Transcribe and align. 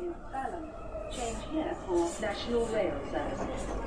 in 0.00 0.14
Balham. 0.32 0.64
Change 1.10 1.42
here 1.52 1.74
for 1.86 2.08
National 2.20 2.66
Rail 2.66 2.96
Service. 3.10 3.86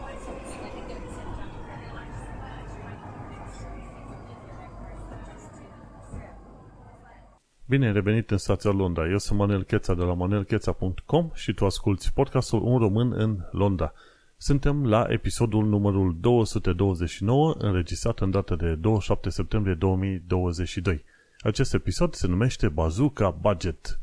Bine 7.66 7.86
ai 7.86 7.94
revenit 7.94 8.32
în 8.32 8.38
stația 8.38 8.72
Londra. 8.72 9.10
Eu 9.10 9.18
sunt 9.18 9.40
Manel 9.40 9.64
Cheța 9.64 9.94
de 9.94 10.04
la 10.04 10.14
manelcheța.com 10.14 11.30
și 11.34 11.54
tu 11.54 11.66
asculti 11.66 12.12
podcastul 12.14 12.62
Un 12.64 12.78
Român 12.78 13.12
în 13.14 13.38
Londra. 13.52 13.94
Suntem 14.38 14.88
la 14.88 15.06
episodul 15.08 15.66
numărul 15.66 16.18
229, 16.20 17.56
înregistrat 17.58 18.20
în 18.20 18.32
data 18.32 18.56
de 18.56 18.76
27 18.76 19.30
septembrie 19.30 19.74
2022. 19.74 21.04
Acest 21.40 21.74
episod 21.74 22.14
se 22.14 22.28
numește 22.28 22.70
Bazooka 22.70 23.30
Budget. 23.30 24.00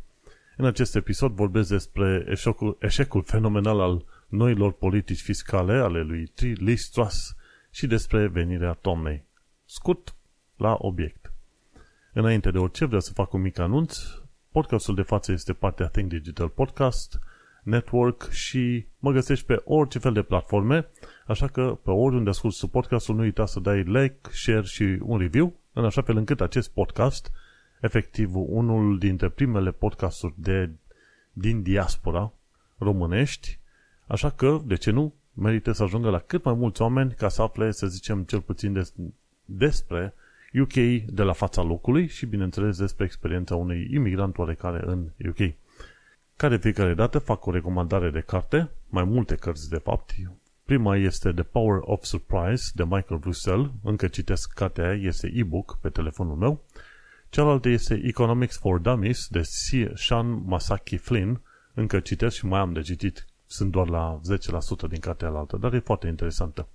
În 0.59 0.65
acest 0.65 0.95
episod 0.95 1.33
vorbesc 1.33 1.69
despre 1.69 2.27
eșecul, 2.29 2.77
eșecul 2.81 3.23
fenomenal 3.23 3.81
al 3.81 4.05
noilor 4.29 4.73
politici 4.73 5.21
fiscale 5.21 5.73
ale 5.73 6.03
lui 6.03 6.33
Liz 6.55 6.89
Truss 6.89 7.37
și 7.71 7.87
despre 7.87 8.27
venirea 8.27 8.73
toamnei. 8.73 9.25
Scurt, 9.65 10.15
la 10.57 10.77
obiect. 10.79 11.33
Înainte 12.13 12.51
de 12.51 12.59
orice, 12.59 12.85
vreau 12.85 13.01
să 13.01 13.13
fac 13.13 13.33
un 13.33 13.41
mic 13.41 13.59
anunț. 13.59 13.99
Podcastul 14.51 14.95
de 14.95 15.03
față 15.03 15.33
este 15.33 15.53
partea 15.53 15.87
Think 15.87 16.09
Digital 16.09 16.49
Podcast 16.49 17.19
Network 17.63 18.31
și 18.31 18.87
mă 18.99 19.13
găsești 19.13 19.47
pe 19.47 19.63
orice 19.65 19.99
fel 19.99 20.13
de 20.13 20.23
platforme, 20.23 20.89
așa 21.27 21.49
că 21.49 21.79
pe 21.83 21.91
oriunde 21.91 22.31
asculti 22.31 22.69
podcastul 22.69 23.15
nu 23.15 23.23
uita 23.23 23.47
să 23.47 23.61
dai 23.61 23.83
like, 23.83 24.31
share 24.31 24.63
și 24.63 24.99
un 25.01 25.19
review, 25.19 25.61
în 25.73 25.85
așa 25.85 26.03
fel 26.03 26.17
încât 26.17 26.41
acest 26.41 26.71
podcast, 26.71 27.31
efectiv 27.81 28.31
unul 28.35 28.99
dintre 28.99 29.29
primele 29.29 29.71
podcasturi 29.71 30.35
de, 30.37 30.71
din 31.33 31.63
diaspora 31.63 32.33
românești, 32.79 33.59
așa 34.07 34.31
că, 34.31 34.61
de 34.65 34.75
ce 34.75 34.91
nu, 34.91 35.15
merită 35.33 35.73
să 35.73 35.83
ajungă 35.83 36.11
la 36.11 36.19
cât 36.19 36.45
mai 36.45 36.55
mulți 36.55 36.83
oameni 36.83 37.15
ca 37.15 37.29
să 37.29 37.43
afle, 37.43 37.71
să 37.71 37.87
zicem, 37.87 38.23
cel 38.23 38.41
puțin 38.41 38.73
des, 38.73 38.95
despre 39.45 40.15
UK 40.61 40.73
de 41.07 41.23
la 41.23 41.33
fața 41.33 41.63
locului 41.63 42.07
și, 42.07 42.27
bineînțeles, 42.27 42.79
despre 42.79 43.05
experiența 43.05 43.57
unui 43.57 43.89
imigrant 43.93 44.39
oarecare 44.39 44.83
în 44.87 45.09
UK. 45.29 45.55
Care 46.37 46.57
fiecare 46.57 46.95
dată 46.95 47.19
fac 47.19 47.47
o 47.47 47.51
recomandare 47.51 48.11
de 48.11 48.21
carte, 48.21 48.71
mai 48.89 49.05
multe 49.05 49.35
cărți 49.35 49.69
de 49.69 49.79
fapt. 49.79 50.11
Prima 50.65 50.97
este 50.97 51.33
The 51.33 51.43
Power 51.43 51.79
of 51.81 52.05
Surprise 52.05 52.71
de 52.75 52.83
Michael 52.83 53.21
Russell, 53.23 53.73
încă 53.83 54.09
citesc 54.09 54.53
cartea 54.53 54.89
aia, 54.89 55.01
este 55.07 55.31
e-book 55.35 55.79
pe 55.81 55.89
telefonul 55.89 56.37
meu. 56.37 56.65
Cealaltă 57.37 57.69
este 57.69 58.01
Economics 58.05 58.59
for 58.59 58.79
Dummies 58.79 59.29
de 59.29 59.43
Sean 59.95 60.43
Masaki 60.45 60.97
Flynn, 60.97 61.41
încă 61.75 62.01
citesc 62.01 62.37
și 62.37 62.47
mai 62.47 62.61
am 62.61 62.73
de 62.73 62.81
citit, 62.81 63.27
sunt 63.47 63.71
doar 63.71 63.89
la 63.89 64.21
10% 64.87 64.89
din 64.89 65.01
cartea 65.01 65.29
altă, 65.29 65.57
dar 65.57 65.73
e 65.75 65.79
foarte 65.79 66.07
interesantă. 66.07 66.69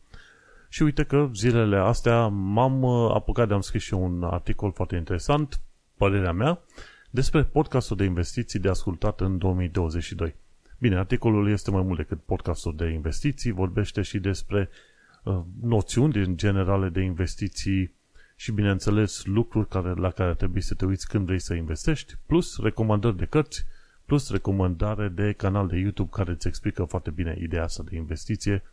Și 0.70 0.84
uite 0.84 1.04
că 1.04 1.30
zilele 1.34 1.78
astea 1.78 2.28
m-am 2.28 2.82
uh, 2.82 3.12
apucat 3.14 3.48
de 3.48 3.54
am 3.54 3.62
scris 3.62 3.82
și 3.82 3.94
un 3.94 4.24
articol 4.24 4.72
foarte 4.72 4.96
interesant, 4.96 5.62
părerea 5.98 6.32
mea, 6.32 6.60
despre 7.10 7.44
podcastul 7.44 7.98
de 7.98 8.04
investiții 8.04 8.60
de 8.60 8.70
ascultat 8.70 9.22
în 9.22 9.38
2022. 9.38 10.36
Bine, 10.80 10.98
articolul 10.98 11.50
este 11.50 11.72
mai 11.72 11.82
mult 11.82 11.98
decât 11.98 12.22
podcastul 12.22 12.76
de 12.76 12.90
investiții, 12.90 13.52
vorbește 13.52 14.02
și 14.02 14.20
despre 14.20 14.70
uh, 15.24 15.40
noțiuni 15.62 16.12
din 16.12 16.38
generale 16.38 16.90
de 16.90 17.02
investiții 17.02 18.00
și, 18.42 18.52
bineînțeles, 18.52 19.26
lucruri 19.26 19.68
care, 19.68 19.94
la 19.94 20.10
care 20.10 20.34
trebuie 20.34 20.62
să 20.62 20.74
te 20.74 20.86
uiți 20.86 21.08
când 21.08 21.26
vrei 21.26 21.40
să 21.40 21.54
investești, 21.54 22.16
plus 22.26 22.62
recomandări 22.62 23.18
de 23.18 23.26
cărți, 23.26 23.66
plus 24.06 24.32
recomandare 24.32 25.08
de 25.08 25.32
canal 25.32 25.68
de 25.68 25.78
YouTube 25.78 26.10
care 26.12 26.32
îți 26.32 26.48
explică 26.48 26.84
foarte 26.84 27.10
bine 27.10 27.38
ideea 27.40 27.64
asta 27.64 27.84
de 27.90 27.96
investiție 27.96 28.64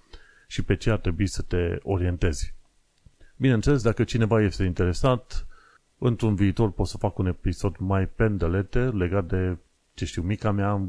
și 0.47 0.62
pe 0.62 0.77
ce 0.77 0.91
ar 0.91 0.98
trebui 0.98 1.27
să 1.27 1.42
te 1.42 1.78
orientezi. 1.83 2.55
Bineînțeles, 3.36 3.82
dacă 3.82 4.04
cineva 4.04 4.43
este 4.43 4.65
interesat, 4.65 5.47
într-un 5.98 6.34
viitor 6.34 6.70
pot 6.70 6.87
să 6.87 6.97
fac 6.97 7.19
un 7.19 7.26
episod 7.26 7.76
mai 7.78 8.06
pendelete 8.06 8.81
legat 8.81 9.25
de, 9.25 9.56
ce 9.94 10.04
știu, 10.04 10.22
mica 10.22 10.50
mea 10.50 10.81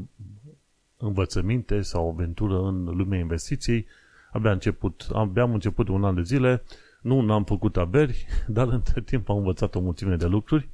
învățăminte 0.96 1.80
sau 1.80 2.10
aventură 2.10 2.58
în 2.66 2.84
lumea 2.84 3.18
investiției. 3.18 3.86
Abia, 4.32 4.52
început, 4.52 5.06
abia 5.12 5.42
am 5.42 5.52
început 5.52 5.88
un 5.88 6.04
an 6.04 6.14
de 6.14 6.22
zile, 6.22 6.62
nu 7.02 7.20
n-am 7.20 7.44
făcut 7.44 7.76
aberi, 7.76 8.26
dar 8.46 8.68
între 8.68 9.00
timp 9.00 9.28
am 9.28 9.36
învățat 9.36 9.74
o 9.74 9.80
mulțime 9.80 10.16
de 10.16 10.26
lucruri 10.26 10.68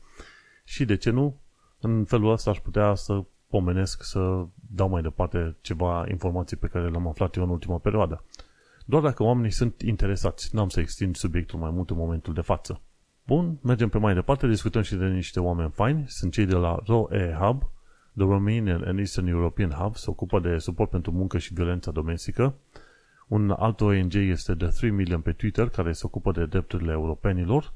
și, 0.64 0.84
de 0.84 0.96
ce 0.96 1.10
nu, 1.10 1.40
în 1.80 2.04
felul 2.04 2.32
ăsta 2.32 2.50
aș 2.50 2.58
putea 2.58 2.94
să 2.94 3.24
pomenesc, 3.48 4.02
să 4.02 4.46
dau 4.70 4.88
mai 4.88 5.02
departe 5.02 5.56
ceva 5.60 6.04
informații 6.08 6.56
pe 6.56 6.66
care 6.66 6.88
le-am 6.88 7.06
aflat 7.06 7.36
eu 7.36 7.42
în 7.42 7.50
ultima 7.50 7.78
perioadă. 7.78 8.24
Doar 8.86 9.02
dacă 9.02 9.22
oamenii 9.22 9.50
sunt 9.50 9.82
interesați, 9.82 10.54
n-am 10.54 10.68
să 10.68 10.80
extind 10.80 11.16
subiectul 11.16 11.58
mai 11.58 11.70
mult 11.70 11.90
în 11.90 11.96
momentul 11.96 12.34
de 12.34 12.40
față. 12.40 12.80
Bun, 13.26 13.58
mergem 13.62 13.88
pe 13.88 13.98
mai 13.98 14.14
departe, 14.14 14.46
discutăm 14.46 14.82
și 14.82 14.94
de 14.94 15.06
niște 15.06 15.40
oameni 15.40 15.70
faini. 15.70 16.04
Sunt 16.06 16.32
cei 16.32 16.46
de 16.46 16.54
la 16.54 16.78
ROE 16.84 17.36
Hub, 17.40 17.62
The 18.16 18.24
Romanian 18.24 18.82
and 18.86 18.98
Eastern 18.98 19.26
European 19.26 19.70
Hub, 19.70 19.96
se 19.96 20.10
ocupă 20.10 20.40
de 20.40 20.58
suport 20.58 20.90
pentru 20.90 21.12
muncă 21.12 21.38
și 21.38 21.54
violența 21.54 21.90
domestică. 21.90 22.54
Un 23.26 23.50
alt 23.50 23.80
ONG 23.80 24.14
este 24.14 24.54
The 24.54 24.68
3 24.68 24.90
Million 24.90 25.20
pe 25.20 25.32
Twitter, 25.32 25.68
care 25.68 25.92
se 25.92 26.02
ocupă 26.04 26.32
de 26.32 26.46
drepturile 26.46 26.92
europenilor. 26.92 27.72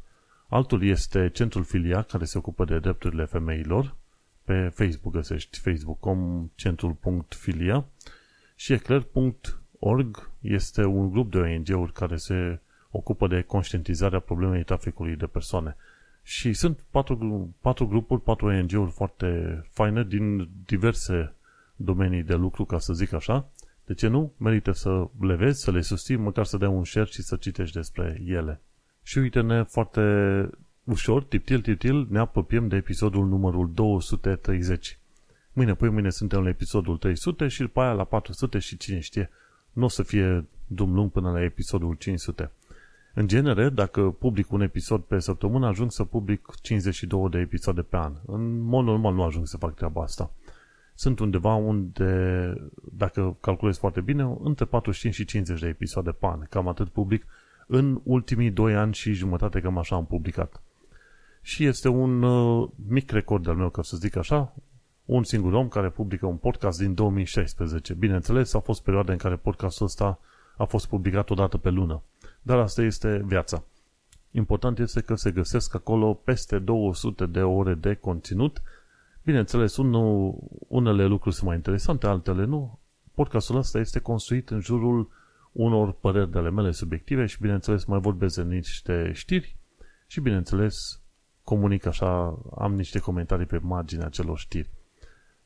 Altul 0.49 0.83
este 0.85 1.31
Centrul 1.33 1.65
Filia, 1.65 2.03
care 2.03 2.25
se 2.25 2.39
ocupă 2.39 2.65
de 2.65 2.79
drepturile 2.79 3.25
femeilor. 3.25 3.97
Pe 4.45 4.69
Facebook 4.75 5.15
găsești 5.15 5.59
facebook.com 5.59 6.51
centrul.filia 6.55 7.85
și 8.55 8.73
eclair.org 8.73 10.31
este 10.41 10.85
un 10.85 11.11
grup 11.11 11.31
de 11.31 11.39
ONG-uri 11.39 11.93
care 11.93 12.17
se 12.17 12.61
ocupă 12.91 13.27
de 13.27 13.43
conștientizarea 13.43 14.19
problemei 14.19 14.65
traficului 14.65 15.17
de 15.17 15.27
persoane. 15.27 15.77
Și 16.23 16.53
sunt 16.53 16.85
patru, 16.91 17.55
patru 17.61 17.87
grupuri, 17.87 18.23
patru 18.23 18.47
ONG-uri 18.47 18.91
foarte 18.91 19.61
faine 19.71 20.05
din 20.05 20.49
diverse 20.67 21.35
domenii 21.77 22.23
de 22.23 22.35
lucru, 22.35 22.65
ca 22.65 22.79
să 22.79 22.93
zic 22.93 23.13
așa. 23.13 23.51
De 23.91 23.97
ce 23.97 24.07
nu? 24.07 24.33
Merită 24.37 24.73
să 24.73 25.07
le 25.21 25.35
vezi, 25.35 25.61
să 25.61 25.71
le 25.71 25.81
susții, 25.81 26.17
măcar 26.17 26.45
să 26.45 26.57
dai 26.57 26.69
un 26.69 26.85
share 26.85 27.07
și 27.11 27.23
să 27.23 27.37
citești 27.37 27.77
despre 27.77 28.23
ele. 28.27 28.61
Și 29.03 29.19
uite-ne 29.19 29.63
foarte 29.63 30.01
ușor, 30.85 31.25
tiptil, 31.25 31.61
tiptil, 31.61 32.07
ne 32.11 32.19
apropiem 32.19 32.69
de 32.69 32.77
episodul 32.77 33.27
numărul 33.27 33.71
230. 33.75 34.99
Mâine, 35.53 35.75
păi 35.75 35.89
mâine 35.89 36.11
suntem 36.11 36.43
la 36.43 36.49
episodul 36.49 36.97
300 36.97 37.49
și 37.49 37.61
după 37.61 37.81
aia 37.81 37.93
la 37.93 38.05
400 38.05 38.59
și 38.59 38.77
cine 38.77 38.99
știe, 38.99 39.31
nu 39.73 39.85
o 39.85 39.89
să 39.89 40.03
fie 40.03 40.45
drum 40.67 40.95
lung 40.95 41.11
până 41.11 41.31
la 41.31 41.43
episodul 41.43 41.95
500. 41.95 42.51
În 43.15 43.29
genere, 43.29 43.69
dacă 43.69 44.03
public 44.03 44.53
un 44.53 44.61
episod 44.61 45.01
pe 45.01 45.19
săptămână, 45.19 45.67
ajung 45.67 45.93
să 45.93 46.05
public 46.05 46.47
52 46.63 47.29
de 47.31 47.39
episoade 47.39 47.83
pe 47.83 47.97
an. 47.97 48.13
În 48.27 48.61
mod 48.61 48.85
normal 48.85 49.15
nu 49.15 49.23
ajung 49.23 49.47
să 49.47 49.57
fac 49.57 49.75
treaba 49.75 50.03
asta. 50.03 50.33
Sunt 51.01 51.19
undeva 51.19 51.55
unde, 51.55 52.55
dacă 52.93 53.37
calculez 53.41 53.79
foarte 53.79 54.01
bine, 54.01 54.37
între 54.43 54.65
45 54.65 55.15
și 55.15 55.25
50 55.25 55.61
de 55.61 55.67
episoade 55.67 56.11
pe 56.11 56.27
an. 56.27 56.47
Cam 56.51 56.69
atât 56.69 56.89
public 56.89 57.27
în 57.67 58.01
ultimii 58.05 58.51
2 58.51 58.75
ani 58.75 58.95
și 58.95 59.13
jumătate, 59.13 59.61
cam 59.61 59.79
așa 59.79 59.97
am 59.97 60.07
publicat. 60.07 60.63
Și 61.43 61.65
este 61.65 61.89
un 61.89 62.23
uh, 62.23 62.69
mic 62.89 63.11
record 63.11 63.49
al 63.49 63.55
meu, 63.55 63.71
ca 63.71 63.83
să 63.83 63.97
zic 63.97 64.17
așa, 64.17 64.55
un 65.05 65.25
singur 65.25 65.53
om 65.53 65.69
care 65.69 65.89
publică 65.89 66.27
un 66.27 66.37
podcast 66.37 66.79
din 66.79 66.95
2016. 66.95 67.95
Bineînțeles, 67.95 68.55
a 68.55 68.59
fost 68.59 68.83
perioada 68.83 69.13
în 69.13 69.19
care 69.19 69.37
podcastul 69.37 69.87
ăsta 69.87 70.19
a 70.57 70.65
fost 70.65 70.87
publicat 70.87 71.31
o 71.31 71.35
dată 71.35 71.59
pe 71.59 71.71
lună. 71.71 72.03
Dar 72.43 72.59
asta 72.59 72.83
este 72.83 73.23
viața. 73.25 73.65
Important 74.31 74.79
este 74.79 75.01
că 75.01 75.15
se 75.15 75.31
găsesc 75.31 75.75
acolo 75.75 76.15
peste 76.15 76.59
200 76.59 77.27
de 77.27 77.43
ore 77.43 77.75
de 77.75 77.95
conținut. 77.95 78.63
Bineînțeles, 79.23 79.77
unul, 79.77 80.39
unele 80.69 81.07
lucruri 81.07 81.35
sunt 81.35 81.47
mai 81.47 81.57
interesante, 81.57 82.07
altele 82.07 82.45
nu. 82.45 82.79
Podcastul 83.15 83.57
ăsta 83.57 83.79
este 83.79 83.99
construit 83.99 84.51
în 84.51 84.61
jurul 84.61 85.11
unor 85.53 85.93
păreri 85.93 86.31
de 86.31 86.39
ale 86.39 86.51
mele 86.51 86.71
subiective 86.71 87.27
și, 87.27 87.41
bineînțeles, 87.41 87.85
mai 87.85 88.01
vorbesc 88.01 88.37
de 88.37 88.43
niște 88.43 89.11
știri 89.15 89.57
și, 90.07 90.21
bineînțeles, 90.21 91.01
comunic 91.45 91.87
așa, 91.87 92.39
am 92.59 92.75
niște 92.75 92.99
comentarii 92.99 93.47
pe 93.47 93.59
marginea 93.59 94.09
celor 94.09 94.39
știri. 94.39 94.71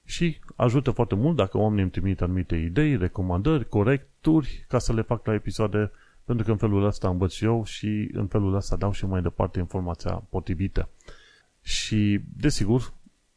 Și 0.04 0.40
ajută 0.56 0.90
foarte 0.90 1.14
mult 1.14 1.36
dacă 1.36 1.58
oamenii 1.58 1.82
îmi 1.82 1.90
trimit 1.90 2.20
anumite 2.20 2.56
idei, 2.56 2.96
recomandări, 2.96 3.68
corecturi, 3.68 4.64
ca 4.68 4.78
să 4.78 4.92
le 4.92 5.02
fac 5.02 5.26
la 5.26 5.34
episoade 5.34 5.90
pentru 6.24 6.44
că 6.44 6.50
în 6.50 6.56
felul 6.56 6.84
ăsta 6.84 7.08
învăț 7.08 7.32
și 7.32 7.44
eu 7.44 7.64
și 7.64 8.10
în 8.12 8.26
felul 8.26 8.54
ăsta 8.54 8.76
dau 8.76 8.92
și 8.92 9.06
mai 9.06 9.22
departe 9.22 9.58
informația 9.58 10.12
potrivită. 10.12 10.88
Și, 11.60 12.20
desigur, 12.36 12.92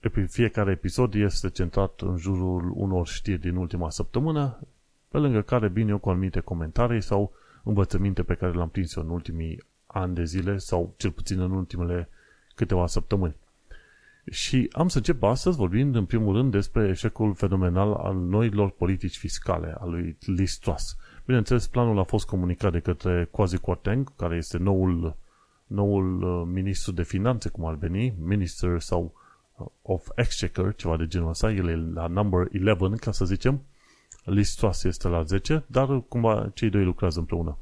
fiecare 0.07 0.71
episod 0.71 1.13
este 1.13 1.49
centrat 1.49 2.01
în 2.01 2.17
jurul 2.17 2.71
unor 2.75 3.07
știri 3.07 3.39
din 3.39 3.55
ultima 3.55 3.89
săptămână, 3.89 4.59
pe 5.07 5.17
lângă 5.17 5.41
care 5.41 5.67
vin 5.67 5.89
eu 5.89 5.97
cu 5.97 6.09
anumite 6.09 6.39
comentarii 6.39 7.01
sau 7.01 7.33
învățăminte 7.63 8.23
pe 8.23 8.33
care 8.33 8.51
le-am 8.51 8.69
prins 8.69 8.95
eu 8.95 9.03
în 9.03 9.09
ultimii 9.09 9.63
ani 9.87 10.15
de 10.15 10.23
zile 10.23 10.57
sau 10.57 10.93
cel 10.97 11.11
puțin 11.11 11.39
în 11.39 11.51
ultimele 11.51 12.09
câteva 12.55 12.87
săptămâni. 12.87 13.35
Și 14.31 14.69
am 14.71 14.87
să 14.87 14.97
încep 14.97 15.23
astăzi 15.23 15.57
vorbind 15.57 15.95
în 15.95 16.05
primul 16.05 16.35
rând 16.35 16.51
despre 16.51 16.87
eșecul 16.87 17.33
fenomenal 17.33 17.93
al 17.93 18.15
noilor 18.15 18.69
politici 18.69 19.17
fiscale, 19.17 19.75
al 19.79 19.89
lui 19.89 20.17
Liz 20.19 20.57
Truss. 20.57 20.95
Bineînțeles, 21.25 21.67
planul 21.67 21.99
a 21.99 22.03
fost 22.03 22.25
comunicat 22.25 22.71
de 22.71 22.79
către 22.79 23.27
Kwasi 23.31 23.57
Kwarteng, 23.57 24.15
care 24.15 24.35
este 24.35 24.57
noul, 24.57 25.15
noul 25.67 26.23
uh, 26.23 26.47
ministru 26.53 26.91
de 26.91 27.03
finanțe, 27.03 27.49
cum 27.49 27.65
ar 27.65 27.75
veni, 27.75 28.15
minister 28.19 28.79
sau 28.79 29.03
uh, 29.03 29.26
of 29.81 30.07
Exchequer, 30.15 30.75
ceva 30.75 30.97
de 30.97 31.07
genul 31.07 31.29
ăsta, 31.29 31.51
el 31.51 31.67
e 31.67 31.75
la 31.93 32.07
number 32.07 32.39
11, 32.39 32.95
ca 32.95 33.11
să 33.11 33.25
zicem, 33.25 33.61
Liz 34.23 34.53
Truss 34.53 34.83
este 34.83 35.07
la 35.07 35.23
10, 35.23 35.63
dar 35.67 36.01
cumva 36.07 36.51
cei 36.53 36.69
doi 36.69 36.83
lucrează 36.83 37.19
împreună. 37.19 37.57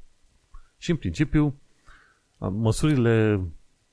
Și 0.77 0.92
în 0.92 0.97
principiu, 0.97 1.59
măsurile 2.38 3.42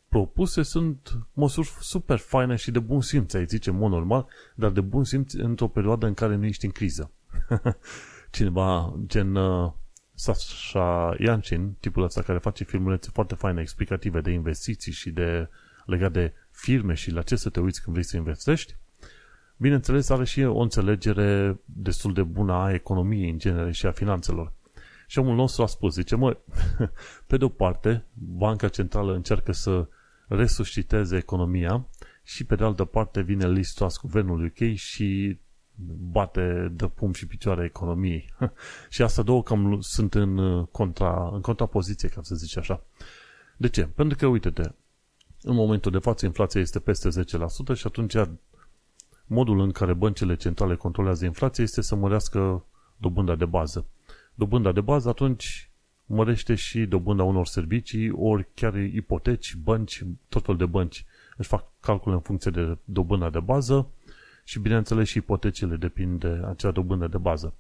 propuse 0.08 0.62
sunt 0.62 1.19
măsuri 1.32 1.69
super 1.81 2.19
faine 2.19 2.56
și 2.56 2.70
de 2.70 2.78
bun 2.78 3.00
simț, 3.00 3.34
ai 3.34 3.46
zice, 3.46 3.70
în 3.70 3.76
mod 3.76 3.90
normal, 3.90 4.26
dar 4.54 4.70
de 4.70 4.81
bun 4.81 5.04
simț 5.04 5.32
într-o 5.32 5.69
perioadă 5.69 6.06
în 6.06 6.14
care 6.14 6.34
nu 6.34 6.44
ești 6.44 6.64
în 6.64 6.70
criză. 6.70 7.10
Cineva, 8.31 8.99
gen 9.06 9.34
uh, 9.34 9.72
Sasha 10.14 11.14
Yanchin, 11.19 11.72
tipul 11.81 12.02
ăsta 12.02 12.22
care 12.22 12.38
face 12.38 12.64
filmulețe 12.64 13.10
foarte 13.12 13.34
faine, 13.34 13.60
explicative 13.60 14.20
de 14.20 14.31
investiții 14.31 14.93
și 14.93 15.10
de 15.10 15.49
legat 15.87 16.12
de 16.12 16.32
firme 16.62 16.94
și 16.94 17.11
la 17.11 17.23
ce 17.23 17.37
să 17.37 17.50
te 17.50 17.61
uiți 17.61 17.82
când 17.82 17.94
vrei 17.94 18.09
să 18.09 18.17
investești, 18.17 18.76
bineînțeles 19.56 20.09
are 20.09 20.25
și 20.25 20.43
o 20.43 20.59
înțelegere 20.59 21.61
destul 21.64 22.12
de 22.12 22.23
bună 22.23 22.53
a 22.53 22.73
economiei 22.73 23.31
în 23.31 23.38
genere 23.38 23.73
și 23.73 23.87
a 23.87 23.91
finanțelor. 23.91 24.53
Și 25.06 25.19
omul 25.19 25.35
nostru 25.35 25.62
a 25.62 25.67
spus, 25.67 25.94
zice, 25.94 26.17
mă, 26.17 26.38
pe 27.29 27.37
de 27.37 27.44
o 27.44 27.49
parte, 27.49 28.05
Banca 28.14 28.69
Centrală 28.69 29.14
încearcă 29.14 29.53
să 29.53 29.88
resusciteze 30.26 31.17
economia 31.17 31.88
și 32.23 32.44
pe 32.44 32.55
de 32.55 32.64
altă 32.64 32.85
parte 32.85 33.20
vine 33.20 33.49
Liz 33.49 33.73
Truss, 33.73 34.00
guvernul 34.00 34.44
UK 34.44 34.75
și 34.75 35.38
bate 36.11 36.73
de 36.73 36.87
pum 36.87 37.12
și 37.12 37.26
picioare 37.26 37.64
economiei. 37.64 38.35
și 38.94 39.03
asta 39.03 39.23
două 39.23 39.43
cam 39.43 39.81
sunt 39.81 40.14
în, 40.14 40.64
contra, 40.64 41.31
în 41.32 41.41
contrapoziție, 41.41 42.09
ca 42.09 42.20
să 42.23 42.35
zici 42.35 42.56
așa. 42.56 42.85
De 43.56 43.69
ce? 43.69 43.85
Pentru 43.85 44.17
că, 44.17 44.26
uite-te, 44.26 44.70
în 45.43 45.55
momentul 45.55 45.91
de 45.91 45.99
față 45.99 46.27
inflația 46.27 46.61
este 46.61 46.79
peste 46.79 47.09
10% 47.09 47.75
și 47.75 47.87
atunci 47.87 48.15
modul 49.27 49.61
în 49.61 49.71
care 49.71 49.93
băncile 49.93 50.37
centrale 50.37 50.77
controlează 50.77 51.25
inflația 51.25 51.65
este 51.65 51.81
să 51.81 51.94
mărească 51.94 52.65
dobânda 52.97 53.35
de 53.35 53.44
bază. 53.44 53.87
Dobânda 54.35 54.73
de 54.73 54.81
bază 54.81 55.09
atunci 55.09 55.71
mărește 56.06 56.55
și 56.55 56.81
dobânda 56.81 57.23
unor 57.23 57.47
servicii, 57.47 58.11
ori 58.11 58.47
chiar 58.55 58.77
ipoteci, 58.77 59.55
bănci, 59.55 60.05
tot 60.29 60.44
fel 60.44 60.56
de 60.56 60.67
bănci 60.67 61.05
își 61.37 61.49
fac 61.49 61.65
calcule 61.81 62.15
în 62.15 62.21
funcție 62.21 62.50
de 62.50 62.79
dobânda 62.85 63.31
de 63.31 63.41
bază 63.41 63.88
și 64.45 64.59
bineînțeles 64.59 65.09
și 65.09 65.17
ipotecile 65.17 65.77
depind 65.77 66.21
de 66.21 66.41
acea 66.49 66.71
dobândă 66.71 67.06
de 67.06 67.19
bază. 67.19 67.55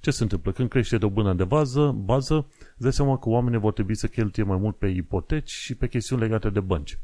Ce 0.00 0.10
se 0.10 0.22
întâmplă? 0.22 0.52
Când 0.52 0.68
crește 0.68 0.98
dobânda 0.98 1.32
de 1.32 1.44
bază, 1.44 1.90
bază, 1.90 2.46
îți 2.58 2.82
dai 2.82 2.92
seama 2.92 3.18
că 3.18 3.28
oamenii 3.28 3.58
vor 3.58 3.72
trebui 3.72 3.94
să 3.94 4.06
cheltuie 4.06 4.46
mai 4.46 4.56
mult 4.56 4.76
pe 4.76 4.86
ipoteci 4.86 5.50
și 5.50 5.74
pe 5.74 5.88
chestiuni 5.88 6.22
legate 6.22 6.50
de 6.50 6.60
bănci. 6.60 6.98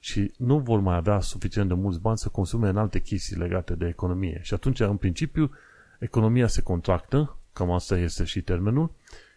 Și 0.00 0.32
nu 0.36 0.58
vor 0.58 0.80
mai 0.80 0.96
avea 0.96 1.20
suficient 1.20 1.68
de 1.68 1.74
mulți 1.74 2.00
bani 2.00 2.18
să 2.18 2.28
consume 2.28 2.68
în 2.68 2.76
alte 2.76 3.00
chestii 3.00 3.36
legate 3.36 3.74
de 3.74 3.86
economie. 3.86 4.40
Și 4.42 4.54
atunci, 4.54 4.80
în 4.80 4.96
principiu, 4.96 5.50
economia 5.98 6.46
se 6.46 6.62
contractă, 6.62 7.36
cam 7.52 7.70
asta 7.70 7.98
este 7.98 8.24
și 8.24 8.40
termenul, 8.40 8.90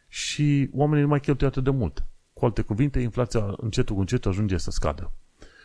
și 0.07 0.69
oamenii 0.73 1.03
nu 1.03 1.09
mai 1.09 1.19
cheltuie 1.19 1.49
atât 1.49 1.63
de 1.63 1.69
mult. 1.69 2.05
Cu 2.33 2.45
alte 2.45 2.61
cuvinte, 2.61 2.99
inflația 2.99 3.53
încetul 3.57 3.95
cu 3.95 4.01
încet 4.01 4.25
ajunge 4.25 4.57
să 4.57 4.71
scadă. 4.71 5.11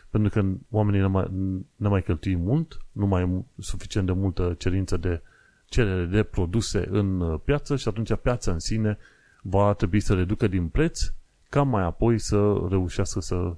Pentru 0.09 0.29
că 0.29 0.47
oamenii 0.69 0.99
nu 0.99 1.09
mai, 1.09 1.27
nu 1.75 1.89
mai 1.89 2.03
cheltui 2.03 2.35
mult, 2.35 2.77
nu 2.91 3.05
mai 3.05 3.21
e 3.21 3.61
suficient 3.61 4.05
de 4.05 4.13
multă 4.13 4.55
cerință 4.57 4.97
de 4.97 5.21
cerere 5.65 6.05
de 6.05 6.23
produse 6.23 6.87
în 6.89 7.19
uh, 7.19 7.39
piață 7.43 7.75
și 7.75 7.87
atunci 7.87 8.15
piața 8.15 8.51
în 8.51 8.59
sine 8.59 8.97
va 9.41 9.73
trebui 9.73 9.99
să 9.99 10.13
reducă 10.13 10.47
din 10.47 10.67
preț 10.67 11.01
ca 11.49 11.63
mai 11.63 11.83
apoi 11.83 12.19
să 12.19 12.65
reușească 12.69 13.19
să 13.19 13.55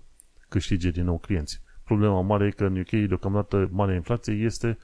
câștige 0.50 0.90
din 0.90 1.04
nou 1.04 1.18
clienți. 1.18 1.62
Problema 1.84 2.22
mare 2.22 2.46
e 2.46 2.50
că 2.50 2.66
în 2.66 2.80
UK 2.80 2.90
deocamdată 2.90 3.70
marea 3.72 3.96
inflație 3.96 4.34
este 4.34 4.78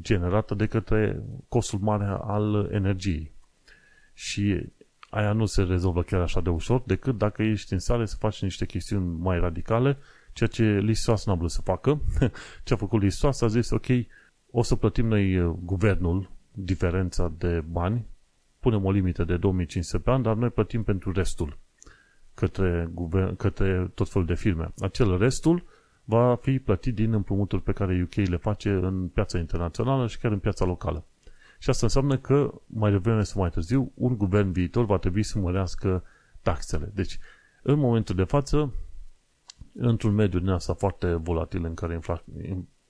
generată 0.00 0.54
de 0.54 0.66
către 0.66 1.22
costul 1.48 1.78
mare 1.78 2.16
al 2.20 2.68
energiei. 2.72 3.32
Și 4.12 4.72
aia 5.10 5.32
nu 5.32 5.46
se 5.46 5.62
rezolvă 5.62 6.02
chiar 6.02 6.20
așa 6.20 6.40
de 6.40 6.50
ușor, 6.50 6.82
decât 6.86 7.18
dacă 7.18 7.42
ești 7.42 7.72
în 7.72 7.78
stare 7.78 8.06
să 8.06 8.16
faci 8.16 8.42
niște 8.42 8.66
chestiuni 8.66 9.16
mai 9.18 9.38
radicale, 9.38 9.98
ceea 10.32 10.48
ce 10.48 10.64
Lisoas 10.64 11.26
n-a 11.26 11.34
vrut 11.34 11.50
să 11.50 11.62
facă. 11.62 12.00
Ce 12.64 12.74
a 12.74 12.76
făcut 12.76 13.02
Lisoas 13.02 13.40
a 13.40 13.46
zis, 13.46 13.70
ok, 13.70 13.86
o 14.50 14.62
să 14.62 14.76
plătim 14.76 15.06
noi 15.06 15.38
uh, 15.38 15.56
guvernul 15.64 16.30
diferența 16.52 17.32
de 17.38 17.64
bani, 17.70 18.06
punem 18.60 18.84
o 18.84 18.90
limită 18.90 19.24
de 19.24 19.36
2500 19.36 19.98
pe 19.98 20.10
an, 20.10 20.22
dar 20.22 20.34
noi 20.34 20.50
plătim 20.50 20.82
pentru 20.82 21.12
restul 21.12 21.58
către, 22.34 22.88
guvern, 22.92 23.36
către 23.36 23.90
tot 23.94 24.08
felul 24.08 24.26
de 24.26 24.34
firme. 24.34 24.72
Acel 24.80 25.18
restul 25.18 25.64
va 26.04 26.36
fi 26.36 26.58
plătit 26.58 26.94
din 26.94 27.12
împrumuturi 27.12 27.62
pe 27.62 27.72
care 27.72 28.02
UK 28.02 28.14
le 28.14 28.36
face 28.36 28.70
în 28.70 29.08
piața 29.08 29.38
internațională 29.38 30.06
și 30.06 30.18
chiar 30.18 30.32
în 30.32 30.38
piața 30.38 30.64
locală. 30.64 31.04
Și 31.58 31.70
asta 31.70 31.86
înseamnă 31.86 32.18
că 32.18 32.54
mai 32.66 32.90
devreme 32.90 33.22
sau 33.22 33.40
mai 33.40 33.50
târziu 33.50 33.92
un 33.94 34.16
guvern 34.16 34.52
viitor 34.52 34.84
va 34.84 34.98
trebui 34.98 35.22
să 35.22 35.38
mărească 35.38 36.04
taxele. 36.42 36.90
Deci, 36.94 37.18
în 37.62 37.78
momentul 37.78 38.14
de 38.14 38.24
față, 38.24 38.74
într-un 39.74 40.14
mediu 40.14 40.38
din 40.38 40.48
asta 40.48 40.74
foarte 40.74 41.14
volatil 41.14 41.64
în 41.64 41.74
care 41.74 41.98
infla- 41.98 42.24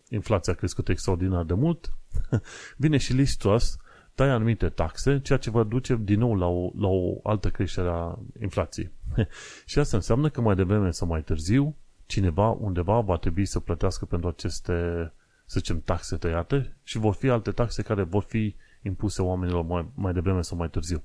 inflația 0.08 0.52
a 0.52 0.56
crescut 0.56 0.88
extraordinar 0.88 1.44
de 1.44 1.55
mult, 1.55 1.93
vine 2.76 2.96
și 2.96 3.12
Liz 3.12 3.35
Truss, 3.37 3.76
tai 4.14 4.28
anumite 4.28 4.69
taxe, 4.69 5.20
ceea 5.20 5.38
ce 5.38 5.50
va 5.50 5.62
duce 5.62 5.99
din 6.00 6.19
nou 6.19 6.34
la 6.34 6.46
o, 6.46 6.70
la 6.78 6.88
o 6.88 7.20
altă 7.22 7.49
creștere 7.49 7.88
a 7.88 8.19
inflației. 8.40 8.90
și 9.66 9.78
asta 9.78 9.96
înseamnă 9.96 10.28
că 10.28 10.40
mai 10.40 10.55
devreme 10.55 10.90
sau 10.90 11.08
mai 11.08 11.22
târziu, 11.22 11.75
cineva 12.06 12.50
undeva 12.50 13.00
va 13.00 13.16
trebui 13.16 13.44
să 13.44 13.61
plătească 13.61 14.05
pentru 14.05 14.28
aceste, 14.28 14.72
să 15.46 15.58
zicem, 15.58 15.81
taxe 15.81 16.16
tăiate 16.16 16.76
și 16.82 16.99
vor 16.99 17.14
fi 17.14 17.28
alte 17.28 17.50
taxe 17.50 17.82
care 17.82 18.02
vor 18.02 18.22
fi 18.22 18.55
impuse 18.82 19.22
oamenilor 19.22 19.64
mai, 19.64 19.87
mai 19.94 20.12
devreme 20.12 20.43
sau 20.43 20.56
mai 20.56 20.69
târziu. 20.69 21.02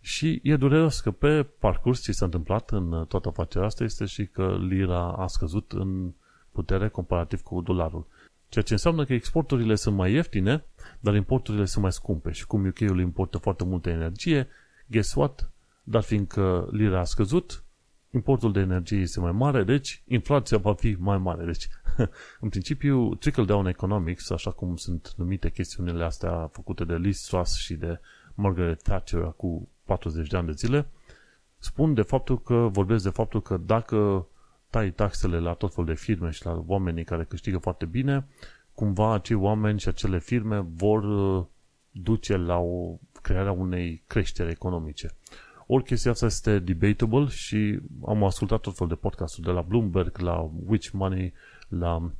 Și 0.00 0.40
e 0.42 0.56
dureros 0.56 1.00
că 1.00 1.10
pe 1.10 1.42
parcurs 1.58 2.02
ce 2.02 2.12
s-a 2.12 2.24
întâmplat 2.24 2.70
în 2.70 3.04
toată 3.08 3.28
afacerea 3.28 3.66
asta 3.66 3.84
este 3.84 4.04
și 4.04 4.26
că 4.26 4.58
lira 4.60 5.12
a 5.12 5.26
scăzut 5.26 5.72
în 5.72 6.12
putere 6.52 6.88
comparativ 6.88 7.42
cu 7.42 7.60
dolarul. 7.60 8.06
Ceea 8.48 8.64
ce 8.64 8.72
înseamnă 8.72 9.04
că 9.04 9.12
exporturile 9.12 9.74
sunt 9.74 9.96
mai 9.96 10.12
ieftine, 10.12 10.64
dar 11.00 11.14
importurile 11.14 11.64
sunt 11.64 11.82
mai 11.82 11.92
scumpe. 11.92 12.30
Și 12.30 12.46
cum 12.46 12.66
UK-ul 12.66 13.00
importă 13.00 13.38
foarte 13.38 13.64
multă 13.64 13.88
energie, 13.88 14.48
guess 14.86 15.14
what? 15.14 15.52
Dar 15.82 16.02
fiindcă 16.02 16.68
lira 16.70 17.00
a 17.00 17.04
scăzut, 17.04 17.64
importul 18.10 18.52
de 18.52 18.60
energie 18.60 18.98
este 18.98 19.20
mai 19.20 19.32
mare, 19.32 19.64
deci 19.64 20.02
inflația 20.06 20.58
va 20.58 20.74
fi 20.74 20.96
mai 20.98 21.18
mare. 21.18 21.44
Deci, 21.44 21.68
în 22.40 22.48
principiu, 22.48 23.14
trickle-down 23.14 23.66
economics, 23.66 24.30
așa 24.30 24.50
cum 24.50 24.76
sunt 24.76 25.12
numite 25.16 25.50
chestiunile 25.50 26.04
astea 26.04 26.48
făcute 26.52 26.84
de 26.84 26.94
Liz 26.94 27.20
Truss 27.20 27.56
și 27.56 27.74
de 27.74 28.00
Margaret 28.34 28.82
Thatcher 28.82 29.22
cu 29.36 29.68
40 29.84 30.28
de 30.28 30.36
ani 30.36 30.46
de 30.46 30.52
zile, 30.52 30.90
spun 31.58 31.94
de 31.94 32.02
faptul 32.02 32.42
că, 32.42 32.68
vorbesc 32.72 33.04
de 33.04 33.10
faptul 33.10 33.42
că 33.42 33.56
dacă 33.56 34.28
tai 34.70 34.90
taxele 34.90 35.38
la 35.38 35.52
tot 35.52 35.74
fel 35.74 35.84
de 35.84 35.94
firme 35.94 36.30
și 36.30 36.44
la 36.44 36.64
oamenii 36.66 37.04
care 37.04 37.24
câștigă 37.24 37.58
foarte 37.58 37.84
bine, 37.84 38.26
cumva 38.74 39.14
acei 39.14 39.36
oameni 39.36 39.80
și 39.80 39.88
acele 39.88 40.18
firme 40.18 40.66
vor 40.76 41.04
uh, 41.04 41.44
duce 41.90 42.36
la 42.36 42.56
o 42.56 42.98
crearea 43.22 43.52
unei 43.52 44.02
creștere 44.06 44.50
economice. 44.50 45.10
Ori 45.66 45.84
chestia 45.84 46.10
asta 46.10 46.26
este 46.26 46.58
debatable 46.58 47.26
și 47.26 47.80
am 48.06 48.24
ascultat 48.24 48.60
tot 48.60 48.76
fel 48.76 48.86
de 48.86 48.94
podcasturi 48.94 49.46
de 49.46 49.52
la 49.52 49.60
Bloomberg, 49.60 50.18
la 50.18 50.50
Which 50.66 50.88
Money, 50.92 51.32
la 51.68 52.10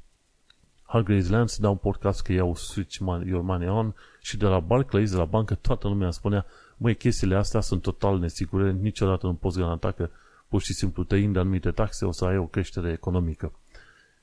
Hargreaves 0.82 1.28
Lance 1.28 1.54
dau 1.58 1.70
un 1.70 1.76
podcast 1.76 2.22
că 2.22 2.32
iau 2.32 2.54
Switch 2.54 2.96
Your 3.24 3.42
Money 3.42 3.68
On 3.68 3.94
și 4.20 4.36
de 4.36 4.46
la 4.46 4.60
Barclays, 4.60 5.10
de 5.10 5.16
la 5.16 5.24
bancă, 5.24 5.54
toată 5.54 5.88
lumea 5.88 6.10
spunea 6.10 6.46
măi, 6.76 6.94
chestiile 6.94 7.36
astea 7.36 7.60
sunt 7.60 7.82
total 7.82 8.18
nesigure, 8.18 8.72
niciodată 8.72 9.26
nu 9.26 9.34
poți 9.34 9.58
garanta 9.58 9.90
că 9.90 10.10
pur 10.48 10.60
și 10.60 10.72
simplu 10.72 11.04
tăind 11.04 11.36
anumite 11.36 11.70
taxe 11.70 12.04
o 12.04 12.12
să 12.12 12.24
ai 12.24 12.36
o 12.36 12.46
creștere 12.46 12.92
economică. 12.92 13.52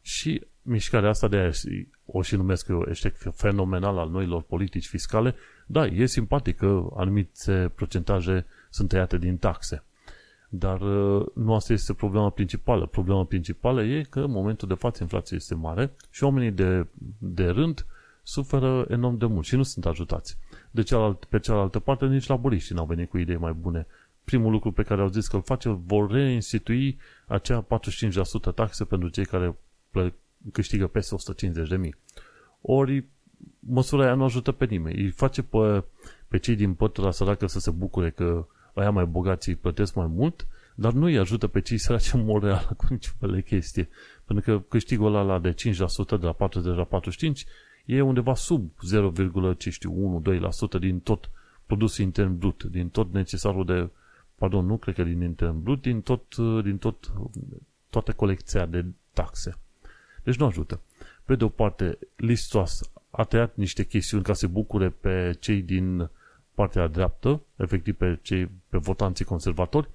Și 0.01 0.41
mișcarea 0.61 1.09
asta 1.09 1.27
de 1.27 1.37
aia 1.37 1.51
o 2.05 2.21
și 2.21 2.35
numesc 2.35 2.67
eu 2.67 2.85
eșec 2.89 3.15
fenomenal 3.33 3.97
al 3.97 4.09
noilor 4.09 4.41
politici 4.41 4.87
fiscale, 4.87 5.35
da, 5.65 5.85
e 5.85 6.05
simpatic 6.05 6.57
că 6.57 6.87
anumite 6.95 7.71
procentaje 7.75 8.45
sunt 8.69 8.89
tăiate 8.89 9.17
din 9.17 9.37
taxe. 9.37 9.83
Dar 10.49 10.81
uh, 10.81 11.25
nu 11.33 11.53
asta 11.53 11.73
este 11.73 11.93
problema 11.93 12.29
principală. 12.29 12.85
Problema 12.85 13.23
principală 13.23 13.83
e 13.83 14.01
că 14.01 14.19
în 14.19 14.31
momentul 14.31 14.67
de 14.67 14.73
față 14.73 15.03
inflația 15.03 15.37
este 15.37 15.55
mare 15.55 15.91
și 16.09 16.23
oamenii 16.23 16.51
de, 16.51 16.87
de 17.17 17.45
rând 17.45 17.85
suferă 18.23 18.85
enorm 18.89 19.17
de 19.17 19.25
mult 19.25 19.45
și 19.45 19.55
nu 19.55 19.63
sunt 19.63 19.85
ajutați. 19.85 20.37
De 20.71 20.81
cealaltă, 20.81 21.25
pe 21.29 21.39
cealaltă 21.39 21.79
parte, 21.79 22.05
nici 22.05 22.27
laburiștii 22.27 22.75
n-au 22.75 22.85
venit 22.85 23.09
cu 23.09 23.17
idei 23.17 23.37
mai 23.37 23.53
bune. 23.53 23.87
Primul 24.25 24.51
lucru 24.51 24.71
pe 24.71 24.83
care 24.83 25.01
au 25.01 25.07
zis 25.07 25.27
că 25.27 25.35
îl 25.35 25.41
face, 25.41 25.69
vor 25.69 26.11
reinstitui 26.11 26.97
acea 27.27 27.65
45% 28.51 28.53
taxe 28.55 28.83
pentru 28.83 29.09
cei 29.09 29.25
care 29.25 29.55
câștigă 30.51 30.87
peste 30.87 31.15
150 31.15 31.69
de 31.69 31.77
mii. 31.77 31.95
Ori 32.61 33.05
măsura 33.59 34.03
aia 34.03 34.13
nu 34.13 34.23
ajută 34.23 34.51
pe 34.51 34.65
nimeni. 34.65 35.01
Îi 35.01 35.09
face 35.09 35.41
pe, 35.41 35.83
pe 36.27 36.37
cei 36.37 36.55
din 36.55 36.73
pătura 36.73 37.11
săracă 37.11 37.47
să 37.47 37.59
se 37.59 37.71
bucure 37.71 38.09
că 38.09 38.47
aia 38.73 38.91
mai 38.91 39.05
bogați 39.05 39.49
îi 39.49 39.55
plătesc 39.55 39.95
mai 39.95 40.07
mult, 40.07 40.47
dar 40.75 40.91
nu 40.91 41.05
îi 41.05 41.17
ajută 41.17 41.47
pe 41.47 41.61
cei 41.61 41.77
săraci 41.77 42.13
în 42.13 42.25
mod 42.25 42.43
real 42.43 42.69
cu 42.77 42.85
niciun 42.89 43.13
fel 43.19 43.31
de 43.31 43.41
chestie. 43.41 43.89
Pentru 44.25 44.51
că 44.51 44.63
câștigul 44.67 45.15
ăla 45.15 45.39
de 45.39 45.53
5% 45.53 45.55
de 46.07 46.25
la 46.25 46.31
40 46.31 46.75
la 46.75 46.83
45 46.83 47.45
e 47.85 48.01
undeva 48.01 48.35
sub 48.35 48.71
0,1-2% 50.77 50.79
din 50.79 50.99
tot 50.99 51.29
produsul 51.65 52.03
intern 52.03 52.37
brut, 52.37 52.63
din 52.63 52.89
tot 52.89 53.13
necesarul 53.13 53.65
de, 53.65 53.89
pardon, 54.35 54.65
nu 54.65 54.77
cred 54.77 54.95
că 54.95 55.03
din 55.03 55.21
intern 55.21 55.63
brut, 55.63 55.81
din 55.81 56.01
tot, 56.01 56.35
din 56.63 56.77
tot, 56.77 57.11
toată 57.89 58.13
colecția 58.13 58.65
de 58.65 58.85
taxe. 59.13 59.57
Deci 60.23 60.37
nu 60.37 60.45
ajută. 60.45 60.81
Pe 61.25 61.35
de 61.35 61.43
o 61.43 61.49
parte, 61.49 61.97
Listos 62.15 62.91
a 63.09 63.23
tăiat 63.23 63.55
niște 63.55 63.83
chestiuni 63.85 64.23
ca 64.23 64.33
să 64.33 64.47
bucure 64.47 64.89
pe 64.89 65.35
cei 65.39 65.61
din 65.61 66.09
partea 66.53 66.87
dreaptă, 66.87 67.41
efectiv 67.55 67.95
pe 67.95 68.19
cei 68.21 68.49
pe 68.69 68.77
votanții 68.77 69.25
conservatori, 69.25 69.89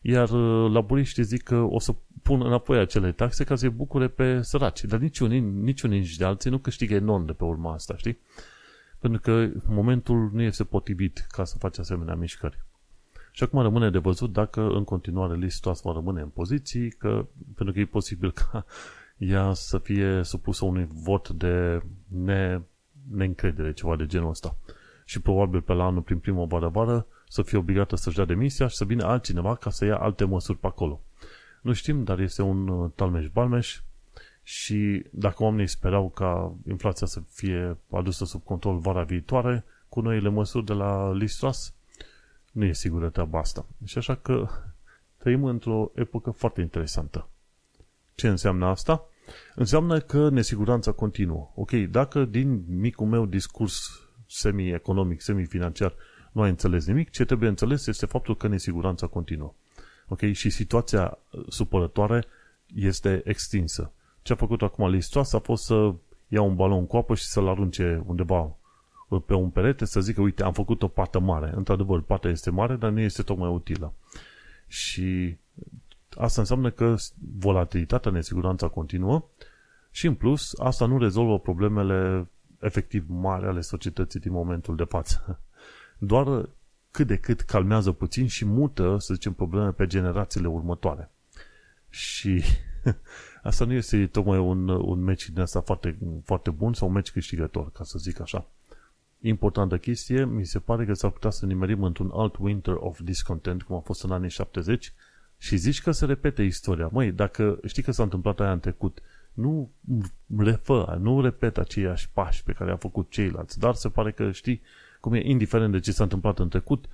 iar 0.00 0.30
uh, 0.30 0.72
laburiștii 0.72 1.22
zic 1.22 1.42
că 1.42 1.56
o 1.56 1.78
să 1.78 1.94
pun 2.22 2.40
înapoi 2.40 2.78
acele 2.78 3.12
taxe 3.12 3.44
ca 3.44 3.54
să-i 3.54 3.68
bucure 3.68 4.08
pe 4.08 4.42
săraci. 4.42 4.84
Dar 4.84 4.98
niciunii, 4.98 5.40
niciunii 5.40 5.98
nici 5.98 6.16
de 6.16 6.24
alții 6.24 6.50
nu 6.50 6.58
câștigă 6.58 6.94
enorm 6.94 7.26
de 7.26 7.32
pe 7.32 7.44
urma 7.44 7.72
asta, 7.72 7.96
știi? 7.96 8.18
Pentru 8.98 9.20
că 9.20 9.48
momentul 9.66 10.30
nu 10.32 10.42
este 10.42 10.64
potrivit 10.64 11.26
ca 11.28 11.44
să 11.44 11.58
faci 11.58 11.78
asemenea 11.78 12.14
mișcări. 12.14 12.58
Și 13.40 13.46
acum 13.46 13.62
rămâne 13.62 13.90
de 13.90 13.98
văzut 13.98 14.32
dacă 14.32 14.60
în 14.60 14.84
continuare 14.84 15.36
listul 15.36 15.76
va 15.82 15.92
rămâne 15.92 16.20
în 16.20 16.28
poziții, 16.28 16.90
că, 16.90 17.26
pentru 17.54 17.74
că 17.74 17.80
e 17.80 17.84
posibil 17.84 18.32
ca 18.32 18.64
ea 19.34 19.52
să 19.52 19.78
fie 19.78 20.22
supusă 20.22 20.64
unui 20.64 20.88
vot 20.92 21.28
de 21.28 21.82
ne, 22.08 22.60
neîncredere, 23.10 23.72
ceva 23.72 23.96
de 23.96 24.06
genul 24.06 24.28
ăsta. 24.28 24.56
Și 25.04 25.20
probabil 25.20 25.60
pe 25.60 25.72
la 25.72 25.84
anul, 25.84 26.02
prin 26.02 26.18
primăvară-vară, 26.18 27.06
să 27.28 27.42
fie 27.42 27.58
obligată 27.58 27.96
să-și 27.96 28.16
dea 28.16 28.24
demisia 28.24 28.66
și 28.66 28.76
să 28.76 28.84
vină 28.84 29.04
altcineva 29.04 29.54
ca 29.54 29.70
să 29.70 29.84
ia 29.84 29.96
alte 29.96 30.24
măsuri 30.24 30.58
pe 30.58 30.66
acolo. 30.66 31.00
Nu 31.62 31.72
știm, 31.72 32.04
dar 32.04 32.18
este 32.18 32.42
un 32.42 32.68
uh, 32.68 32.90
talmeș-balmeș 32.94 33.80
și 34.42 35.06
dacă 35.10 35.42
oamenii 35.42 35.66
sperau 35.66 36.08
ca 36.08 36.54
inflația 36.68 37.06
să 37.06 37.20
fie 37.28 37.76
adusă 37.90 38.24
sub 38.24 38.44
control 38.44 38.78
vara 38.78 39.02
viitoare, 39.02 39.64
cu 39.88 40.00
noile 40.00 40.28
măsuri 40.28 40.64
de 40.64 40.72
la 40.72 41.12
Listras, 41.12 41.74
nu 42.50 42.64
e 42.64 42.72
sigură 42.72 43.08
treaba 43.08 43.38
asta. 43.38 43.66
Și 43.84 43.98
așa 43.98 44.14
că 44.14 44.48
trăim 45.16 45.44
într-o 45.44 45.90
epocă 45.94 46.30
foarte 46.30 46.60
interesantă. 46.60 47.28
Ce 48.14 48.28
înseamnă 48.28 48.66
asta? 48.66 49.04
Înseamnă 49.54 50.00
că 50.00 50.28
nesiguranța 50.28 50.92
continuă. 50.92 51.50
Ok, 51.54 51.70
dacă 51.70 52.24
din 52.24 52.64
micul 52.68 53.06
meu 53.06 53.26
discurs 53.26 54.00
semi-economic, 54.26 55.20
semi-financiar, 55.20 55.94
nu 56.32 56.42
ai 56.42 56.48
înțeles 56.48 56.86
nimic, 56.86 57.10
ce 57.10 57.24
trebuie 57.24 57.48
înțeles 57.48 57.86
este 57.86 58.06
faptul 58.06 58.36
că 58.36 58.48
nesiguranța 58.48 59.06
continuă. 59.06 59.54
Ok, 60.08 60.20
și 60.32 60.50
situația 60.50 61.18
supărătoare 61.48 62.24
este 62.74 63.22
extinsă. 63.24 63.92
Ce 64.22 64.32
a 64.32 64.36
făcut 64.36 64.62
acum 64.62 64.90
Listos 64.90 65.32
a 65.32 65.38
fost 65.38 65.64
să 65.64 65.94
ia 66.28 66.42
un 66.42 66.54
balon 66.54 66.86
cu 66.86 66.96
apă 66.96 67.14
și 67.14 67.24
să-l 67.24 67.48
arunce 67.48 68.02
undeva 68.06 68.56
pe 69.18 69.34
un 69.34 69.50
perete, 69.50 69.84
să 69.84 70.00
zică, 70.00 70.20
uite, 70.20 70.42
am 70.42 70.52
făcut 70.52 70.82
o 70.82 70.88
pată 70.88 71.18
mare. 71.18 71.52
Într-adevăr, 71.54 72.02
pata 72.02 72.28
este 72.28 72.50
mare, 72.50 72.76
dar 72.76 72.90
nu 72.90 73.00
este 73.00 73.22
tocmai 73.22 73.48
utilă. 73.48 73.92
Și 74.66 75.36
asta 76.16 76.40
înseamnă 76.40 76.70
că 76.70 76.94
volatilitatea, 77.38 78.10
nesiguranța 78.10 78.68
continuă 78.68 79.24
și 79.90 80.06
în 80.06 80.14
plus, 80.14 80.54
asta 80.58 80.86
nu 80.86 80.98
rezolvă 80.98 81.38
problemele 81.38 82.28
efectiv 82.60 83.04
mari 83.08 83.46
ale 83.46 83.60
societății 83.60 84.20
din 84.20 84.32
momentul 84.32 84.76
de 84.76 84.84
față. 84.84 85.40
Doar 85.98 86.48
cât 86.90 87.06
de 87.06 87.16
cât 87.16 87.40
calmează 87.40 87.92
puțin 87.92 88.26
și 88.26 88.44
mută, 88.44 88.96
să 88.98 89.14
zicem, 89.14 89.32
probleme 89.32 89.72
pe 89.72 89.86
generațiile 89.86 90.48
următoare. 90.48 91.10
Și 91.88 92.42
asta 93.42 93.64
nu 93.64 93.72
este 93.72 94.06
tocmai 94.06 94.38
un, 94.38 94.68
un 94.68 95.02
meci 95.02 95.30
din 95.30 95.40
asta 95.40 95.60
foarte, 95.60 95.98
foarte 96.24 96.50
bun 96.50 96.74
sau 96.74 96.88
un 96.88 96.94
meci 96.94 97.10
câștigător, 97.10 97.70
ca 97.72 97.84
să 97.84 97.98
zic 97.98 98.20
așa. 98.20 98.46
Importantă 99.20 99.78
chestie, 99.78 100.24
mi 100.24 100.44
se 100.44 100.58
pare 100.58 100.84
că 100.84 100.92
s-ar 100.92 101.10
putea 101.10 101.30
să 101.30 101.46
nimerim 101.46 101.82
într-un 101.82 102.10
alt 102.14 102.36
winter 102.38 102.74
of 102.78 103.00
discontent, 103.00 103.62
cum 103.62 103.76
a 103.76 103.80
fost 103.80 104.02
în 104.02 104.10
anii 104.10 104.30
70, 104.30 104.92
și 105.38 105.56
zici 105.56 105.82
că 105.82 105.90
se 105.90 106.06
repete 106.06 106.42
istoria. 106.42 106.88
Măi, 106.92 107.12
dacă 107.12 107.60
știi 107.66 107.82
că 107.82 107.92
s-a 107.92 108.02
întâmplat 108.02 108.40
aia 108.40 108.52
în 108.52 108.60
trecut, 108.60 109.02
nu 109.32 109.70
refă, 110.38 110.98
nu 111.00 111.20
repet 111.20 111.58
aceiași 111.58 112.10
pași 112.12 112.42
pe 112.42 112.52
care 112.52 112.70
a 112.70 112.76
făcut 112.76 113.10
ceilalți, 113.10 113.58
dar 113.58 113.74
se 113.74 113.88
pare 113.88 114.12
că 114.12 114.30
știi 114.30 114.62
cum 115.00 115.12
e, 115.12 115.28
indiferent 115.28 115.72
de 115.72 115.80
ce 115.80 115.92
s-a 115.92 116.02
întâmplat 116.02 116.38
în 116.38 116.48
trecut, 116.48 116.84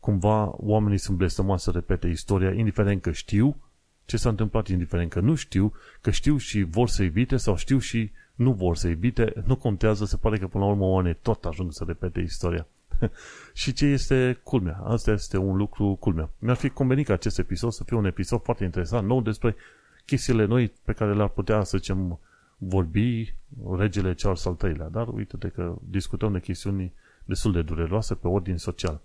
cumva 0.00 0.54
oamenii 0.56 0.98
sunt 0.98 1.16
blestemați 1.16 1.64
să 1.64 1.70
repete 1.70 2.08
istoria, 2.08 2.52
indiferent 2.52 3.02
că 3.02 3.10
știu 3.10 3.56
ce 4.04 4.16
s-a 4.16 4.28
întâmplat, 4.28 4.68
indiferent 4.68 5.10
că 5.10 5.20
nu 5.20 5.34
știu, 5.34 5.72
că 6.00 6.10
știu 6.10 6.36
și 6.36 6.62
vor 6.62 6.88
să 6.88 7.02
evite 7.02 7.36
sau 7.36 7.56
știu 7.56 7.78
și 7.78 8.10
nu 8.34 8.52
vor 8.52 8.76
să 8.76 8.88
evite, 8.88 9.32
nu 9.46 9.56
contează, 9.56 10.04
se 10.04 10.16
pare 10.16 10.38
că 10.38 10.46
până 10.46 10.64
la 10.64 10.70
urmă 10.70 10.84
oamenii 10.84 11.18
tot 11.22 11.44
ajung 11.44 11.72
să 11.72 11.84
repete 11.86 12.20
istoria. 12.20 12.66
și 13.52 13.72
ce 13.72 13.86
este 13.86 14.40
culmea? 14.42 14.80
Asta 14.84 15.10
este 15.10 15.36
un 15.36 15.56
lucru 15.56 15.96
culmea. 16.00 16.30
Mi-ar 16.38 16.56
fi 16.56 16.68
convenit 16.68 17.06
ca 17.06 17.12
acest 17.12 17.38
episod 17.38 17.72
să 17.72 17.84
fie 17.84 17.96
un 17.96 18.04
episod 18.04 18.42
foarte 18.42 18.64
interesant, 18.64 19.06
nou 19.06 19.20
despre 19.20 19.56
chestiile 20.04 20.44
noi 20.44 20.72
pe 20.84 20.92
care 20.92 21.14
le-ar 21.14 21.28
putea, 21.28 21.62
să 21.62 21.76
zicem, 21.78 22.18
vorbi 22.58 23.34
regele 23.76 24.14
Charles 24.14 24.44
al 24.44 24.56
III-lea. 24.62 24.88
Dar 24.88 25.08
uite-te 25.08 25.48
că 25.48 25.74
discutăm 25.88 26.32
de 26.32 26.40
chestiuni 26.40 26.92
destul 27.24 27.52
de 27.52 27.62
dureroase 27.62 28.14
pe 28.14 28.28
ordin 28.28 28.56
social. 28.56 29.00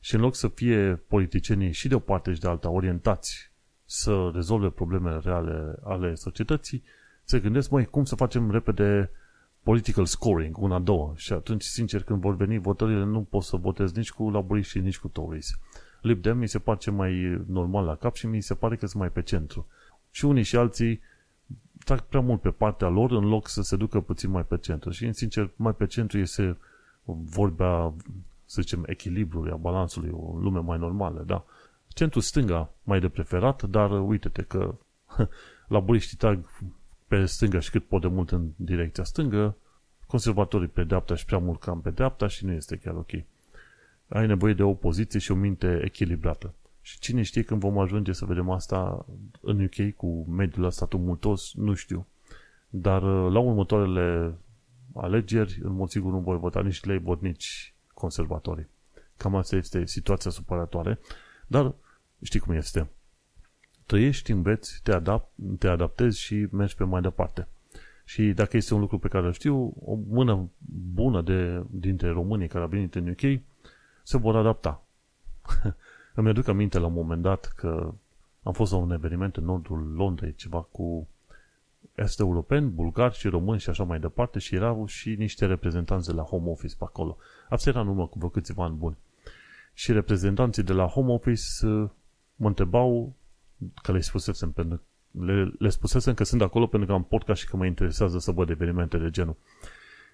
Și 0.00 0.14
în 0.14 0.20
loc 0.20 0.34
să 0.34 0.48
fie 0.48 1.02
politicienii 1.08 1.72
și 1.72 1.88
de 1.88 1.94
o 1.94 1.98
parte 1.98 2.32
și 2.32 2.40
de 2.40 2.48
alta 2.48 2.70
orientați 2.70 3.50
să 3.84 4.30
rezolve 4.34 4.68
problemele 4.68 5.20
reale 5.24 5.74
ale 5.84 6.14
societății, 6.14 6.82
se 7.26 7.40
gândesc, 7.40 7.70
măi, 7.70 7.84
cum 7.84 8.04
să 8.04 8.14
facem 8.14 8.50
repede 8.50 9.10
political 9.62 10.06
scoring, 10.06 10.58
una, 10.58 10.78
două. 10.78 11.12
Și 11.16 11.32
atunci, 11.32 11.62
sincer, 11.62 12.02
când 12.02 12.20
vor 12.20 12.36
veni 12.36 12.58
votările, 12.58 13.04
nu 13.04 13.22
pot 13.22 13.42
să 13.42 13.56
votez 13.56 13.92
nici 13.92 14.12
cu 14.12 14.30
laburiști 14.30 14.70
și 14.70 14.78
nici 14.78 14.98
cu 14.98 15.08
Tories. 15.08 15.58
Lib 16.00 16.22
Dem 16.22 16.38
mi 16.38 16.48
se 16.48 16.58
pare 16.58 16.90
mai 16.90 17.42
normal 17.46 17.84
la 17.84 17.94
cap 17.94 18.14
și 18.14 18.26
mi 18.26 18.40
se 18.40 18.54
pare 18.54 18.76
că 18.76 18.86
sunt 18.86 19.00
mai 19.00 19.10
pe 19.10 19.22
centru. 19.22 19.66
Și 20.10 20.24
unii 20.24 20.42
și 20.42 20.56
alții 20.56 21.00
trag 21.84 22.00
prea 22.00 22.20
mult 22.20 22.40
pe 22.40 22.50
partea 22.50 22.88
lor 22.88 23.10
în 23.10 23.28
loc 23.28 23.48
să 23.48 23.62
se 23.62 23.76
ducă 23.76 24.00
puțin 24.00 24.30
mai 24.30 24.44
pe 24.44 24.58
centru. 24.58 24.90
Și, 24.90 25.12
sincer, 25.12 25.50
mai 25.56 25.74
pe 25.74 25.86
centru 25.86 26.18
este 26.18 26.58
vorbea, 27.04 27.94
să 28.44 28.60
zicem, 28.60 28.84
echilibrului, 28.86 29.50
a 29.50 29.56
balansului, 29.56 30.10
o 30.12 30.38
lume 30.38 30.58
mai 30.58 30.78
normală, 30.78 31.22
da. 31.26 31.44
Centrul 31.88 32.22
stânga 32.22 32.72
mai 32.82 33.00
de 33.00 33.08
preferat, 33.08 33.62
dar 33.62 34.08
uite-te 34.08 34.42
că 34.42 34.74
laburiștii 35.68 36.16
trag 36.16 36.48
pe 37.08 37.24
stânga 37.24 37.60
și 37.60 37.70
cât 37.70 37.84
pot 37.84 38.00
de 38.00 38.06
mult 38.06 38.30
în 38.30 38.50
direcția 38.56 39.04
stângă, 39.04 39.56
conservatorii 40.06 40.68
pe 40.68 40.84
dreapta 40.84 41.14
și 41.14 41.24
prea 41.24 41.38
mult 41.38 41.60
cam 41.60 41.80
pe 41.80 41.90
dreapta 41.90 42.26
și 42.26 42.44
nu 42.44 42.52
este 42.52 42.76
chiar 42.76 42.94
ok. 42.94 43.10
Ai 44.08 44.26
nevoie 44.26 44.54
de 44.54 44.62
o 44.62 44.74
poziție 44.74 45.18
și 45.18 45.32
o 45.32 45.34
minte 45.34 45.80
echilibrată. 45.84 46.54
Și 46.80 46.98
cine 46.98 47.22
știe 47.22 47.42
când 47.42 47.60
vom 47.60 47.78
ajunge 47.78 48.12
să 48.12 48.24
vedem 48.24 48.50
asta 48.50 49.06
în 49.40 49.64
UK 49.64 49.94
cu 49.96 50.24
mediul 50.28 50.64
ăsta 50.64 50.86
tumultos, 50.86 51.54
nu 51.54 51.74
știu. 51.74 52.06
Dar 52.68 53.02
la 53.02 53.38
următoarele 53.38 54.34
alegeri, 54.94 55.60
în 55.62 55.72
mod 55.72 55.88
sigur 55.88 56.12
nu 56.12 56.18
voi 56.18 56.38
vota 56.38 56.62
nici 56.62 56.84
Labour, 56.84 57.20
nici 57.20 57.74
conservatorii. 57.94 58.68
Cam 59.16 59.34
asta 59.34 59.56
este 59.56 59.86
situația 59.86 60.30
supărătoare. 60.30 60.98
Dar 61.46 61.74
știi 62.22 62.40
cum 62.40 62.54
este. 62.54 62.90
Trăiești, 63.86 64.30
înveți, 64.30 64.80
te, 64.82 64.92
adapt, 64.92 65.30
te 65.58 65.68
adaptezi 65.68 66.20
și 66.20 66.46
mergi 66.50 66.74
pe 66.74 66.84
mai 66.84 67.00
departe. 67.00 67.48
Și 68.04 68.22
dacă 68.22 68.56
este 68.56 68.74
un 68.74 68.80
lucru 68.80 68.98
pe 68.98 69.08
care 69.08 69.26
îl 69.26 69.32
știu, 69.32 69.74
o 69.84 69.94
mână 70.08 70.48
bună 70.92 71.22
de, 71.22 71.62
dintre 71.70 72.08
românii 72.08 72.48
care 72.48 72.62
au 72.62 72.70
venit 72.70 72.94
în 72.94 73.08
UK 73.08 73.40
se 74.02 74.18
vor 74.18 74.36
adapta. 74.36 74.82
Îmi 76.14 76.28
aduc 76.28 76.48
aminte 76.48 76.78
la 76.78 76.86
un 76.86 76.92
moment 76.92 77.22
dat 77.22 77.52
că 77.56 77.94
am 78.42 78.52
fost 78.52 78.72
la 78.72 78.78
un 78.78 78.90
eveniment 78.90 79.36
în 79.36 79.44
nordul 79.44 79.92
Londrei, 79.94 80.34
ceva 80.34 80.60
cu 80.60 81.08
est 81.94 82.20
europeni, 82.20 82.68
bulgari 82.68 83.14
și 83.14 83.28
români 83.28 83.60
și 83.60 83.70
așa 83.70 83.84
mai 83.84 84.00
departe 84.00 84.38
și 84.38 84.54
erau 84.54 84.86
și 84.86 85.14
niște 85.14 85.46
reprezentanți 85.46 86.06
de 86.06 86.12
la 86.12 86.22
Home 86.22 86.50
Office 86.50 86.74
pe 86.78 86.84
acolo. 86.84 87.16
Asta 87.48 87.70
era 87.70 87.80
în 87.80 87.88
urmă 87.88 88.06
cu 88.06 88.18
vreo 88.18 88.30
câțiva 88.30 88.64
ani 88.64 88.76
buni. 88.76 88.96
Și 89.74 89.92
reprezentanții 89.92 90.62
de 90.62 90.72
la 90.72 90.86
Home 90.86 91.12
Office 91.12 91.66
uh, 91.66 91.88
mă 92.36 92.46
întrebau, 92.46 93.12
că 93.82 93.92
le 93.92 94.00
spusesem, 94.00 94.50
pentru, 94.50 94.82
le, 95.10 95.52
le 95.58 95.68
spusesem 95.68 96.14
că 96.14 96.24
sunt 96.24 96.42
acolo 96.42 96.66
pentru 96.66 96.88
că 96.88 96.94
am 96.94 97.04
podcast 97.04 97.40
și 97.40 97.48
că 97.48 97.56
mă 97.56 97.66
interesează 97.66 98.18
să 98.18 98.30
văd 98.30 98.50
evenimente 98.50 98.98
de 98.98 99.10
genul. 99.10 99.36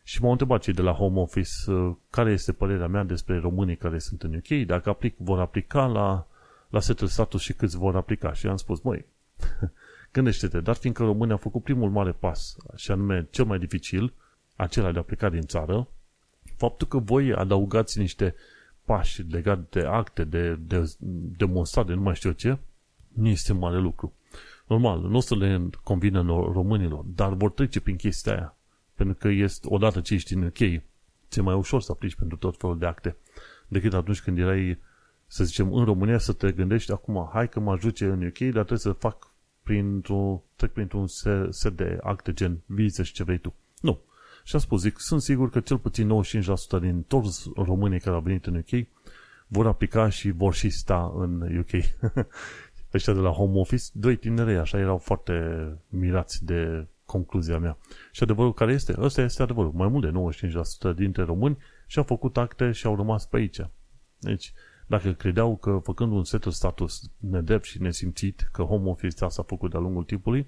Și 0.02 0.22
m-au 0.22 0.30
întrebat 0.30 0.60
cei 0.60 0.72
de 0.72 0.82
la 0.82 0.92
Home 0.92 1.20
Office 1.20 1.70
uh, 1.70 1.94
care 2.10 2.32
este 2.32 2.52
părerea 2.52 2.86
mea 2.86 3.04
despre 3.04 3.38
românii 3.38 3.76
care 3.76 3.98
sunt 3.98 4.22
în 4.22 4.34
UK, 4.34 4.66
dacă 4.66 4.88
aplic, 4.88 5.16
vor 5.16 5.40
aplica 5.40 5.86
la, 5.86 6.26
la 6.68 6.80
setul 6.80 7.06
status 7.06 7.40
și 7.40 7.52
câți 7.52 7.76
vor 7.76 7.96
aplica. 7.96 8.32
Și 8.32 8.46
am 8.46 8.56
spus, 8.56 8.80
măi, 8.80 9.06
Gândește-te, 10.12 10.60
dar 10.60 10.74
fiindcă 10.74 11.02
România 11.02 11.34
a 11.34 11.38
făcut 11.38 11.62
primul 11.62 11.90
mare 11.90 12.12
pas, 12.12 12.56
și 12.76 12.90
anume 12.90 13.26
cel 13.30 13.44
mai 13.44 13.58
dificil, 13.58 14.12
acela 14.56 14.92
de 14.92 14.98
a 14.98 15.02
pleca 15.02 15.28
din 15.28 15.40
țară, 15.40 15.88
faptul 16.56 16.86
că 16.86 16.98
voi 16.98 17.32
adăugați 17.32 17.98
niște 17.98 18.34
pași 18.84 19.22
legate 19.22 19.80
de 19.80 19.86
acte, 19.86 20.24
de, 20.24 20.54
de 20.54 20.94
demonstrare, 21.36 21.88
de 21.88 21.94
nu 21.94 22.00
mai 22.00 22.14
știu 22.14 22.30
ce, 22.30 22.58
nu 23.14 23.28
este 23.28 23.52
mare 23.52 23.78
lucru. 23.78 24.12
Normal, 24.66 25.00
nu 25.00 25.16
o 25.16 25.20
să 25.20 25.36
le 25.36 25.68
convină 25.82 26.22
românilor, 26.52 27.04
dar 27.04 27.32
vor 27.34 27.50
trece 27.50 27.80
prin 27.80 27.96
chestia 27.96 28.32
aia. 28.32 28.56
Pentru 28.94 29.16
că 29.18 29.28
este, 29.28 29.66
odată 29.70 30.00
ce 30.00 30.14
ești 30.14 30.34
în 30.34 30.42
UK, 30.42 30.82
ți 31.28 31.40
mai 31.40 31.54
ușor 31.54 31.82
să 31.82 31.92
aplici 31.92 32.14
pentru 32.14 32.36
tot 32.36 32.56
felul 32.56 32.78
de 32.78 32.86
acte 32.86 33.16
decât 33.72 33.94
atunci 33.94 34.20
când 34.20 34.38
erai, 34.38 34.78
să 35.26 35.44
zicem, 35.44 35.74
în 35.74 35.84
România 35.84 36.18
să 36.18 36.32
te 36.32 36.52
gândești 36.52 36.92
acum, 36.92 37.28
hai 37.32 37.48
că 37.48 37.60
mă 37.60 37.72
ajute 37.72 38.04
în 38.04 38.26
UK, 38.26 38.38
dar 38.38 38.50
trebuie 38.50 38.78
să 38.78 38.92
fac 38.92 39.32
printr-un, 39.62 40.40
trec 40.56 40.72
printr-un 40.72 41.06
set 41.50 41.76
de 41.76 41.98
acte 42.02 42.32
gen 42.32 42.60
vize 42.66 43.02
și 43.02 43.12
ce 43.12 43.24
vrei 43.24 43.38
tu. 43.38 43.54
Nu. 43.80 44.00
Și 44.44 44.54
am 44.54 44.60
spus, 44.60 44.80
zic, 44.80 44.98
sunt 44.98 45.22
sigur 45.22 45.50
că 45.50 45.60
cel 45.60 45.78
puțin 45.78 46.22
95% 46.78 46.80
din 46.80 47.02
toți 47.02 47.50
românii 47.56 48.00
care 48.00 48.14
au 48.14 48.22
venit 48.22 48.46
în 48.46 48.56
UK 48.56 48.86
vor 49.46 49.66
aplica 49.66 50.08
și 50.08 50.30
vor 50.30 50.54
și 50.54 50.70
sta 50.70 51.12
în 51.16 51.58
UK. 51.58 51.70
Ăștia 52.94 53.12
de 53.12 53.18
la 53.18 53.30
home 53.30 53.58
office, 53.58 53.84
doi 53.92 54.16
tinerei, 54.16 54.56
așa, 54.56 54.78
erau 54.78 54.98
foarte 54.98 55.66
mirați 55.88 56.44
de 56.44 56.86
concluzia 57.04 57.58
mea. 57.58 57.78
Și 58.10 58.22
adevărul 58.22 58.54
care 58.54 58.72
este? 58.72 58.94
Ăsta 58.98 59.22
este 59.22 59.42
adevărul. 59.42 59.72
Mai 59.72 59.88
mult 59.88 60.04
de 60.04 60.40
95% 60.92 60.94
dintre 60.94 61.22
români 61.22 61.58
și-au 61.86 62.04
făcut 62.04 62.36
acte 62.36 62.70
și 62.70 62.86
au 62.86 62.96
rămas 62.96 63.26
pe 63.26 63.36
aici. 63.36 63.60
Deci, 64.18 64.52
dacă 64.86 65.12
credeau 65.12 65.56
că 65.56 65.80
făcând 65.82 66.12
un 66.12 66.24
set 66.24 66.42
status 66.42 67.10
nedrept 67.16 67.64
și 67.64 67.82
nesimțit, 67.82 68.48
că 68.52 68.62
home 68.62 68.88
office 68.88 69.26
s-a 69.26 69.42
făcut 69.42 69.70
de-a 69.70 69.80
lungul 69.80 70.04
timpului, 70.04 70.40
uh, 70.40 70.46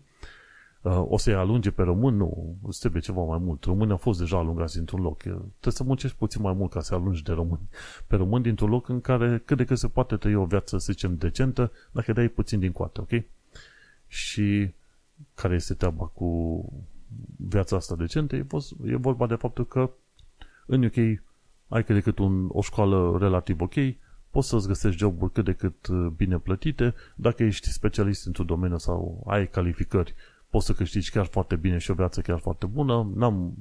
o 0.90 1.18
să-i 1.18 1.34
alunge 1.34 1.70
pe 1.70 1.82
român? 1.82 2.16
Nu, 2.16 2.56
îți 2.66 2.78
trebuie 2.78 3.02
ceva 3.02 3.22
mai 3.22 3.38
mult. 3.38 3.64
Românii 3.64 3.92
au 3.92 3.96
fost 3.96 4.18
deja 4.18 4.38
alungați 4.38 4.78
într-un 4.78 5.02
loc. 5.02 5.18
Trebuie 5.18 5.48
să 5.60 5.84
muncești 5.84 6.16
puțin 6.16 6.42
mai 6.42 6.52
mult 6.52 6.70
ca 6.70 6.80
să 6.80 6.94
alungi 6.94 7.22
de 7.22 7.32
români. 7.32 7.68
Pe 8.06 8.16
român 8.16 8.42
dintr-un 8.42 8.70
loc 8.70 8.88
în 8.88 9.00
care 9.00 9.42
cât 9.44 9.56
de 9.56 9.64
cât 9.64 9.78
se 9.78 9.88
poate 9.88 10.16
trăi 10.16 10.34
o 10.34 10.44
viață, 10.44 10.78
să 10.78 10.92
zicem, 10.92 11.16
decentă, 11.16 11.72
dacă 11.92 12.12
dai 12.12 12.28
puțin 12.28 12.58
din 12.58 12.72
coate, 12.72 13.00
ok? 13.00 13.22
Și 14.06 14.70
care 15.34 15.54
este 15.54 15.74
treaba 15.74 16.04
cu 16.04 16.64
viața 17.36 17.76
asta 17.76 17.94
decentă? 17.96 18.36
E, 18.36 18.46
e 18.84 18.96
vorba 18.96 19.26
de 19.26 19.34
faptul 19.34 19.66
că 19.66 19.90
în 20.66 20.84
UK 20.84 20.96
ai 21.68 21.84
cât 21.84 21.94
de 21.94 22.00
cât 22.00 22.18
un, 22.18 22.48
o 22.52 22.62
școală 22.62 23.16
relativ 23.20 23.60
ok, 23.60 23.74
poți 24.30 24.48
să-ți 24.48 24.66
găsești 24.66 24.98
joburi 24.98 25.32
cât 25.32 25.44
de 25.44 25.52
cât 25.52 25.86
uh, 25.86 26.06
bine 26.16 26.38
plătite, 26.38 26.94
dacă 27.14 27.42
ești 27.42 27.68
specialist 27.68 28.26
într-un 28.26 28.46
domeniu 28.46 28.78
sau 28.78 29.24
ai 29.26 29.48
calificări, 29.48 30.14
poți 30.54 30.66
să 30.66 30.72
câștigi 30.72 31.10
chiar 31.10 31.26
foarte 31.26 31.56
bine 31.56 31.78
și 31.78 31.90
o 31.90 31.94
viață 31.94 32.20
chiar 32.20 32.38
foarte 32.38 32.66
bună. 32.66 33.10
N-am, 33.14 33.54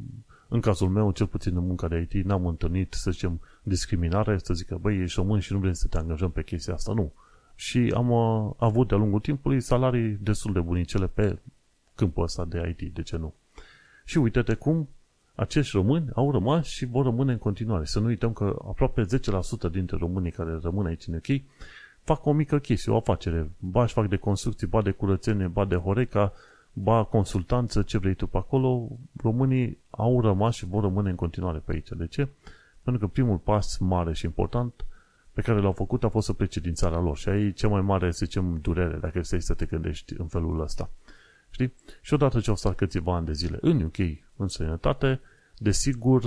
în 0.48 0.60
cazul 0.60 0.90
meu, 0.90 1.12
cel 1.12 1.28
puțin 1.28 1.56
în 1.56 1.66
munca 1.66 1.88
de 1.88 2.08
IT, 2.10 2.26
n-am 2.26 2.46
întâlnit, 2.46 2.94
să 2.94 3.12
zicem, 3.12 3.42
discriminare, 3.64 4.38
să 4.38 4.54
zică, 4.54 4.78
băi, 4.82 5.02
ești 5.02 5.20
român 5.20 5.40
și 5.40 5.54
nu 5.54 5.60
vrem 5.60 5.74
să 5.74 5.88
te 5.88 5.98
angajăm 5.98 6.32
pe 6.32 6.44
chestia 6.44 6.74
asta. 6.74 6.94
Nu. 6.94 7.14
Și 7.56 7.94
am 7.96 8.10
uh, 8.10 8.54
avut 8.58 8.88
de-a 8.88 8.98
lungul 8.98 9.20
timpului 9.20 9.62
salarii 9.62 10.18
destul 10.22 10.54
de 10.54 10.60
bunicele 10.60 11.08
pe 11.08 11.38
câmpul 11.96 12.24
ăsta 12.24 12.46
de 12.46 12.76
IT, 12.78 12.94
de 12.94 13.02
ce 13.02 13.18
nu? 13.18 13.34
Și 14.06 14.18
uite-te 14.18 14.54
cum 14.54 14.90
acești 15.36 15.76
români 15.76 16.10
au 16.14 16.32
rămas 16.32 16.66
și 16.66 16.86
vor 16.86 17.04
rămâne 17.06 17.32
în 17.32 17.38
continuare. 17.38 17.86
Să 17.86 18.00
nu 18.00 18.06
uităm 18.06 18.34
că 18.34 18.56
aproape 18.68 19.06
10% 19.68 19.72
dintre 19.72 19.98
românii 19.98 20.32
care 20.32 20.60
rămân 20.62 20.86
aici 20.86 21.08
în 21.08 21.14
UK 21.14 21.42
fac 22.04 22.26
o 22.26 22.32
mică 22.32 22.60
chestie, 22.60 22.92
o 22.92 22.96
afacere. 22.96 23.52
Ba 23.60 23.84
își 23.84 23.94
fac 23.94 24.08
de 24.08 24.18
construcții, 24.18 24.68
ba 24.68 24.82
de 24.82 24.92
curățenie, 24.92 25.48
ba 25.48 25.66
de 25.66 25.76
horeca, 25.76 26.34
ba 26.74 27.04
consultanță, 27.04 27.82
ce 27.82 27.98
vrei 27.98 28.14
tu 28.14 28.28
pe 28.28 28.38
acolo. 28.38 28.88
Românii 29.22 29.78
au 29.90 30.22
rămas 30.22 30.56
și 30.56 30.66
vor 30.66 30.84
rămâne 30.84 31.10
în 31.10 31.16
continuare 31.16 31.58
pe 31.58 31.72
aici. 31.72 31.90
De 31.90 32.08
ce? 32.08 32.28
Pentru 32.84 33.06
că 33.06 33.14
primul 33.14 33.38
pas 33.38 33.78
mare 33.78 34.14
și 34.14 34.26
important 34.26 34.86
pe 35.34 35.42
care 35.42 35.60
l-au 35.60 35.72
făcut 35.72 36.04
a 36.04 36.10
fost 36.10 36.26
să 36.26 36.34
plece 36.34 36.60
din 36.60 36.74
țara 36.74 37.00
lor. 37.00 37.18
Și 37.18 37.30
aici 37.30 37.60
cea 37.60 37.68
mai 37.68 37.82
mare, 37.82 38.12
să 38.12 38.26
zicem, 38.26 38.60
durere, 38.62 38.98
dacă 38.98 39.22
stai 39.22 39.42
să 39.42 39.54
te 39.54 39.66
gândești 39.66 40.14
în 40.18 40.28
felul 40.28 40.62
ăsta. 40.62 40.90
Știi? 41.50 41.74
Și 42.02 42.14
odată 42.14 42.40
ce 42.40 42.50
au 42.50 42.56
stat 42.56 42.76
câțiva 42.76 43.16
ani 43.16 43.26
de 43.26 43.34
zile 43.34 43.58
în 43.62 43.82
UK, 43.82 43.98
în 44.36 44.48
sănătate, 44.48 45.22
desigur 45.58 46.24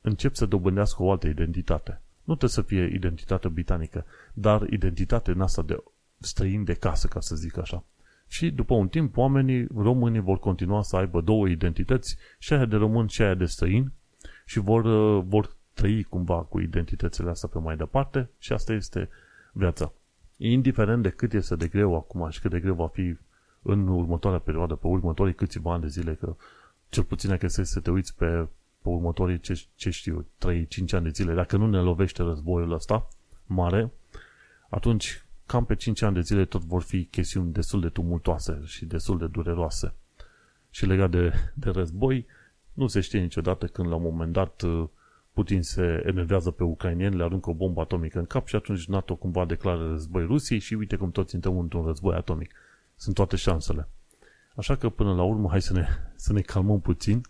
încep 0.00 0.34
să 0.34 0.46
dobândească 0.46 1.02
o 1.02 1.10
altă 1.10 1.26
identitate. 1.26 2.00
Nu 2.24 2.34
trebuie 2.34 2.50
să 2.50 2.62
fie 2.62 2.84
identitate 2.94 3.48
britanică, 3.48 4.04
dar 4.32 4.66
identitate 4.70 5.30
în 5.30 5.40
asta 5.40 5.62
de 5.62 5.82
străin 6.18 6.64
de 6.64 6.74
casă, 6.74 7.06
ca 7.06 7.20
să 7.20 7.34
zic 7.34 7.58
așa. 7.58 7.84
Și 8.28 8.50
după 8.50 8.74
un 8.74 8.88
timp, 8.88 9.16
oamenii 9.16 9.66
români 9.76 10.20
vor 10.20 10.38
continua 10.38 10.82
să 10.82 10.96
aibă 10.96 11.20
două 11.20 11.48
identități, 11.48 12.16
și 12.38 12.52
aia 12.52 12.64
de 12.64 12.76
român 12.76 13.06
și 13.06 13.22
aia 13.22 13.34
de 13.34 13.44
străin, 13.44 13.92
și 14.44 14.58
vor, 14.58 14.82
vor 15.20 15.56
trăi 15.72 16.02
cumva 16.02 16.42
cu 16.42 16.60
identitățile 16.60 17.30
astea 17.30 17.48
pe 17.52 17.58
mai 17.58 17.76
departe 17.76 18.30
și 18.38 18.52
asta 18.52 18.72
este 18.72 19.08
viața. 19.52 19.92
Indiferent 20.36 21.02
de 21.02 21.08
cât 21.08 21.32
este 21.32 21.56
de 21.56 21.66
greu 21.66 21.96
acum 21.96 22.30
și 22.30 22.40
cât 22.40 22.50
de 22.50 22.60
greu 22.60 22.74
va 22.74 22.88
fi 22.88 23.16
în 23.62 23.88
următoarea 23.88 24.38
perioadă, 24.38 24.74
pe 24.74 24.86
următorii 24.86 25.34
câțiva 25.34 25.72
ani 25.72 25.82
de 25.82 25.88
zile, 25.88 26.14
că 26.14 26.36
cel 26.88 27.02
puțin 27.02 27.30
dacă 27.30 27.48
să, 27.48 27.62
să 27.62 27.80
te 27.80 27.90
uiți 27.90 28.16
pe, 28.16 28.26
pe 28.82 28.88
următorii, 28.88 29.40
ce, 29.40 29.64
ce 29.74 29.90
știu, 29.90 30.22
3-5 30.22 30.26
ani 30.90 31.04
de 31.04 31.08
zile, 31.08 31.34
dacă 31.34 31.56
nu 31.56 31.66
ne 31.66 31.78
lovește 31.78 32.22
războiul 32.22 32.72
ăsta 32.72 33.08
mare, 33.46 33.92
atunci 34.68 35.24
cam 35.48 35.64
pe 35.64 35.74
5 35.74 36.02
ani 36.02 36.14
de 36.14 36.20
zile 36.20 36.44
tot 36.44 36.62
vor 36.62 36.82
fi 36.82 37.04
chestiuni 37.04 37.52
destul 37.52 37.80
de 37.80 37.88
tumultoase 37.88 38.60
și 38.64 38.84
destul 38.84 39.18
de 39.18 39.26
dureroase. 39.26 39.94
Și 40.70 40.86
legat 40.86 41.10
de, 41.10 41.32
de 41.54 41.70
război, 41.70 42.26
nu 42.72 42.86
se 42.86 43.00
știe 43.00 43.20
niciodată 43.20 43.66
când 43.66 43.88
la 43.88 43.94
un 43.94 44.02
moment 44.02 44.32
dat 44.32 44.62
Putin 45.32 45.62
se 45.62 46.02
enervează 46.06 46.50
pe 46.50 46.64
ucrainieni, 46.64 47.16
le 47.16 47.22
aruncă 47.22 47.50
o 47.50 47.54
bombă 47.54 47.80
atomică 47.80 48.18
în 48.18 48.24
cap 48.24 48.46
și 48.46 48.56
atunci 48.56 48.86
NATO 48.86 49.14
cumva 49.14 49.44
declară 49.44 49.88
război 49.88 50.24
Rusiei 50.24 50.58
și 50.58 50.74
uite 50.74 50.96
cum 50.96 51.10
toți 51.10 51.34
intrăm 51.34 51.58
într-un 51.58 51.84
război 51.84 52.16
atomic. 52.16 52.54
Sunt 52.96 53.14
toate 53.14 53.36
șansele. 53.36 53.88
Așa 54.54 54.76
că 54.76 54.88
până 54.88 55.14
la 55.14 55.22
urmă 55.22 55.48
hai 55.48 55.62
să 55.62 55.72
ne, 55.72 55.86
să 56.14 56.32
ne 56.32 56.40
calmăm 56.40 56.80
puțin 56.80 57.20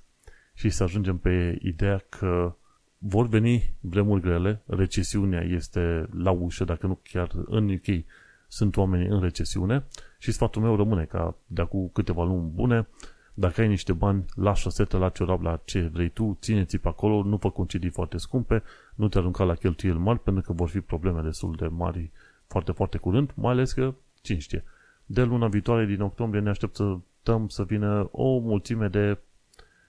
și 0.55 0.71
să 0.71 0.83
ajungem 0.83 1.19
pe 1.19 1.59
ideea 1.63 2.05
că 2.09 2.57
vor 2.99 3.27
veni 3.27 3.75
vremuri 3.81 4.21
grele, 4.21 4.63
recesiunea 4.67 5.43
este 5.43 6.09
la 6.17 6.31
ușă, 6.31 6.65
dacă 6.65 6.87
nu 6.87 7.01
chiar 7.03 7.31
în 7.47 7.71
UK 7.71 8.05
sunt 8.49 8.77
oameni 8.77 9.09
în 9.09 9.21
recesiune 9.21 9.87
și 10.19 10.33
sfatul 10.33 10.63
meu 10.63 10.77
rămâne 10.77 11.05
ca 11.05 11.37
de 11.47 11.61
acum 11.61 11.91
câteva 11.93 12.25
luni 12.25 12.51
bune, 12.55 12.89
dacă 13.35 13.61
ai 13.61 13.69
niște 13.69 13.93
bani, 13.93 14.25
la 14.35 14.55
șosetă, 14.55 14.97
la 14.97 15.09
ciorap, 15.09 15.43
la 15.43 15.61
ce 15.65 15.81
vrei 15.81 16.09
tu, 16.09 16.39
ține-ți 16.41 16.79
pe 16.79 16.89
acolo, 16.89 17.23
nu 17.23 17.37
fă 17.37 17.51
concedii 17.51 17.91
foarte 17.91 18.17
scumpe, 18.17 18.63
nu 18.95 19.09
te 19.09 19.19
arunca 19.19 19.45
la 19.45 19.55
cheltuieli 19.55 19.99
mari, 19.99 20.21
pentru 20.21 20.43
că 20.43 20.53
vor 20.53 20.69
fi 20.69 20.81
probleme 20.81 21.21
destul 21.21 21.55
de 21.59 21.67
mari 21.67 22.11
foarte, 22.47 22.73
foarte 22.73 22.99
curând, 22.99 23.33
mai 23.35 23.53
ales 23.53 23.73
că, 23.73 23.95
cine 24.23 24.39
știe, 24.39 24.65
de 25.07 25.23
luna 25.23 25.49
viitoare, 25.49 25.87
din 25.87 26.01
octombrie, 26.01 26.43
ne 26.43 26.49
așteptăm 26.49 27.49
să 27.49 27.65
vină 27.65 28.09
o 28.11 28.39
mulțime 28.39 28.89
de, 28.89 29.19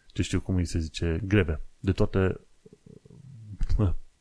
ce 0.07 0.21
știu 0.21 0.41
cum 0.41 0.55
îi 0.55 0.65
se 0.65 0.79
zice, 0.79 1.21
greve, 1.23 1.61
de 1.79 1.91
toate 1.91 2.39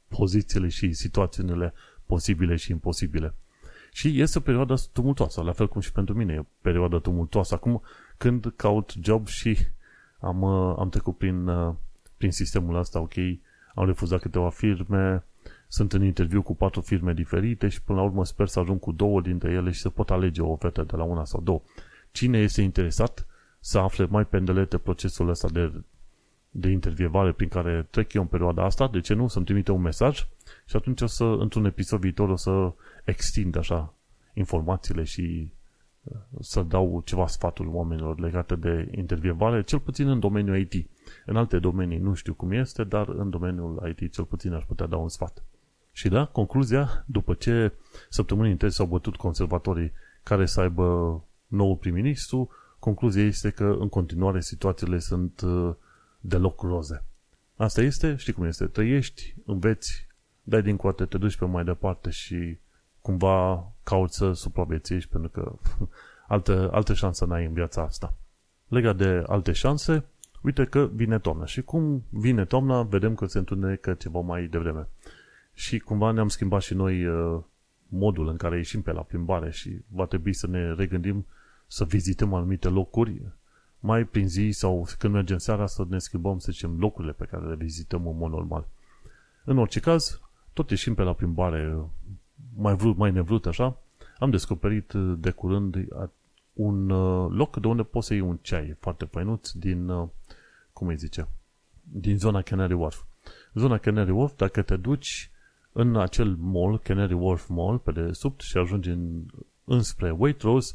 pozițiile 0.09 0.69
și 0.69 0.93
situațiile 0.93 1.73
posibile 2.07 2.57
și 2.57 2.71
imposibile. 2.71 3.35
Și 3.93 4.21
este 4.21 4.39
o 4.39 4.41
perioadă 4.41 4.75
tumultoasă, 4.93 5.43
la 5.43 5.53
fel 5.53 5.69
cum 5.69 5.81
și 5.81 5.93
pentru 5.93 6.15
mine 6.15 6.33
e 6.33 6.39
o 6.39 6.45
perioadă 6.61 6.99
tumultoasă. 6.99 7.55
Acum, 7.55 7.83
când 8.17 8.53
caut 8.57 8.95
job 9.03 9.27
și 9.27 9.59
am, 10.21 10.43
uh, 10.43 10.75
am 10.79 10.89
trecut 10.89 11.17
prin, 11.17 11.47
uh, 11.47 11.75
prin 12.17 12.33
sistemul 12.33 12.77
ăsta, 12.77 13.01
ok, 13.01 13.15
am 13.75 13.87
refuzat 13.87 14.21
câteva 14.21 14.51
firme, 14.51 15.25
sunt 15.69 15.93
în 15.93 16.05
interviu 16.05 16.43
cu 16.43 16.55
patru 16.55 16.81
firme 16.81 17.13
diferite 17.13 17.69
și 17.69 17.83
până 17.83 17.99
la 17.99 18.05
urmă 18.05 18.25
sper 18.25 18.47
să 18.47 18.59
ajung 18.59 18.81
cu 18.81 18.93
două 18.93 19.21
dintre 19.21 19.53
ele 19.53 19.71
și 19.71 19.81
să 19.81 19.91
pot 19.91 20.11
alege 20.11 20.43
o 20.43 20.51
ofertă 20.51 20.83
de 20.83 20.97
la 20.97 21.03
una 21.03 21.25
sau 21.25 21.41
două. 21.41 21.63
Cine 22.11 22.39
este 22.39 22.63
interesat 22.63 23.27
să 23.61 23.79
afle 23.79 24.07
mai 24.07 24.27
pendelete 24.27 24.79
procesul 24.79 25.29
ăsta 25.29 25.49
de, 25.49 25.73
de 26.51 26.69
intervievare 26.69 27.33
prin 27.33 27.49
care 27.49 27.87
trec 27.91 28.13
eu 28.13 28.23
în 28.23 28.29
perioada 28.29 28.65
asta, 28.65 28.89
de 28.89 29.01
ce 29.01 29.15
nu, 29.15 29.29
să-mi 29.29 29.45
trimite 29.45 29.73
un 29.73 29.81
mesaj 29.81 30.27
și 30.67 30.77
atunci 30.77 31.01
o 31.01 31.07
să, 31.07 31.25
într-un 31.25 31.65
episod 31.65 32.01
viitor, 32.01 32.29
o 32.29 32.37
să 32.37 32.73
extind 33.05 33.57
așa 33.57 33.95
informațiile 34.35 35.03
și 35.03 35.53
uh, 36.03 36.17
să 36.41 36.63
dau 36.63 37.03
ceva 37.05 37.27
sfaturi 37.27 37.69
oamenilor 37.69 38.19
legate 38.19 38.57
de 38.57 38.89
intervievare, 38.97 39.63
cel 39.63 39.79
puțin 39.79 40.09
în 40.09 40.21
domeniul 40.21 40.59
IT. 40.59 40.91
În 41.27 41.37
alte 41.37 41.59
domenii 41.59 41.99
nu 41.99 42.15
știu 42.15 42.35
cum 42.35 42.51
este, 42.51 42.85
dar 42.85 43.09
în 43.09 43.31
domeniul 43.31 43.95
IT 43.97 44.13
cel 44.13 44.25
puțin 44.25 44.53
aș 44.53 44.65
putea 44.65 44.87
da 44.87 44.97
un 44.97 45.09
sfat. 45.09 45.45
Și 45.93 46.09
da, 46.09 46.25
concluzia, 46.25 47.05
după 47.07 47.35
ce 47.35 47.73
săptămânii 48.09 48.51
întregi 48.51 48.75
s-au 48.75 48.87
bătut 48.87 49.17
conservatorii 49.17 49.93
care 50.23 50.47
să 50.47 50.61
aibă 50.61 51.23
nou 51.47 51.77
prim-ministru, 51.77 52.51
concluzia 52.79 53.25
este 53.25 53.51
că 53.51 53.77
în 53.79 53.89
continuare 53.89 54.41
situațiile 54.41 54.99
sunt 54.99 55.41
uh, 55.41 55.75
deloc 56.21 56.61
roze. 56.61 57.05
Asta 57.57 57.83
este, 57.83 58.17
știi 58.17 58.33
cum 58.33 58.45
este, 58.45 58.67
trăiești, 58.67 59.35
înveți, 59.45 60.07
dai 60.43 60.63
din 60.63 60.77
coate, 60.77 61.05
te 61.05 61.19
duci 61.19 61.37
pe 61.37 61.45
mai 61.45 61.65
departe 61.65 62.11
și 62.11 62.59
cumva 63.01 63.67
cauți 63.83 64.17
să 64.17 64.33
supraviețuiești 64.33 65.11
pentru 65.11 65.31
că 65.31 65.53
Altă, 66.29 66.69
alte 66.73 66.95
șanse 66.95 67.25
n-ai 67.25 67.45
în 67.45 67.53
viața 67.53 67.83
asta. 67.83 68.15
Legat 68.67 68.97
de 68.97 69.23
alte 69.27 69.53
șanse, 69.53 70.05
uite 70.43 70.65
că 70.65 70.89
vine 70.93 71.19
toamna. 71.19 71.45
Și 71.45 71.63
cum 71.63 72.05
vine 72.11 72.45
toamna, 72.45 72.83
vedem 72.83 73.15
că 73.15 73.27
se 73.27 73.39
întunecă 73.39 73.95
ceva 73.95 74.21
mai 74.21 74.47
devreme. 74.47 74.89
Și 75.55 75.79
cumva 75.79 76.11
ne-am 76.11 76.29
schimbat 76.29 76.63
și 76.63 76.75
noi 76.75 77.07
uh, 77.07 77.41
modul 77.89 78.29
în 78.29 78.37
care 78.37 78.57
ieșim 78.57 78.83
pe 78.83 78.93
la 78.93 79.01
plimbare 79.01 79.51
și 79.51 79.79
va 79.87 80.07
trebui 80.07 80.33
să 80.33 80.47
ne 80.47 80.73
regândim 80.73 81.27
să 81.67 81.85
vizităm 81.85 82.35
anumite 82.35 82.69
locuri 82.69 83.23
mai 83.81 84.05
prin 84.05 84.29
zi 84.29 84.51
sau 84.51 84.87
când 84.99 85.13
mergem 85.13 85.39
seara 85.39 85.67
să 85.67 85.85
ne 85.89 85.99
schimbăm, 85.99 86.39
să 86.39 86.53
zicem, 86.53 86.77
locurile 86.79 87.13
pe 87.13 87.25
care 87.25 87.47
le 87.47 87.55
vizităm 87.55 88.07
în 88.07 88.17
mod 88.17 88.31
normal. 88.31 88.67
În 89.45 89.59
orice 89.59 89.81
caz, 89.81 90.21
tot 90.53 90.71
ieșim 90.71 90.95
pe 90.95 91.03
la 91.03 91.13
plimbare, 91.13 91.77
mai 92.57 92.77
vrut, 92.77 92.97
mai 92.97 93.11
nevrut 93.11 93.47
așa, 93.47 93.77
am 94.19 94.31
descoperit 94.31 94.93
de 95.17 95.31
curând 95.31 95.77
un 96.53 96.91
uh, 96.91 97.31
loc 97.31 97.57
de 97.57 97.67
unde 97.67 97.83
poți 97.83 98.07
să 98.07 98.15
iei 98.15 98.23
un 98.23 98.39
ceai 98.43 98.77
foarte 98.81 99.05
păinuț 99.05 99.51
din, 99.51 99.89
uh, 99.89 100.09
cum 100.73 100.87
îi 100.87 100.97
zice, 100.97 101.29
din 101.83 102.19
zona 102.19 102.43
Canary 102.43 102.73
Wharf. 102.73 103.03
Zona 103.55 103.79
Canary 103.79 104.11
Wharf, 104.11 104.37
dacă 104.37 104.63
te 104.63 104.77
duci 104.77 105.31
în 105.73 105.97
acel 105.97 106.37
mall, 106.37 106.79
Canary 106.79 107.13
Wharf 107.13 107.49
Mall, 107.49 107.79
pe 107.79 107.93
desubt 107.93 108.41
și 108.41 108.57
ajungi 108.57 108.91
în, 108.91 109.23
înspre 109.65 110.11
Waitrose, 110.11 110.75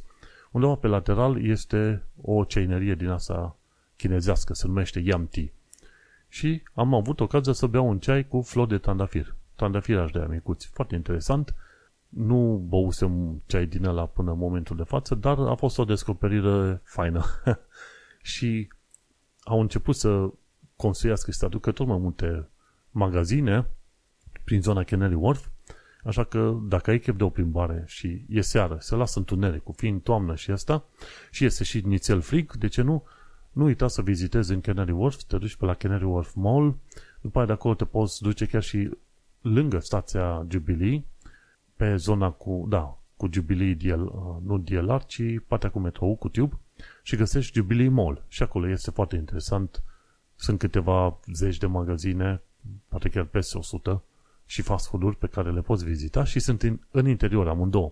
undeva 0.54 0.76
pe 0.76 0.88
lateral 0.88 1.46
este 1.46 2.04
o 2.22 2.44
ceinerie 2.44 2.96
din 2.96 3.08
asta 3.08 3.56
chinezească, 3.96 4.54
se 4.54 4.68
numește 4.68 5.00
Yam 5.00 5.28
Tea. 5.28 5.52
Și 6.28 6.64
am 6.74 6.94
avut 6.94 7.20
ocazia 7.20 7.54
să 7.54 7.68
beau 7.68 7.88
un 7.88 8.00
ceai 8.00 8.28
cu 8.28 8.42
flori 8.42 8.70
de 8.70 8.78
trandafir. 8.78 9.36
Trandafiraș 9.56 10.12
de 10.12 10.20
amicuți. 10.20 10.68
Foarte 10.68 10.96
interesant. 10.96 11.56
Nu 12.10 12.66
băusem 12.68 13.42
ceai 13.46 13.66
din 13.66 13.86
ăla 13.86 14.06
până 14.06 14.32
în 14.32 14.38
momentul 14.38 14.76
de 14.76 14.84
față, 14.84 15.16
dar 15.16 15.40
a 15.40 15.56
fost 15.56 15.78
o 15.78 15.84
descoperire 15.84 16.82
faină. 16.84 17.26
și 18.34 18.68
au 19.44 19.60
început 19.60 19.96
să 19.96 20.30
construiască 20.76 21.32
și 21.32 21.38
să 21.38 21.46
aducă 21.46 21.72
tot 21.72 21.88
mai 21.88 21.98
multe 21.98 22.48
magazine 22.92 23.68
prin 24.44 24.62
zona 24.62 24.84
Canary 24.84 25.14
Wharf, 25.14 25.48
așa 26.04 26.24
că 26.24 26.58
dacă 26.64 26.90
ai 26.90 27.00
chef 27.00 27.16
de 27.16 27.24
o 27.24 27.30
plimbare 27.30 27.84
și 27.88 28.26
e 28.30 28.42
seară, 28.42 28.78
se 28.80 28.96
lasă 28.96 29.20
întuneric, 29.20 29.64
cu 29.64 29.72
fiind 29.72 30.02
toamnă 30.02 30.36
și 30.36 30.52
asta, 30.52 30.86
și 31.32 31.46
este 31.46 31.64
și 31.64 31.82
nițel 31.86 32.22
frig, 32.22 32.56
de 32.56 32.68
ce 32.68 32.82
nu? 32.82 33.04
Nu 33.52 33.64
uita 33.64 33.88
să 33.88 34.02
vizitezi 34.02 34.54
în 34.54 34.62
Canary 34.62 34.92
Wharf, 34.92 35.24
te 35.24 35.38
duci 35.38 35.56
pe 35.56 35.66
la 35.66 35.74
Canary 35.74 36.04
Wharf 36.04 36.34
Mall, 36.34 36.76
după 37.22 37.38
aia 37.38 37.48
de 37.48 37.54
acolo 37.54 37.74
te 37.74 37.86
poți 37.86 38.22
duce 38.22 38.46
chiar 38.46 38.64
și 38.64 38.90
lângă 39.42 39.80
stația 39.80 40.46
Jubilee, 40.50 41.04
pe 41.76 41.96
zona 41.96 42.30
cu, 42.30 42.66
da, 42.70 42.98
cu 43.18 43.30
Jubilee 43.32 43.74
DL, 43.74 44.02
uh, 44.02 44.36
nu 44.46 44.58
DLR, 44.58 45.04
ci 45.06 45.22
partea 45.48 45.70
cu 45.70 45.80
metrou, 45.80 46.16
cu 46.16 46.30
tube, 46.30 46.60
și 47.04 47.16
găsești 47.16 47.54
Jubilee 47.54 47.90
Mall. 47.90 48.26
Și 48.28 48.44
acolo 48.44 48.70
este 48.70 48.92
foarte 48.92 49.16
interesant. 49.16 49.84
Sunt 50.36 50.60
câteva 50.60 51.20
zeci 51.34 51.58
de 51.58 51.66
magazine, 51.66 52.42
poate 52.88 53.10
chiar 53.10 53.24
peste 53.24 53.58
100, 53.58 54.04
și 54.54 54.62
fast 54.62 54.88
food-uri 54.88 55.16
pe 55.16 55.28
care 55.28 55.52
le 55.52 55.62
poți 55.62 55.86
vizita 55.86 56.24
și 56.24 56.40
sunt 56.40 56.62
în, 56.62 56.80
în 56.92 57.08
interior 57.08 57.48
amândouă. 57.48 57.92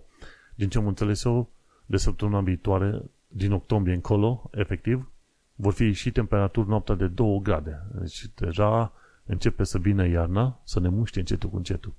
Din 0.54 0.68
ce 0.68 0.78
am 0.78 0.86
înțeles 0.86 1.24
eu, 1.24 1.50
de 1.86 1.96
săptămâna 1.96 2.40
viitoare, 2.40 3.02
din 3.28 3.52
octombrie 3.52 3.94
încolo, 3.94 4.50
efectiv, 4.52 5.12
vor 5.54 5.72
fi 5.72 5.92
și 5.92 6.10
temperaturi 6.10 6.68
noaptea 6.68 6.94
de 6.94 7.06
2 7.06 7.40
grade. 7.42 7.86
Deci 7.92 8.26
deja 8.34 8.92
începe 9.24 9.64
să 9.64 9.78
vină 9.78 10.06
iarna, 10.06 10.60
să 10.64 10.80
ne 10.80 10.88
muște 10.88 11.18
încetul 11.18 11.50
cu 11.50 11.56
încetul. 11.56 11.94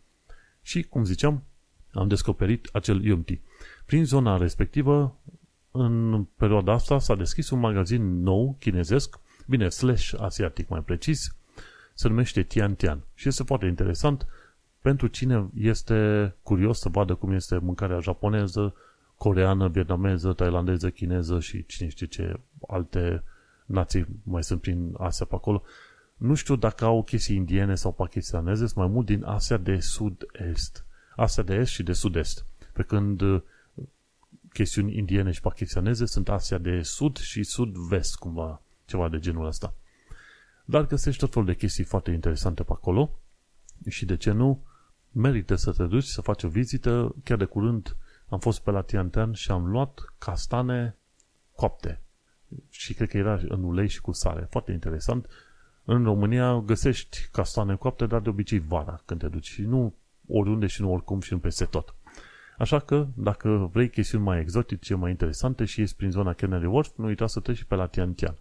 Și, 0.61 0.83
cum 0.83 1.03
ziceam, 1.03 1.43
am 1.91 2.07
descoperit 2.07 2.69
acel 2.73 3.03
Yumti. 3.03 3.41
Prin 3.85 4.05
zona 4.05 4.37
respectivă, 4.37 5.19
în 5.71 6.23
perioada 6.37 6.71
asta 6.71 6.99
s-a 6.99 7.15
deschis 7.15 7.49
un 7.49 7.59
magazin 7.59 8.21
nou, 8.21 8.55
chinezesc, 8.59 9.19
bine, 9.47 9.69
slash 9.69 10.13
asiatic 10.17 10.69
mai 10.69 10.81
precis, 10.81 11.35
se 11.93 12.07
numește 12.07 12.43
Tian 12.43 12.75
Tian. 12.75 13.03
Și 13.13 13.27
este 13.27 13.43
foarte 13.43 13.65
interesant 13.65 14.27
pentru 14.83 15.07
cine 15.07 15.49
este 15.53 16.33
curios 16.41 16.79
să 16.79 16.89
vadă 16.89 17.15
cum 17.15 17.31
este 17.31 17.57
mâncarea 17.57 17.99
japoneză, 17.99 18.73
coreană, 19.17 19.67
vietnameză, 19.67 20.33
tailandeză, 20.33 20.89
chineză 20.89 21.39
și 21.39 21.65
cine 21.65 21.89
știe 21.89 22.07
ce 22.07 22.39
alte 22.67 23.23
nații 23.65 24.05
mai 24.23 24.43
sunt 24.43 24.61
prin 24.61 24.93
Asia 24.97 25.25
pe 25.25 25.35
acolo. 25.35 25.63
Nu 26.17 26.33
știu 26.33 26.55
dacă 26.55 26.85
au 26.85 27.03
chestii 27.03 27.35
indiene 27.35 27.75
sau 27.75 27.93
pakistaneze, 27.93 28.65
sunt 28.65 28.75
mai 28.75 28.87
mult 28.87 29.05
din 29.05 29.23
Asia 29.23 29.57
de 29.57 29.79
sud-est. 29.79 30.85
Asia 31.15 31.43
de 31.43 31.53
est 31.53 31.71
și 31.71 31.83
de 31.83 31.93
sud-est. 31.93 32.45
Pe 32.73 32.83
când 32.83 33.21
uh, 33.21 33.41
chestiuni 34.53 34.97
indiene 34.97 35.31
și 35.31 35.41
pakistaneze 35.41 36.05
sunt 36.05 36.29
Asia 36.29 36.57
de 36.57 36.81
sud 36.81 37.17
și 37.17 37.43
sud-vest, 37.43 38.15
cumva, 38.15 38.61
ceva 38.85 39.09
de 39.09 39.19
genul 39.19 39.45
ăsta. 39.45 39.75
Dar 40.65 40.87
găsești 40.87 41.19
tot 41.19 41.31
felul 41.31 41.47
de 41.47 41.55
chestii 41.55 41.83
foarte 41.83 42.11
interesante 42.11 42.63
pe 42.63 42.71
acolo 42.71 43.19
și 43.87 44.05
de 44.05 44.17
ce 44.17 44.31
nu, 44.31 44.63
merită 45.13 45.55
să 45.55 45.71
te 45.71 45.83
duci 45.83 46.03
să 46.03 46.21
faci 46.21 46.43
o 46.43 46.47
vizită. 46.47 47.15
Chiar 47.23 47.37
de 47.37 47.45
curând 47.45 47.95
am 48.29 48.39
fost 48.39 48.61
pe 48.61 48.71
la 48.71 48.81
Tiantan 48.81 49.33
și 49.33 49.51
am 49.51 49.65
luat 49.65 50.13
castane 50.17 50.97
coapte. 51.55 52.01
Și 52.69 52.93
cred 52.93 53.09
că 53.09 53.17
era 53.17 53.39
în 53.47 53.63
ulei 53.63 53.87
și 53.87 54.01
cu 54.01 54.11
sare. 54.11 54.47
Foarte 54.49 54.71
interesant. 54.71 55.27
În 55.85 56.03
România 56.03 56.59
găsești 56.59 57.29
castane 57.31 57.75
coapte, 57.75 58.05
dar 58.05 58.21
de 58.21 58.29
obicei 58.29 58.59
vara 58.59 59.01
când 59.05 59.19
te 59.19 59.27
duci. 59.27 59.47
Și 59.47 59.61
nu 59.61 59.93
oriunde 60.27 60.67
și 60.67 60.81
nu 60.81 60.91
oricum 60.91 61.19
și 61.19 61.33
nu 61.33 61.39
peste 61.39 61.65
tot. 61.65 61.95
Așa 62.57 62.79
că, 62.79 63.07
dacă 63.15 63.69
vrei 63.73 63.89
chestiuni 63.89 64.23
mai 64.23 64.39
exotice, 64.39 64.95
mai 64.95 65.09
interesante 65.09 65.65
și 65.65 65.81
ești 65.81 65.95
prin 65.95 66.11
zona 66.11 66.33
Canary 66.33 66.65
Wharf, 66.65 66.89
nu 66.95 67.05
uita 67.05 67.27
să 67.27 67.39
treci 67.39 67.63
pe 67.63 67.75
la 67.75 67.87
Tiantian 67.87 68.37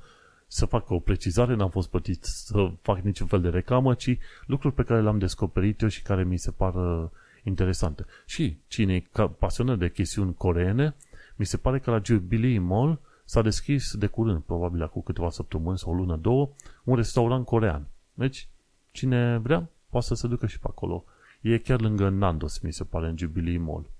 să 0.53 0.67
fac 0.67 0.91
o 0.91 0.99
precizare, 0.99 1.55
n-am 1.55 1.71
fost 1.71 1.89
plătit 1.89 2.25
să 2.25 2.71
fac 2.83 2.99
niciun 2.99 3.27
fel 3.27 3.41
de 3.41 3.49
reclamă, 3.49 3.95
ci 3.95 4.19
lucruri 4.47 4.75
pe 4.75 4.83
care 4.83 5.03
le-am 5.03 5.19
descoperit 5.19 5.81
eu 5.81 5.89
și 5.89 6.03
care 6.03 6.25
mi 6.25 6.37
se 6.37 6.51
par 6.51 6.75
uh, 6.75 7.09
interesante. 7.43 8.05
Și 8.27 8.57
cine 8.67 8.95
e 8.95 9.27
pasionat 9.39 9.79
de 9.79 9.91
chestiuni 9.91 10.35
coreene, 10.35 10.95
mi 11.37 11.47
se 11.47 11.57
pare 11.57 11.79
că 11.79 11.91
la 11.91 12.01
Jubilee 12.05 12.59
Mall 12.59 13.01
s-a 13.25 13.43
deschis 13.43 13.95
de 13.95 14.07
curând, 14.07 14.43
probabil 14.43 14.83
acum 14.83 15.03
câteva 15.03 15.31
săptămâni 15.31 15.79
sau 15.79 15.93
o 15.93 15.95
lună, 15.95 16.17
două, 16.17 16.51
un 16.85 16.97
restaurant 16.97 17.45
corean. 17.45 17.87
Deci, 18.15 18.49
cine 18.91 19.39
vrea, 19.39 19.69
poate 19.91 20.07
să 20.07 20.15
se 20.15 20.27
ducă 20.27 20.47
și 20.47 20.59
pe 20.59 20.67
acolo. 20.71 21.05
E 21.41 21.59
chiar 21.59 21.81
lângă 21.81 22.09
Nandos, 22.09 22.59
mi 22.59 22.73
se 22.73 22.85
pare, 22.85 23.09
în 23.09 23.19
Jubilee 23.19 23.59
Mall. 23.59 23.91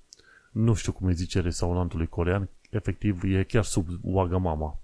Nu 0.51 0.75
știu 0.75 0.93
cum 0.93 1.07
îi 1.07 1.15
zice 1.15 1.41
restaurantului 1.41 2.07
corean, 2.07 2.49
efectiv 2.71 3.23
e 3.23 3.43
chiar 3.43 3.65
sub 3.65 3.89
Wagamama. 4.01 4.82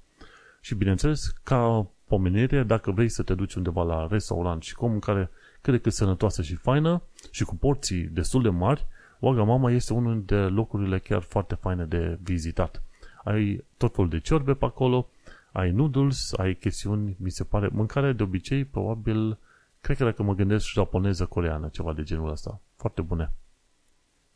Și 0.61 0.75
bineînțeles, 0.75 1.33
ca 1.42 1.87
pomenire, 2.07 2.62
dacă 2.62 2.90
vrei 2.90 3.09
să 3.09 3.23
te 3.23 3.35
duci 3.35 3.55
undeva 3.55 3.83
la 3.83 4.07
restaurant 4.11 4.62
și 4.62 4.75
cu 4.75 4.85
o 4.85 4.88
mâncare 4.88 5.31
cât 5.61 5.73
de 5.73 5.79
cât 5.79 5.92
sănătoasă 5.92 6.42
și 6.42 6.55
faină 6.55 7.03
și 7.31 7.44
cu 7.44 7.57
porții 7.57 8.03
destul 8.03 8.42
de 8.42 8.49
mari, 8.49 8.87
Wagamama 9.18 9.71
este 9.71 9.92
unul 9.92 10.12
dintre 10.12 10.49
locurile 10.49 10.99
chiar 10.99 11.23
foarte 11.23 11.55
faine 11.55 11.85
de 11.85 12.18
vizitat. 12.23 12.83
Ai 13.25 13.64
tot 13.77 13.94
felul 13.94 14.11
de 14.11 14.18
ciorbe 14.18 14.55
pe 14.55 14.64
acolo, 14.64 15.09
ai 15.53 15.71
noodles, 15.71 16.33
ai 16.33 16.55
chestiuni, 16.55 17.16
mi 17.18 17.31
se 17.31 17.44
pare, 17.44 17.68
mâncare 17.73 18.12
de 18.12 18.23
obicei, 18.23 18.64
probabil, 18.64 19.38
cred 19.81 19.97
că 19.97 20.05
dacă 20.05 20.23
mă 20.23 20.35
gândesc 20.35 20.66
japoneză, 20.66 21.27
coreană, 21.27 21.68
ceva 21.68 21.92
de 21.92 22.03
genul 22.03 22.31
ăsta. 22.31 22.61
Foarte 22.77 23.03
bune. 23.03 23.33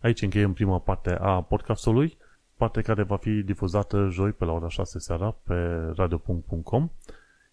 Aici 0.00 0.22
încheiem 0.22 0.52
prima 0.52 0.78
parte 0.78 1.10
a 1.10 1.42
podcastului 1.42 2.16
parte 2.62 2.80
care 2.82 3.02
va 3.02 3.16
fi 3.16 3.30
difuzată 3.30 4.08
joi 4.10 4.32
pe 4.32 4.44
la 4.44 4.52
ora 4.52 4.68
6 4.68 4.98
seara 4.98 5.30
pe 5.42 5.54
radio.com. 5.94 6.90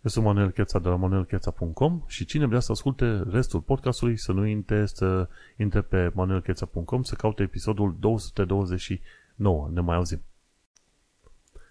Eu 0.02 0.10
sunt 0.10 0.26
Manuel 0.26 0.52
Cheța 0.52 0.80
de 0.80 0.88
la 0.90 0.96
manuelcheța.com 0.96 2.04
și 2.08 2.26
cine 2.26 2.46
vrea 2.46 2.60
să 2.60 2.72
asculte 2.72 3.24
restul 3.30 3.60
podcastului 3.60 4.18
să 4.18 4.32
nu 4.32 4.46
intre, 4.46 4.86
să 4.86 5.28
intre 5.58 5.82
pe 5.82 6.12
manuelcheța.com 6.14 7.04
să 7.04 7.16
caute 7.16 7.44
episodul 7.44 7.96
229. 8.00 9.70
Ne 9.74 9.82
mai 9.82 9.96
auzim. 9.96 10.22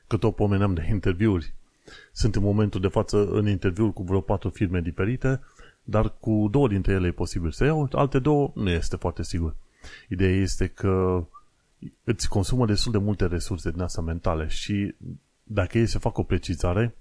Că 0.07 0.17
tot 0.17 0.35
pomeneam 0.35 0.75
de 0.75 0.87
interviuri. 0.91 1.55
Sunt 2.13 2.35
în 2.35 2.43
momentul 2.43 2.81
de 2.81 2.89
față 2.89 3.27
în 3.27 3.49
interviuri 3.49 3.93
cu 3.93 4.03
vreo 4.03 4.21
patru 4.21 4.49
firme 4.49 4.81
diferite, 4.81 5.41
dar 5.83 6.15
cu 6.21 6.49
două 6.51 6.69
dintre 6.69 6.93
ele 6.93 7.07
e 7.07 7.13
posibil 7.13 7.51
să 7.51 7.65
iau, 7.65 7.89
alte 7.93 8.19
două 8.19 8.53
nu 8.55 8.71
este 8.71 8.97
foarte 8.97 9.23
sigur. 9.23 9.57
Ideea 10.09 10.35
este 10.35 10.67
că 10.67 11.25
îți 12.05 12.29
consumă 12.29 12.67
destul 12.67 12.93
de 12.93 12.99
multe 12.99 13.27
resurse 13.27 13.71
din 13.71 13.81
asta 13.81 14.01
mentale 14.01 14.47
și 14.47 14.95
dacă 15.43 15.79
ei 15.79 15.87
să 15.87 15.99
fac 15.99 16.19
o 16.19 16.23
precizare, 16.23 16.95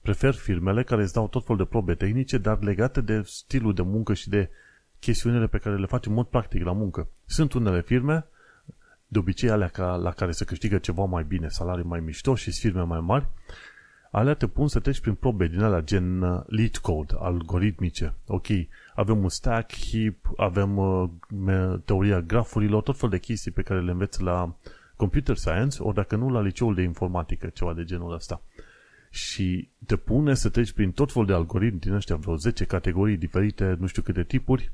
prefer 0.00 0.34
firmele 0.34 0.82
care 0.82 1.02
îți 1.02 1.12
dau 1.12 1.28
tot 1.28 1.42
felul 1.42 1.62
de 1.62 1.68
probe 1.68 1.94
tehnice, 1.94 2.38
dar 2.38 2.62
legate 2.62 3.00
de 3.00 3.22
stilul 3.24 3.74
de 3.74 3.82
muncă 3.82 4.14
și 4.14 4.28
de 4.28 4.50
chestiunile 4.98 5.46
pe 5.46 5.58
care 5.58 5.76
le 5.76 5.86
faci 5.86 6.06
în 6.06 6.12
mod 6.12 6.26
practic 6.26 6.64
la 6.64 6.72
muncă. 6.72 7.08
Sunt 7.26 7.52
unele 7.52 7.82
firme, 7.82 8.26
de 9.06 9.18
obicei 9.18 9.50
alea 9.50 9.68
ca, 9.68 9.94
la 9.94 10.10
care 10.10 10.30
se 10.30 10.44
câștigă 10.44 10.78
ceva 10.78 11.04
mai 11.04 11.24
bine, 11.24 11.48
salarii 11.48 11.84
mai 11.84 12.00
mișto 12.00 12.34
și 12.34 12.50
firme 12.50 12.82
mai 12.82 13.00
mari, 13.00 13.28
alea 14.10 14.34
te 14.34 14.46
pun 14.46 14.68
să 14.68 14.80
treci 14.80 15.00
prin 15.00 15.14
probe 15.14 15.46
din 15.46 15.62
alea, 15.62 15.80
gen 15.80 16.22
uh, 16.22 16.42
lead 16.46 16.76
code, 16.76 17.14
algoritmice. 17.18 18.14
Ok, 18.26 18.46
avem 18.94 19.22
un 19.22 19.28
stack, 19.28 19.72
heap, 19.74 20.14
avem 20.36 20.76
uh, 20.76 21.08
teoria 21.84 22.20
grafurilor, 22.20 22.82
tot 22.82 22.98
fel 22.98 23.08
de 23.08 23.18
chestii 23.18 23.50
pe 23.50 23.62
care 23.62 23.80
le 23.80 23.90
înveți 23.90 24.22
la 24.22 24.56
computer 24.96 25.36
science, 25.36 25.82
ori 25.82 25.94
dacă 25.94 26.16
nu 26.16 26.30
la 26.30 26.40
liceul 26.40 26.74
de 26.74 26.82
informatică, 26.82 27.46
ceva 27.46 27.74
de 27.74 27.84
genul 27.84 28.14
ăsta. 28.14 28.42
Și 29.10 29.68
te 29.86 29.96
pune 29.96 30.34
să 30.34 30.48
treci 30.48 30.72
prin 30.72 30.92
tot 30.92 31.12
felul 31.12 31.26
de 31.26 31.32
algoritmi 31.32 31.80
din 31.80 31.92
ăștia, 31.92 32.16
vreo 32.16 32.36
10 32.36 32.64
categorii 32.64 33.16
diferite, 33.16 33.76
nu 33.78 33.86
știu 33.86 34.02
câte 34.02 34.24
tipuri, 34.24 34.72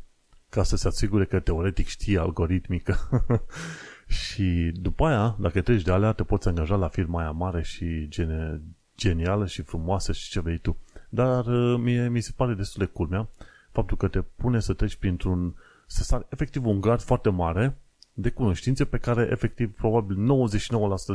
ca 0.49 0.63
să 0.63 0.77
se 0.77 0.87
asigure 0.89 1.25
că 1.25 1.41
teoretic 1.41 1.87
știi 1.87 2.19
algoritmică. 2.19 2.97
și 4.23 4.71
după 4.75 5.07
aia, 5.07 5.37
dacă 5.41 5.61
treci 5.61 5.83
de 5.83 5.91
alea, 5.91 6.13
te 6.13 6.23
poți 6.23 6.49
angaja 6.49 6.77
la 6.77 6.89
firma 6.89 7.21
aia 7.21 7.31
mare 7.31 7.63
și 7.63 8.09
gene, 8.09 8.61
genială 8.97 9.47
și 9.47 9.63
frumoasă 9.63 10.13
și 10.13 10.31
ce 10.31 10.41
vrei 10.41 10.59
tu. 10.59 10.77
Dar 11.09 11.47
uh, 11.47 11.79
mie 11.79 12.09
mi 12.09 12.21
se 12.21 12.33
pare 12.37 12.55
destul 12.55 12.85
de 12.85 12.93
culmea 12.93 13.29
faptul 13.75 13.97
că 13.97 14.09
te 14.09 14.21
pune 14.21 14.61
să 14.61 14.73
treci 14.73 14.97
printr-un, 14.97 15.55
să 15.87 16.03
sar 16.03 16.27
efectiv 16.29 16.67
un 16.67 16.81
gard 16.81 17.01
foarte 17.01 17.31
mare 17.31 17.79
de 18.13 18.31
cunoștințe 18.31 18.85
pe 18.85 18.99
care 18.99 19.29
efectiv 19.31 19.75
probabil 19.75 20.17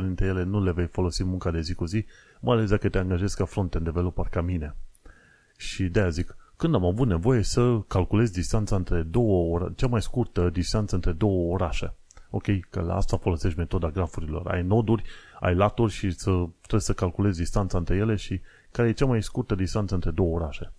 99% 0.02 0.04
dintre 0.04 0.26
ele 0.26 0.42
nu 0.42 0.62
le 0.62 0.72
vei 0.72 0.86
folosi 0.86 1.22
în 1.22 1.28
munca 1.28 1.50
de 1.50 1.60
zi 1.60 1.74
cu 1.74 1.84
zi, 1.84 2.04
mai 2.40 2.56
ales 2.56 2.70
dacă 2.70 2.88
te 2.88 2.98
angajezi 2.98 3.36
ca 3.36 3.44
front-end 3.44 3.84
developer 3.84 4.26
ca 4.26 4.40
mine. 4.40 4.76
Și 5.56 5.84
de-aia 5.84 6.08
zic, 6.08 6.36
când 6.56 6.74
am 6.74 6.84
avut 6.84 7.08
nevoie 7.08 7.42
să 7.42 7.80
calculez 7.86 8.30
distanța 8.30 8.76
între 8.76 9.02
două 9.02 9.54
ora, 9.54 9.72
cea 9.76 9.86
mai 9.86 10.02
scurtă 10.02 10.50
distanță 10.50 10.94
între 10.94 11.12
două 11.12 11.52
orașe. 11.52 11.94
Ok, 12.30 12.44
că 12.70 12.80
la 12.80 12.94
asta 12.94 13.16
folosești 13.16 13.58
metoda 13.58 13.90
grafurilor. 13.90 14.46
Ai 14.46 14.62
noduri, 14.62 15.02
ai 15.40 15.54
laturi 15.54 15.92
și 15.92 16.10
să, 16.10 16.30
trebuie 16.60 16.80
să 16.80 16.92
calculezi 16.92 17.38
distanța 17.38 17.78
între 17.78 17.96
ele 17.96 18.14
și 18.14 18.40
care 18.70 18.88
e 18.88 18.92
cea 18.92 19.06
mai 19.06 19.22
scurtă 19.22 19.54
distanță 19.54 19.94
între 19.94 20.10
două 20.10 20.34
orașe. 20.34 20.72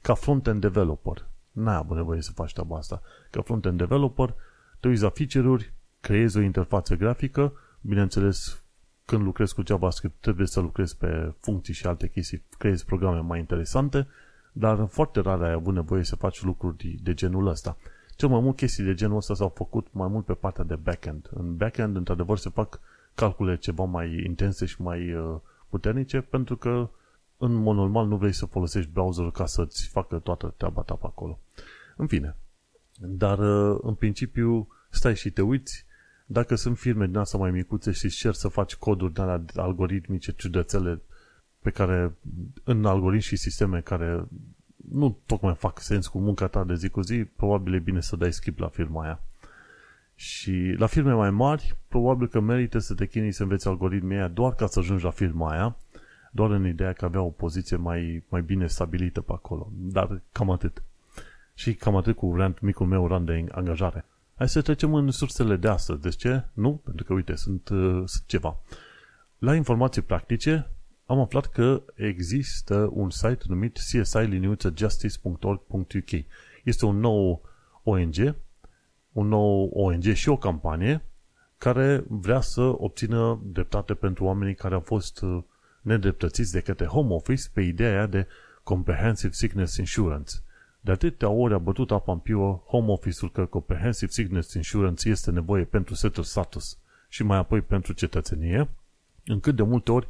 Ca 0.00 0.14
front-end 0.14 0.60
developer, 0.60 1.26
n-ai 1.50 1.74
avut 1.74 1.96
nevoie 1.96 2.20
să 2.20 2.32
faci 2.32 2.52
treaba 2.52 2.76
asta. 2.76 3.02
Ca 3.30 3.42
front-end 3.42 3.78
developer, 3.78 4.34
te 4.80 4.88
uiți 4.88 5.02
la 5.02 5.08
feature-uri, 5.08 5.72
creezi 6.00 6.36
o 6.36 6.40
interfață 6.40 6.94
grafică, 6.94 7.52
bineînțeles, 7.80 8.62
când 9.04 9.22
lucrezi 9.22 9.54
cu 9.54 9.62
JavaScript 9.66 10.20
trebuie 10.20 10.46
să 10.46 10.60
lucrezi 10.60 10.96
pe 10.96 11.32
funcții 11.40 11.74
și 11.74 11.86
alte 11.86 12.08
chestii, 12.08 12.42
creezi 12.58 12.84
programe 12.84 13.18
mai 13.20 13.38
interesante, 13.38 14.06
dar 14.52 14.86
foarte 14.86 15.20
rar 15.20 15.42
ai 15.42 15.52
avut 15.52 15.74
nevoie 15.74 16.04
să 16.04 16.16
faci 16.16 16.42
lucruri 16.42 16.98
de 17.02 17.14
genul 17.14 17.46
ăsta. 17.46 17.76
Cel 18.16 18.28
mai 18.28 18.40
mult 18.40 18.56
chestii 18.56 18.84
de 18.84 18.94
genul 18.94 19.16
ăsta 19.16 19.34
s-au 19.34 19.48
făcut 19.48 19.86
mai 19.90 20.08
mult 20.08 20.24
pe 20.24 20.34
partea 20.34 20.64
de 20.64 20.74
backend. 20.74 21.30
În 21.34 21.56
backend, 21.56 21.96
într-adevăr, 21.96 22.38
se 22.38 22.50
fac 22.50 22.80
calcule 23.14 23.56
ceva 23.56 23.84
mai 23.84 24.22
intense 24.24 24.66
și 24.66 24.82
mai 24.82 25.14
uh, 25.14 25.40
puternice, 25.68 26.20
pentru 26.20 26.56
că 26.56 26.88
în 27.36 27.54
mod 27.54 27.76
normal 27.76 28.06
nu 28.06 28.16
vrei 28.16 28.32
să 28.32 28.46
folosești 28.46 28.90
browserul 28.90 29.32
ca 29.32 29.46
să-ți 29.46 29.88
facă 29.88 30.18
toată 30.18 30.54
treaba 30.56 30.82
ta 30.82 30.94
pe 30.94 31.06
acolo. 31.06 31.38
În 31.96 32.06
fine. 32.06 32.36
Dar, 32.98 33.38
uh, 33.38 33.78
în 33.82 33.94
principiu, 33.94 34.68
stai 34.90 35.16
și 35.16 35.30
te 35.30 35.42
uiți 35.42 35.84
dacă 36.26 36.54
sunt 36.54 36.78
firme 36.78 37.06
din 37.06 37.16
asta 37.16 37.38
mai 37.38 37.50
micuțe 37.50 37.90
și 37.90 38.08
cer 38.08 38.32
să 38.32 38.48
faci 38.48 38.74
coduri 38.74 39.12
de 39.12 39.20
algoritmice 39.54 40.32
ciudățele 40.32 41.00
pe 41.60 41.70
care, 41.70 42.16
în 42.64 42.84
algoritmi 42.84 43.22
și 43.22 43.36
sisteme 43.36 43.80
care 43.80 44.26
nu 44.90 45.18
tocmai 45.26 45.54
fac 45.54 45.80
sens 45.80 46.06
cu 46.06 46.18
munca 46.18 46.46
ta 46.46 46.64
de 46.64 46.74
zi 46.74 46.88
cu 46.88 47.00
zi, 47.00 47.24
probabil 47.24 47.74
e 47.74 47.78
bine 47.78 48.00
să 48.00 48.16
dai 48.16 48.32
skip 48.32 48.58
la 48.58 48.68
firma 48.68 49.02
aia. 49.02 49.22
Și 50.14 50.74
la 50.78 50.86
firme 50.86 51.12
mai 51.12 51.30
mari, 51.30 51.76
probabil 51.88 52.28
că 52.28 52.40
merită 52.40 52.78
să 52.78 52.94
te 52.94 53.06
chinui 53.06 53.32
să 53.32 53.42
înveți 53.42 53.68
algoritmii 53.68 54.16
aia 54.16 54.28
doar 54.28 54.54
ca 54.54 54.66
să 54.66 54.78
ajungi 54.78 55.04
la 55.04 55.10
firma 55.10 55.50
aia, 55.50 55.76
doar 56.32 56.50
în 56.50 56.66
ideea 56.66 56.92
că 56.92 57.04
avea 57.04 57.20
o 57.20 57.30
poziție 57.30 57.76
mai, 57.76 58.24
mai 58.28 58.42
bine 58.42 58.66
stabilită 58.66 59.20
pe 59.20 59.32
acolo. 59.32 59.72
Dar 59.74 60.22
cam 60.32 60.50
atât. 60.50 60.82
Și 61.54 61.74
cam 61.74 61.96
atât 61.96 62.16
cu 62.16 62.34
rant, 62.36 62.60
micul 62.60 62.86
meu 62.86 63.06
rand 63.06 63.26
de 63.26 63.44
angajare. 63.50 64.04
Hai 64.34 64.48
să 64.48 64.62
trecem 64.62 64.94
în 64.94 65.10
sursele 65.10 65.56
de 65.56 65.68
astăzi. 65.68 66.00
De 66.00 66.08
ce? 66.08 66.44
Nu? 66.52 66.80
Pentru 66.84 67.04
că, 67.04 67.12
uite, 67.12 67.34
sunt, 67.34 67.68
uh, 67.68 68.02
sunt 68.04 68.22
ceva. 68.26 68.60
La 69.38 69.54
informații 69.54 70.02
practice, 70.02 70.70
am 71.06 71.20
aflat 71.20 71.46
că 71.46 71.82
există 71.94 72.88
un 72.92 73.10
site 73.10 73.44
numit 73.46 73.76
csi-justice.org.uk. 73.76 76.10
Este 76.64 76.84
un 76.84 76.98
nou 76.98 77.42
ONG, 77.82 78.36
un 79.12 79.28
nou 79.28 79.70
ONG 79.74 80.02
și 80.02 80.28
o 80.28 80.36
campanie 80.36 81.04
care 81.58 82.04
vrea 82.08 82.40
să 82.40 82.60
obțină 82.60 83.40
dreptate 83.44 83.94
pentru 83.94 84.24
oamenii 84.24 84.54
care 84.54 84.74
au 84.74 84.80
fost 84.80 85.20
uh, 85.20 85.42
nedreptățiți 85.80 86.52
de 86.52 86.60
către 86.60 86.86
Home 86.86 87.14
Office 87.14 87.42
pe 87.52 87.60
ideea 87.60 88.06
de 88.06 88.26
Comprehensive 88.62 89.32
Sickness 89.32 89.76
Insurance. 89.76 90.34
De 90.80 90.90
atâtea 90.90 91.28
ori 91.28 91.54
a 91.54 91.58
bătut 91.58 91.90
apa 91.90 92.12
în 92.12 92.18
piuă 92.18 92.62
Home 92.66 92.90
Office-ul 92.90 93.30
că 93.30 93.44
Comprehensive 93.44 94.10
Sickness 94.10 94.54
Insurance 94.54 95.08
este 95.08 95.30
nevoie 95.30 95.64
pentru 95.64 95.94
setul 95.94 96.22
status 96.22 96.78
și 97.08 97.22
mai 97.22 97.38
apoi 97.38 97.60
pentru 97.60 97.92
cetățenie, 97.92 98.68
încât 99.24 99.56
de 99.56 99.62
multe 99.62 99.92
ori 99.92 100.08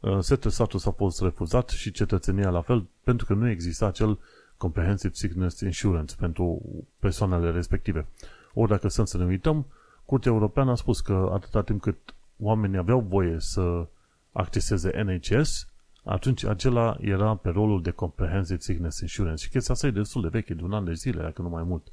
uh, 0.00 0.18
setul 0.20 0.50
status 0.50 0.86
a 0.86 0.90
fost 0.90 1.20
refuzat 1.20 1.68
și 1.68 1.90
cetățenia 1.90 2.50
la 2.50 2.60
fel, 2.60 2.86
pentru 3.04 3.26
că 3.26 3.34
nu 3.34 3.48
exista 3.48 3.86
acel 3.86 4.18
Comprehensive 4.56 5.14
Sickness 5.14 5.60
Insurance 5.60 6.14
pentru 6.18 6.62
persoanele 6.98 7.50
respective. 7.50 8.06
Ori 8.54 8.70
dacă 8.70 8.88
să 8.88 9.16
ne 9.18 9.24
uităm, 9.24 9.66
Curtea 10.04 10.32
Europeană 10.32 10.70
a 10.70 10.74
spus 10.74 11.00
că 11.00 11.30
atâta 11.32 11.62
timp 11.62 11.80
cât 11.80 12.14
oamenii 12.38 12.78
aveau 12.78 13.00
voie 13.00 13.36
să 13.38 13.86
acceseze 14.32 15.02
NHS, 15.02 15.68
atunci 16.04 16.44
acela 16.44 16.96
era 17.00 17.34
pe 17.34 17.48
rolul 17.48 17.82
de 17.82 17.90
Comprehensive 17.90 18.60
Sickness 18.60 19.00
Insurance 19.00 19.44
și 19.44 19.50
chestia 19.50 19.74
asta 19.74 19.86
e 19.86 19.90
destul 19.90 20.22
de 20.22 20.28
veche, 20.28 20.54
de 20.54 20.62
un 20.62 20.72
an 20.72 20.84
de 20.84 20.92
zile, 20.92 21.22
dacă 21.22 21.42
nu 21.42 21.48
mai 21.48 21.62
mult. 21.62 21.92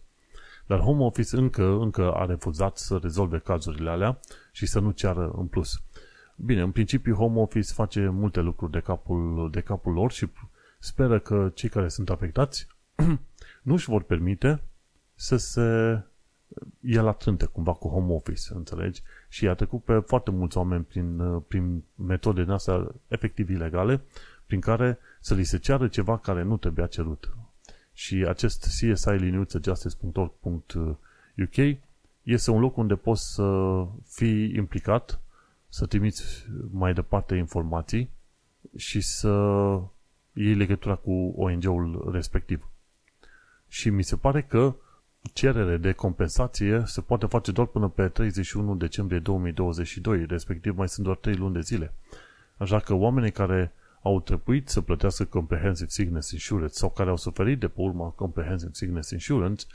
Dar 0.67 0.79
Home 0.79 1.03
Office 1.03 1.37
încă, 1.37 1.63
încă 1.63 2.11
a 2.11 2.25
refuzat 2.25 2.77
să 2.77 2.99
rezolve 3.01 3.39
cazurile 3.39 3.89
alea 3.89 4.19
și 4.51 4.65
să 4.65 4.79
nu 4.79 4.91
ceară 4.91 5.31
în 5.35 5.45
plus. 5.45 5.81
Bine, 6.35 6.61
în 6.61 6.71
principiu 6.71 7.15
Home 7.15 7.39
Office 7.39 7.73
face 7.73 8.07
multe 8.07 8.39
lucruri 8.39 8.71
de 8.71 8.79
capul, 8.79 9.49
de 9.51 9.61
capul 9.61 9.93
lor 9.93 10.11
și 10.11 10.29
speră 10.79 11.19
că 11.19 11.51
cei 11.53 11.69
care 11.69 11.87
sunt 11.87 12.09
afectați 12.09 12.67
nu 13.67 13.73
își 13.73 13.89
vor 13.89 14.03
permite 14.03 14.61
să 15.15 15.37
se 15.37 16.01
ia 16.89 17.01
la 17.01 17.11
trânte 17.11 17.45
cumva 17.45 17.73
cu 17.73 17.87
home 17.87 18.13
office, 18.13 18.53
înțelegi? 18.53 19.01
Și 19.27 19.47
a 19.47 19.53
trecut 19.53 19.83
pe 19.83 19.99
foarte 19.99 20.31
mulți 20.31 20.57
oameni 20.57 20.83
prin, 20.83 21.19
uh, 21.19 21.41
prin 21.47 21.83
metode 21.95 22.43
din 22.43 22.51
astea 22.51 22.87
efectiv 23.07 23.49
ilegale, 23.49 24.01
prin 24.45 24.59
care 24.59 24.97
să 25.19 25.33
li 25.33 25.43
se 25.43 25.57
ceară 25.57 25.87
ceva 25.87 26.17
care 26.17 26.43
nu 26.43 26.57
trebuia 26.57 26.87
cerut. 26.87 27.35
Și 27.93 28.25
acest 28.27 28.63
CSI 28.63 29.09
liniuțejustice.org.uk 29.09 31.77
este 32.23 32.51
un 32.51 32.59
loc 32.59 32.77
unde 32.77 32.95
poți 32.95 33.33
să 33.33 33.79
fii 34.05 34.55
implicat, 34.55 35.21
să 35.67 35.85
trimiți 35.85 36.47
mai 36.71 36.93
departe 36.93 37.35
informații 37.35 38.09
și 38.75 39.01
să 39.01 39.31
iei 40.33 40.53
legătura 40.53 40.95
cu 40.95 41.33
ONG-ul 41.35 42.09
respectiv. 42.11 42.69
Și 43.67 43.89
mi 43.89 44.03
se 44.03 44.15
pare 44.15 44.41
că 44.41 44.75
cerere 45.33 45.77
de 45.77 45.91
compensație 45.91 46.83
se 46.85 47.01
poate 47.01 47.25
face 47.25 47.51
doar 47.51 47.67
până 47.67 47.87
pe 47.87 48.07
31 48.07 48.75
decembrie 48.75 49.19
2022, 49.19 50.25
respectiv 50.25 50.77
mai 50.77 50.89
sunt 50.89 51.05
doar 51.05 51.17
3 51.17 51.35
luni 51.35 51.53
de 51.53 51.61
zile. 51.61 51.93
Așa 52.57 52.79
că 52.79 52.93
oamenii 52.93 53.31
care 53.31 53.73
au 54.01 54.21
trebuit 54.21 54.69
să 54.69 54.81
plătească 54.81 55.23
Comprehensive 55.23 55.89
Sickness 55.89 56.31
Insurance 56.31 56.73
sau 56.73 56.89
care 56.89 57.09
au 57.09 57.17
suferit 57.17 57.59
de 57.59 57.67
pe 57.67 57.81
urma 57.81 58.09
Comprehensive 58.09 58.71
Sickness 58.73 59.11
Insurance 59.11 59.65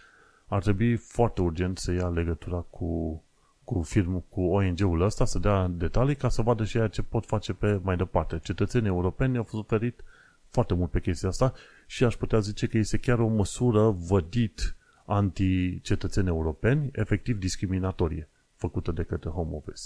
ar 0.46 0.62
trebui 0.62 0.96
foarte 0.96 1.40
urgent 1.40 1.78
să 1.78 1.92
ia 1.92 2.09
legătura 2.09 2.57
cu, 2.70 3.22
cu 3.64 3.83
firmă, 3.83 4.24
cu 4.28 4.40
ONG-ul 4.40 5.00
ăsta, 5.00 5.24
să 5.24 5.38
dea 5.38 5.68
detalii 5.68 6.16
ca 6.16 6.28
să 6.28 6.42
vadă 6.42 6.64
și 6.64 6.76
ea 6.76 6.88
ce 6.88 7.02
pot 7.02 7.26
face 7.26 7.52
pe 7.52 7.81
mai 7.83 7.96
departe. 7.96 8.38
Cetățenii 8.42 8.88
europeni 8.88 9.37
au 9.37 9.46
suferit 9.50 10.05
foarte 10.48 10.74
mult 10.74 10.90
pe 10.90 11.00
chestia 11.00 11.28
asta 11.28 11.52
și 11.87 12.05
aș 12.05 12.14
putea 12.14 12.38
zice 12.38 12.66
că 12.66 12.78
este 12.78 12.98
chiar 12.98 13.18
o 13.18 13.28
măsură 13.28 13.90
vădit 13.90 14.76
anti-cetățeni 15.07 16.29
europeni, 16.29 16.91
efectiv 16.93 17.38
discriminatorie, 17.38 18.29
făcută 18.55 18.93
de 18.93 19.03
către 19.03 19.31
Home 19.31 19.55
Office. 19.55 19.81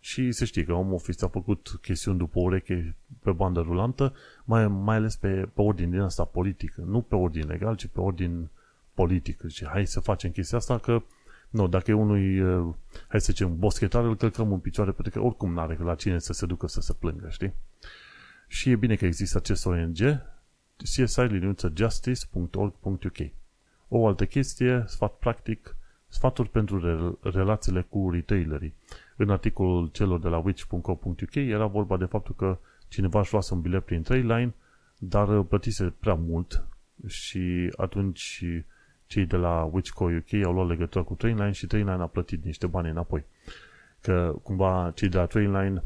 Și 0.00 0.32
se 0.32 0.44
știe 0.44 0.64
că 0.64 0.72
Home 0.72 0.94
Office 0.94 1.24
a 1.24 1.28
făcut 1.28 1.78
chestiuni 1.80 2.18
după 2.18 2.40
ureche 2.40 2.96
pe 3.22 3.30
bandă 3.30 3.60
rulantă, 3.60 4.14
mai, 4.44 4.68
mai 4.68 4.96
ales 4.96 5.16
pe, 5.16 5.48
pe 5.54 5.60
ordin 5.60 5.90
din 5.90 6.00
asta 6.00 6.24
politică. 6.24 6.82
Nu 6.86 7.00
pe 7.00 7.14
ordin 7.14 7.46
legal, 7.46 7.76
ci 7.76 7.86
pe 7.86 8.00
ordin 8.00 8.48
politic. 8.94 9.40
Deci 9.40 9.64
hai 9.64 9.86
să 9.86 10.00
facem 10.00 10.30
chestia 10.30 10.58
asta 10.58 10.78
că 10.78 11.02
nu, 11.50 11.68
dacă 11.68 11.90
e 11.90 11.94
unui, 11.94 12.40
uh, 12.40 12.74
hai 13.08 13.20
să 13.20 13.32
zicem, 13.32 13.58
boschetar, 13.58 14.04
îl 14.04 14.16
călcăm 14.16 14.52
în 14.52 14.58
picioare 14.58 14.90
pentru 14.90 15.18
că 15.18 15.24
oricum 15.26 15.52
n-are 15.52 15.78
la 15.80 15.94
cine 15.94 16.18
să 16.18 16.32
se 16.32 16.46
ducă 16.46 16.66
să 16.66 16.80
se 16.80 16.92
plângă, 16.92 17.28
știi? 17.30 17.54
Și 18.46 18.70
e 18.70 18.76
bine 18.76 18.94
că 18.94 19.04
există 19.04 19.38
acest 19.38 19.66
ONG, 19.66 19.98
csi-justice.org.uk 20.76 23.41
o 23.98 24.06
altă 24.06 24.26
chestie, 24.26 24.84
sfat 24.86 25.12
practic, 25.12 25.76
sfaturi 26.08 26.48
pentru 26.48 27.18
relațiile 27.22 27.82
cu 27.88 28.10
retailerii. 28.10 28.74
În 29.16 29.30
articolul 29.30 29.88
celor 29.88 30.20
de 30.20 30.28
la 30.28 30.38
witch.co.uk 30.38 31.34
era 31.34 31.66
vorba 31.66 31.96
de 31.96 32.04
faptul 32.04 32.34
că 32.34 32.58
cineva 32.88 33.20
își 33.20 33.32
luase 33.32 33.54
un 33.54 33.60
bilet 33.60 33.84
prin 33.84 34.02
Trayline, 34.02 34.54
dar 34.98 35.42
plătise 35.42 35.94
prea 36.00 36.14
mult 36.14 36.64
și 37.06 37.72
atunci 37.76 38.44
cei 39.06 39.26
de 39.26 39.36
la 39.36 39.68
Witch.co.uk 39.72 40.44
au 40.44 40.52
luat 40.52 40.68
legătura 40.68 41.04
cu 41.04 41.14
Trainline 41.14 41.50
și 41.50 41.66
Trainline 41.66 42.02
a 42.02 42.06
plătit 42.06 42.44
niște 42.44 42.66
bani 42.66 42.90
înapoi. 42.90 43.24
că 44.00 44.34
cumva 44.42 44.92
cei 44.94 45.08
de 45.08 45.16
la 45.16 45.26
Trainline 45.26 45.82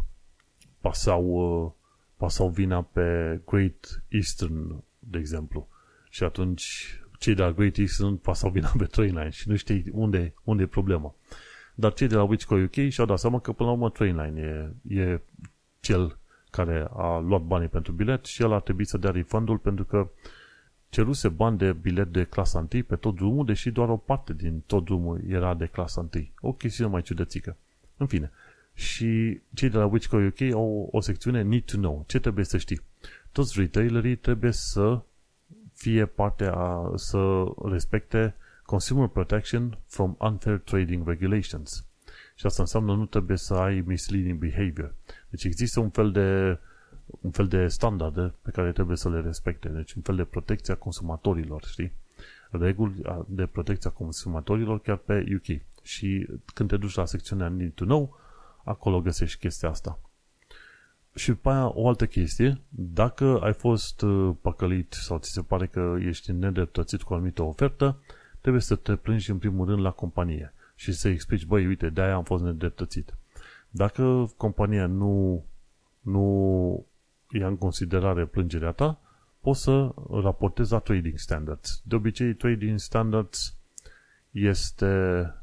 pasau, 0.81 1.25
uh, 1.25 1.73
pasau 2.17 2.49
vina 2.49 2.83
pe 2.83 3.41
Great 3.47 4.03
Eastern, 4.09 4.85
de 4.99 5.19
exemplu. 5.19 5.69
Și 6.11 6.25
atunci 6.25 6.97
cei 7.19 7.35
de 7.35 7.43
la 7.43 7.53
Great 7.53 7.77
Eastern 7.77 8.17
pasau 8.17 8.51
vina 8.51 8.73
pe 8.79 8.85
Trainline 8.85 9.31
și 9.31 9.49
nu 9.49 9.57
știi 9.57 9.85
unde, 9.93 10.35
unde 10.45 10.63
e 10.63 10.67
problema. 10.67 11.15
Dar 11.75 11.93
cei 11.93 12.09
de 12.09 12.15
la 12.15 12.23
Wichco 12.23 12.55
UK 12.55 12.89
și-au 12.89 13.07
dat 13.07 13.19
seama 13.19 13.41
că 13.41 13.53
până 13.53 13.69
la 13.69 13.75
urmă 13.75 13.91
Trainline 13.91 14.73
e, 14.89 15.01
e 15.01 15.21
cel 15.81 16.19
care 16.51 16.89
a 16.93 17.19
luat 17.19 17.43
banii 17.43 17.69
pentru 17.69 17.93
bilet 17.93 18.25
și 18.25 18.43
el 18.43 18.53
a 18.53 18.59
trebuit 18.59 18.89
să 18.89 18.99
dea 18.99 19.11
refundul 19.11 19.59
pentru 19.59 19.85
că 19.85 20.09
ceruse 20.89 21.29
bani 21.29 21.59
de 21.59 21.73
bilet 21.73 22.13
de 22.13 22.25
clasa 22.25 22.59
1 22.73 22.83
pe 22.83 22.97
tot 22.97 23.15
drumul, 23.15 23.45
deși 23.45 23.71
doar 23.71 23.89
o 23.89 23.97
parte 23.97 24.33
din 24.33 24.63
tot 24.67 24.85
drumul 24.85 25.21
era 25.29 25.55
de 25.55 25.67
clasa 25.67 26.09
1. 26.15 26.27
O 26.41 26.53
chestiune 26.53 26.91
mai 26.91 27.03
ciudățică. 27.03 27.57
În 27.97 28.07
fine. 28.07 28.31
Și 28.75 29.41
cei 29.55 29.69
de 29.69 29.77
la 29.77 29.87
Wichco 29.87 30.17
UK 30.17 30.41
au 30.53 30.89
o 30.93 31.01
secțiune 31.01 31.43
Need 31.43 31.65
to 31.65 31.77
Know. 31.77 32.05
Ce 32.07 32.19
trebuie 32.19 32.45
să 32.45 32.59
știi? 32.59 32.81
Toți 33.33 33.61
retailerii 33.61 34.17
trebuie 34.17 34.53
să 34.53 35.01
fie 35.77 36.07
parte 36.07 36.45
a, 36.45 36.93
să 36.95 37.45
respecte 37.65 38.35
Consumer 38.65 39.07
Protection 39.09 39.79
from 39.87 40.17
Unfair 40.19 40.59
Trading 40.59 41.09
Regulations. 41.09 41.85
Și 42.35 42.47
asta 42.47 42.63
înseamnă 42.63 42.95
nu 42.95 43.07
trebuie 43.07 43.37
să 43.37 43.55
ai 43.55 43.83
misleading 43.87 44.39
behavior. 44.39 44.95
Deci 45.29 45.45
există 45.45 45.81
un 45.81 45.91
fel 45.91 46.13
de 46.13 46.59
un 47.21 47.31
fel 47.31 47.49
de 47.49 47.69
standarde 47.69 48.35
pe 48.43 48.51
care 48.51 48.73
trebuie 48.73 48.97
să 48.97 49.11
le 49.11 49.21
respecte. 49.21 49.69
Deci 49.69 49.93
un 49.93 50.03
fel 50.03 50.17
de 50.17 50.25
protecție 50.25 50.73
a 50.73 50.77
consumatorilor, 50.77 51.65
știi? 51.65 51.93
Reguli 52.51 53.03
de 53.27 53.47
protecție 53.47 53.91
a 53.91 53.93
consumatorilor 53.93 54.81
chiar 54.81 54.97
pe 54.97 55.27
UK. 55.37 55.61
Și 55.83 56.29
când 56.55 56.69
te 56.69 56.77
duci 56.77 56.95
la 56.95 57.05
secțiunea 57.05 57.49
Need 57.49 57.73
to 57.75 57.85
Know, 57.85 58.19
acolo 58.65 59.01
găsești 59.01 59.39
chestia 59.39 59.69
asta. 59.69 59.99
Și 61.17 61.29
după 61.29 61.51
aia 61.51 61.71
o 61.75 61.89
altă 61.89 62.07
chestie, 62.07 62.61
dacă 62.69 63.39
ai 63.43 63.53
fost 63.53 64.03
uh, 64.03 64.35
păcălit 64.41 64.93
sau 64.93 65.19
ți 65.19 65.31
se 65.31 65.43
pare 65.43 65.67
că 65.67 65.97
ești 66.01 66.33
nedreptățit 66.33 67.03
cu 67.03 67.13
o 67.13 67.17
anumită 67.17 67.43
ofertă, 67.43 67.99
trebuie 68.41 68.63
să 68.63 68.75
te 68.75 68.97
plângi 68.97 69.31
în 69.31 69.39
primul 69.39 69.67
rând 69.67 69.81
la 69.81 69.91
companie 69.91 70.53
și 70.75 70.93
să 70.93 71.09
explici, 71.09 71.47
băi, 71.47 71.67
uite, 71.67 71.89
de-aia 71.89 72.15
am 72.15 72.23
fost 72.23 72.45
nedreptățit. 72.45 73.15
Dacă 73.71 74.33
compania 74.37 74.87
nu, 74.87 75.45
nu 76.01 76.87
ia 77.31 77.47
în 77.47 77.57
considerare 77.57 78.27
plângerea 78.27 78.73
ta, 78.73 79.01
poți 79.41 79.63
să 79.63 79.95
raportezi 80.11 80.73
la 80.73 80.79
Trading 80.79 81.19
Standards. 81.19 81.83
De 81.85 81.95
obicei, 81.95 82.35
Trading 82.35 82.79
Standards 82.79 83.57
este 84.31 85.35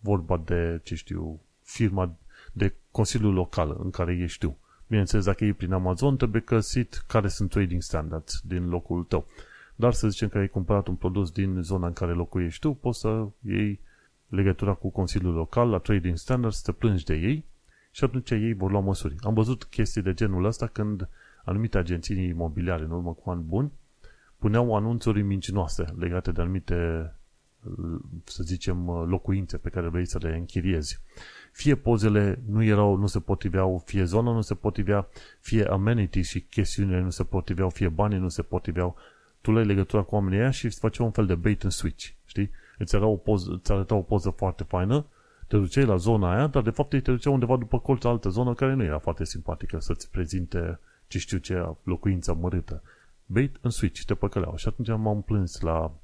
vorba 0.00 0.42
de, 0.44 0.80
ce 0.82 0.94
știu, 0.94 1.40
firma 1.62 2.16
de 2.52 2.74
consiliul 2.90 3.32
local 3.32 3.76
în 3.82 3.90
care 3.90 4.16
ești 4.16 4.38
tu. 4.38 4.58
Bineînțeles, 4.94 5.24
dacă 5.24 5.44
e 5.44 5.52
prin 5.52 5.72
Amazon, 5.72 6.16
trebuie 6.16 6.42
găsit 6.46 7.04
care 7.06 7.28
sunt 7.28 7.50
trading 7.50 7.82
standards 7.82 8.40
din 8.44 8.68
locul 8.68 9.04
tău. 9.04 9.26
Dar 9.76 9.92
să 9.92 10.08
zicem 10.08 10.28
că 10.28 10.38
ai 10.38 10.48
cumpărat 10.48 10.86
un 10.86 10.94
produs 10.94 11.30
din 11.30 11.62
zona 11.62 11.86
în 11.86 11.92
care 11.92 12.12
locuiești 12.12 12.60
tu, 12.60 12.72
poți 12.72 13.00
să 13.00 13.26
iei 13.40 13.80
legătura 14.28 14.74
cu 14.74 14.90
Consiliul 14.90 15.34
Local 15.34 15.68
la 15.68 15.78
Trading 15.78 16.16
Standards, 16.16 16.56
să 16.56 16.62
te 16.64 16.72
plângi 16.72 17.04
de 17.04 17.14
ei 17.14 17.44
și 17.90 18.04
atunci 18.04 18.30
ei 18.30 18.52
vor 18.52 18.70
lua 18.70 18.80
măsuri. 18.80 19.14
Am 19.20 19.34
văzut 19.34 19.64
chestii 19.64 20.02
de 20.02 20.14
genul 20.14 20.44
ăsta 20.44 20.66
când 20.66 21.08
anumite 21.44 21.78
agenții 21.78 22.28
imobiliare, 22.28 22.82
în 22.84 22.90
urmă 22.90 23.12
cu 23.12 23.30
ani 23.30 23.42
buni, 23.42 23.72
puneau 24.38 24.76
anunțuri 24.76 25.22
mincinoase 25.22 25.84
legate 25.98 26.32
de 26.32 26.40
anumite, 26.40 27.12
să 28.24 28.42
zicem, 28.42 28.88
locuințe 28.88 29.56
pe 29.56 29.68
care 29.68 29.88
vrei 29.88 30.06
să 30.06 30.18
le 30.22 30.36
închiriezi. 30.36 31.00
Fie 31.52 31.74
pozele 31.74 32.42
nu 32.46 32.62
erau, 32.62 32.96
nu 32.96 33.06
se 33.06 33.20
potriveau, 33.20 33.82
fie 33.84 34.04
zona 34.04 34.32
nu 34.32 34.40
se 34.40 34.54
potrivea, 34.54 35.08
fie 35.40 35.64
amenities 35.64 36.26
și 36.26 36.40
chestiunile 36.40 37.00
nu 37.00 37.10
se 37.10 37.24
potriveau, 37.24 37.70
fie 37.70 37.88
banii 37.88 38.18
nu 38.18 38.28
se 38.28 38.42
potriveau. 38.42 38.96
Tu 39.40 39.52
le 39.52 39.62
legătura 39.62 40.02
cu 40.02 40.14
oamenii 40.14 40.38
aia 40.38 40.50
și 40.50 40.64
îți 40.64 40.78
făceau 40.78 41.06
un 41.06 41.12
fel 41.12 41.26
de 41.26 41.34
bait 41.34 41.62
and 41.62 41.72
switch, 41.72 42.08
știi? 42.24 42.50
Îți, 42.78 42.94
era 42.94 43.06
o 43.06 43.16
poză, 43.16 43.52
îți 43.52 43.72
arăta 43.72 43.94
o 43.94 44.02
poză 44.02 44.30
foarte 44.30 44.62
faină, 44.62 45.06
te 45.46 45.56
duceai 45.56 45.84
la 45.84 45.96
zona 45.96 46.34
aia, 46.34 46.46
dar 46.46 46.62
de 46.62 46.70
fapt 46.70 46.88
te 46.88 46.98
duceai 46.98 47.32
undeva 47.32 47.56
după 47.56 47.78
colț 47.78 48.04
altă 48.04 48.28
zonă 48.28 48.54
care 48.54 48.74
nu 48.74 48.82
era 48.82 48.98
foarte 48.98 49.24
simpatică 49.24 49.78
să-ți 49.78 50.10
prezinte 50.10 50.78
ce 51.06 51.18
știu 51.18 51.38
ce 51.38 51.74
locuință 51.82 52.34
mărită. 52.34 52.82
Bait 53.26 53.56
and 53.62 53.72
switch, 53.72 54.02
te 54.04 54.14
păcăleau. 54.14 54.56
Și 54.56 54.68
atunci 54.68 54.88
m-am 54.88 55.22
plâns 55.22 55.60
la 55.60 55.94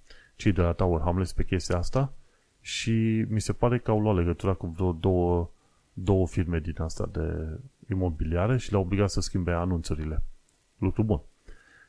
cei 0.41 0.53
de 0.53 0.63
la 0.63 0.73
Tower 0.73 1.01
Hamlets 1.01 1.33
pe 1.33 1.45
chestia 1.45 1.77
asta 1.77 2.13
și 2.61 3.25
mi 3.29 3.41
se 3.41 3.53
pare 3.53 3.79
că 3.79 3.91
au 3.91 4.01
luat 4.01 4.17
legătura 4.17 4.55
cu 4.55 4.67
vreo 4.67 4.93
două, 4.93 5.51
două 5.93 6.27
firme 6.27 6.59
din 6.59 6.75
asta 6.79 7.09
de 7.13 7.59
imobiliare 7.91 8.57
și 8.59 8.71
le-au 8.71 8.83
obligat 8.83 9.11
să 9.11 9.21
schimbe 9.21 9.53
anunțurile. 9.53 10.23
Lucru 10.79 11.03
bun. 11.03 11.21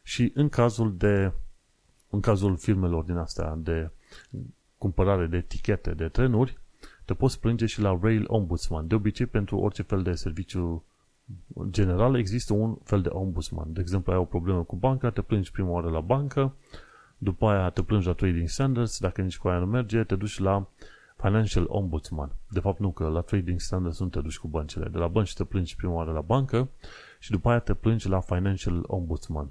Și 0.03 0.31
în 0.35 0.49
cazul 0.49 0.97
de 0.97 1.31
în 2.09 2.19
cazul 2.19 2.57
firmelor 2.57 3.03
din 3.03 3.15
astea 3.15 3.55
de 3.57 3.89
cumpărare 4.77 5.25
de 5.25 5.37
etichete 5.37 5.91
de 5.91 6.07
trenuri, 6.07 6.57
te 7.05 7.13
poți 7.13 7.39
plânge 7.39 7.65
și 7.65 7.81
la 7.81 7.99
Rail 8.01 8.25
Ombudsman. 8.27 8.87
De 8.87 8.95
obicei, 8.95 9.25
pentru 9.25 9.57
orice 9.57 9.81
fel 9.81 10.03
de 10.03 10.13
serviciu 10.13 10.83
general 11.69 12.15
există 12.15 12.53
un 12.53 12.75
fel 12.83 13.01
de 13.01 13.09
ombudsman. 13.09 13.73
De 13.73 13.79
exemplu, 13.79 14.11
ai 14.11 14.17
o 14.17 14.25
problemă 14.25 14.63
cu 14.63 14.75
banca, 14.75 15.09
te 15.09 15.21
plângi 15.21 15.51
prima 15.51 15.69
oară 15.69 15.89
la 15.89 15.99
bancă, 15.99 16.53
după 17.23 17.47
aia 17.47 17.69
te 17.69 17.83
plângi 17.83 18.07
la 18.07 18.13
Trading 18.13 18.47
Standards, 18.47 18.99
dacă 18.99 19.21
nici 19.21 19.37
cu 19.37 19.47
aia 19.47 19.59
nu 19.59 19.65
merge, 19.65 20.03
te 20.03 20.15
duci 20.15 20.39
la 20.39 20.67
Financial 21.17 21.65
Ombudsman. 21.67 22.31
De 22.49 22.59
fapt 22.59 22.79
nu, 22.79 22.91
că 22.91 23.07
la 23.07 23.21
Trading 23.21 23.59
Standards 23.59 23.99
nu 23.99 24.07
te 24.07 24.19
duci 24.19 24.37
cu 24.37 24.47
băncile. 24.47 24.87
De 24.89 24.97
la 24.97 25.07
bănci 25.07 25.33
te 25.33 25.43
plângi 25.43 25.75
prima 25.75 25.93
oară 25.93 26.11
la 26.11 26.21
bancă 26.21 26.69
și 27.19 27.31
după 27.31 27.49
aia 27.49 27.59
te 27.59 27.73
plângi 27.73 28.07
la 28.07 28.19
Financial 28.19 28.83
Ombudsman. 28.87 29.49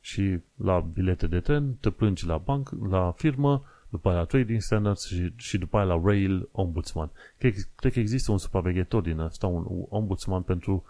Și 0.00 0.38
la 0.56 0.80
bilete 0.80 1.26
de 1.26 1.40
tren 1.40 1.74
te 1.80 1.90
plângi 1.90 2.26
la 2.26 2.38
banc, 2.38 2.70
la 2.88 3.10
firmă, 3.16 3.64
după 3.88 4.08
aia 4.08 4.18
la 4.18 4.24
Trading 4.24 4.60
Standards 4.60 5.06
și, 5.06 5.32
și 5.36 5.58
după 5.58 5.76
aia 5.76 5.86
la 5.86 6.00
Rail 6.04 6.48
Ombudsman. 6.52 7.10
Cred, 7.38 7.54
cred 7.74 7.92
că 7.92 7.98
există 7.98 8.32
un 8.32 8.38
supraveghetor 8.38 9.02
din 9.02 9.18
ăsta, 9.18 9.46
un 9.46 9.64
ombudsman 9.88 10.42
pentru 10.42 10.84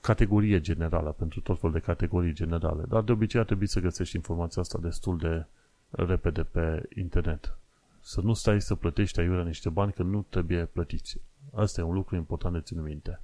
categorie 0.00 0.60
generală, 0.60 1.10
pentru 1.10 1.40
tot 1.40 1.58
felul 1.60 1.74
de 1.74 1.86
categorii 1.86 2.32
generale. 2.32 2.84
Dar 2.88 3.02
de 3.02 3.12
obicei 3.12 3.40
ar 3.40 3.46
trebui 3.46 3.66
să 3.66 3.80
găsești 3.80 4.16
informația 4.16 4.62
asta 4.62 4.78
destul 4.82 5.18
de 5.18 5.46
repede 5.90 6.42
pe 6.42 6.88
internet. 6.94 7.58
Să 8.00 8.20
nu 8.20 8.32
stai 8.32 8.60
să 8.60 8.74
plătești 8.74 9.20
aiurea 9.20 9.44
niște 9.44 9.68
bani 9.68 9.92
că 9.92 10.02
nu 10.02 10.26
trebuie 10.28 10.64
plătiți. 10.64 11.20
Asta 11.54 11.80
e 11.80 11.84
un 11.84 11.94
lucru 11.94 12.16
important 12.16 12.54
de 12.54 12.60
ținut 12.60 12.84
minte. 12.84 13.20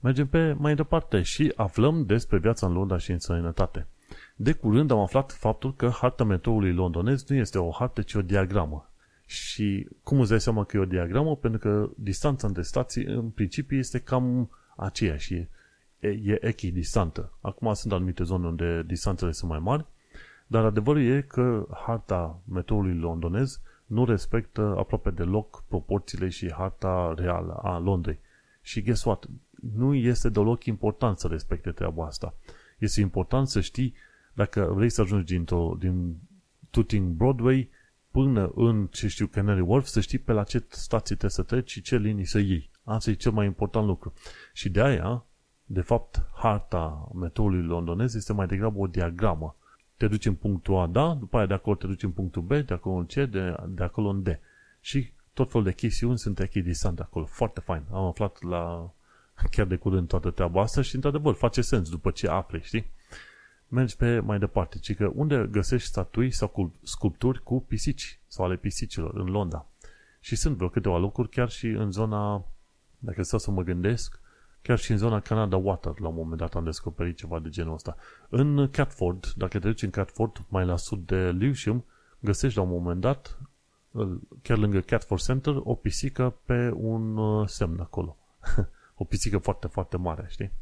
Mergem 0.00 0.26
pe 0.26 0.52
mai 0.52 0.74
departe 0.74 1.22
și 1.22 1.52
aflăm 1.56 2.04
despre 2.04 2.38
viața 2.38 2.66
în 2.66 2.72
Londra 2.72 2.98
și 2.98 3.10
în 3.10 3.18
sănătate. 3.18 3.86
De 4.36 4.52
curând 4.52 4.90
am 4.90 4.98
aflat 4.98 5.32
faptul 5.32 5.74
că 5.74 5.88
harta 5.88 6.24
metroului 6.24 6.72
londonez 6.72 7.24
nu 7.28 7.36
este 7.36 7.58
o 7.58 7.70
hartă, 7.70 8.02
ci 8.02 8.14
o 8.14 8.22
diagramă. 8.22 8.90
Și 9.26 9.88
cum 10.02 10.20
îți 10.20 10.30
dai 10.30 10.40
seama 10.40 10.64
că 10.64 10.76
e 10.76 10.80
o 10.80 10.84
diagramă? 10.84 11.36
Pentru 11.36 11.60
că 11.60 11.90
distanța 11.96 12.46
între 12.46 12.62
stații 12.62 13.04
în 13.04 13.30
principiu 13.30 13.76
este 13.78 13.98
cam 13.98 14.50
aceeași, 14.76 15.34
e, 15.34 16.08
e 16.08 16.46
echidistantă. 16.46 17.32
Acum 17.40 17.74
sunt 17.74 17.92
anumite 17.92 18.24
zone 18.24 18.46
unde 18.46 18.82
distanțele 18.86 19.32
sunt 19.32 19.50
mai 19.50 19.58
mari, 19.58 19.86
dar 20.46 20.64
adevărul 20.64 21.02
e 21.02 21.20
că 21.20 21.66
harta 21.86 22.40
metroului 22.52 22.98
londonez 22.98 23.60
nu 23.86 24.04
respectă 24.04 24.74
aproape 24.78 25.10
deloc 25.10 25.64
proporțiile 25.68 26.28
și 26.28 26.52
harta 26.52 27.14
reală 27.16 27.52
a 27.52 27.78
Londrei. 27.78 28.18
Și 28.62 28.82
guess 28.82 29.04
what? 29.04 29.26
Nu 29.74 29.94
este 29.94 30.28
deloc 30.28 30.64
important 30.64 31.18
să 31.18 31.26
respecte 31.26 31.70
treaba 31.70 32.06
asta. 32.06 32.34
Este 32.78 33.00
important 33.00 33.48
să 33.48 33.60
știi 33.60 33.94
dacă 34.32 34.72
vrei 34.74 34.90
să 34.90 35.00
ajungi 35.00 35.34
din, 35.34 35.44
din 35.78 36.16
Tooting 36.70 37.12
Broadway 37.12 37.68
până 38.10 38.52
în, 38.54 38.86
ce 38.86 39.08
știu, 39.08 39.26
Canary 39.26 39.60
Wharf, 39.60 39.86
să 39.86 40.00
știi 40.00 40.18
pe 40.18 40.32
la 40.32 40.44
ce 40.44 40.64
stații 40.68 41.16
trebuie 41.16 41.30
să 41.30 41.42
treci 41.42 41.70
și 41.70 41.80
ce 41.80 41.96
linii 41.96 42.24
să 42.24 42.38
iei. 42.38 42.70
Asta 42.84 43.10
e 43.10 43.14
cel 43.14 43.32
mai 43.32 43.46
important 43.46 43.86
lucru. 43.86 44.12
Și 44.52 44.68
de 44.68 44.82
aia, 44.82 45.24
de 45.64 45.80
fapt, 45.80 46.26
harta 46.34 47.08
metroului 47.14 47.62
londonez 47.62 48.14
este 48.14 48.32
mai 48.32 48.46
degrabă 48.46 48.78
o 48.78 48.86
diagramă 48.86 49.56
te 49.96 50.08
duci 50.08 50.26
în 50.26 50.34
punctul 50.34 50.76
A, 50.76 50.86
da, 50.86 51.14
după 51.14 51.36
aia 51.36 51.46
de 51.46 51.54
acolo 51.54 51.76
te 51.76 51.86
duci 51.86 52.02
în 52.02 52.10
punctul 52.10 52.42
B, 52.42 52.48
de 52.48 52.74
acolo 52.74 52.94
în 52.94 53.06
C, 53.06 53.12
de, 53.12 53.56
de 53.68 53.82
acolo 53.82 54.08
în 54.08 54.22
D. 54.22 54.28
Și 54.80 55.12
tot 55.32 55.50
felul 55.50 55.66
de 55.66 55.72
chestiuni 55.72 56.18
sunt 56.18 56.40
echidistante 56.40 57.02
acolo. 57.02 57.24
Foarte 57.24 57.60
fain. 57.60 57.82
Am 57.92 58.04
aflat 58.04 58.42
la 58.42 58.90
chiar 59.50 59.66
de 59.66 59.76
curând 59.76 60.08
toată 60.08 60.30
treaba 60.30 60.60
asta 60.60 60.82
și 60.82 60.94
într-adevăr 60.94 61.34
face 61.34 61.60
sens 61.60 61.90
după 61.90 62.10
ce 62.10 62.28
afli, 62.28 62.60
știi? 62.62 62.90
Mergi 63.68 63.96
pe 63.96 64.20
mai 64.20 64.38
departe, 64.38 64.78
ci 64.78 64.94
că 64.94 65.10
unde 65.14 65.48
găsești 65.50 65.88
statui 65.88 66.30
sau 66.30 66.72
sculpturi 66.82 67.42
cu 67.42 67.60
pisici 67.60 68.20
sau 68.26 68.44
ale 68.44 68.56
pisicilor 68.56 69.14
în 69.14 69.26
Londra. 69.26 69.66
Și 70.20 70.36
sunt 70.36 70.56
vreo 70.56 70.68
câteva 70.68 70.98
locuri 70.98 71.28
chiar 71.28 71.50
și 71.50 71.66
în 71.66 71.90
zona, 71.90 72.44
dacă 72.98 73.22
stau 73.22 73.38
să 73.38 73.50
mă 73.50 73.62
gândesc, 73.62 74.20
Chiar 74.66 74.78
și 74.78 74.90
în 74.90 74.96
zona 74.96 75.20
Canada 75.20 75.56
Water, 75.56 75.98
la 75.98 76.08
un 76.08 76.14
moment 76.14 76.40
dat 76.40 76.54
am 76.54 76.64
descoperit 76.64 77.16
ceva 77.16 77.38
de 77.38 77.48
genul 77.48 77.74
ăsta. 77.74 77.96
În 78.28 78.70
Catford, 78.70 79.32
dacă 79.36 79.58
te 79.58 79.66
duci 79.66 79.82
în 79.82 79.90
Catford, 79.90 80.44
mai 80.48 80.66
la 80.66 80.76
sud 80.76 81.06
de 81.06 81.30
Lewisham, 81.30 81.84
găsești 82.20 82.56
la 82.56 82.64
un 82.64 82.68
moment 82.68 83.00
dat, 83.00 83.38
chiar 84.42 84.58
lângă 84.58 84.80
Catford 84.80 85.20
Center, 85.20 85.54
o 85.56 85.74
pisică 85.74 86.34
pe 86.44 86.70
un 86.74 87.16
uh, 87.16 87.48
semn 87.48 87.80
acolo. 87.80 88.16
O 88.98 89.04
pisică 89.04 89.38
foarte, 89.38 89.66
foarte 89.66 89.96
mare, 89.96 90.26
știi? 90.28 90.52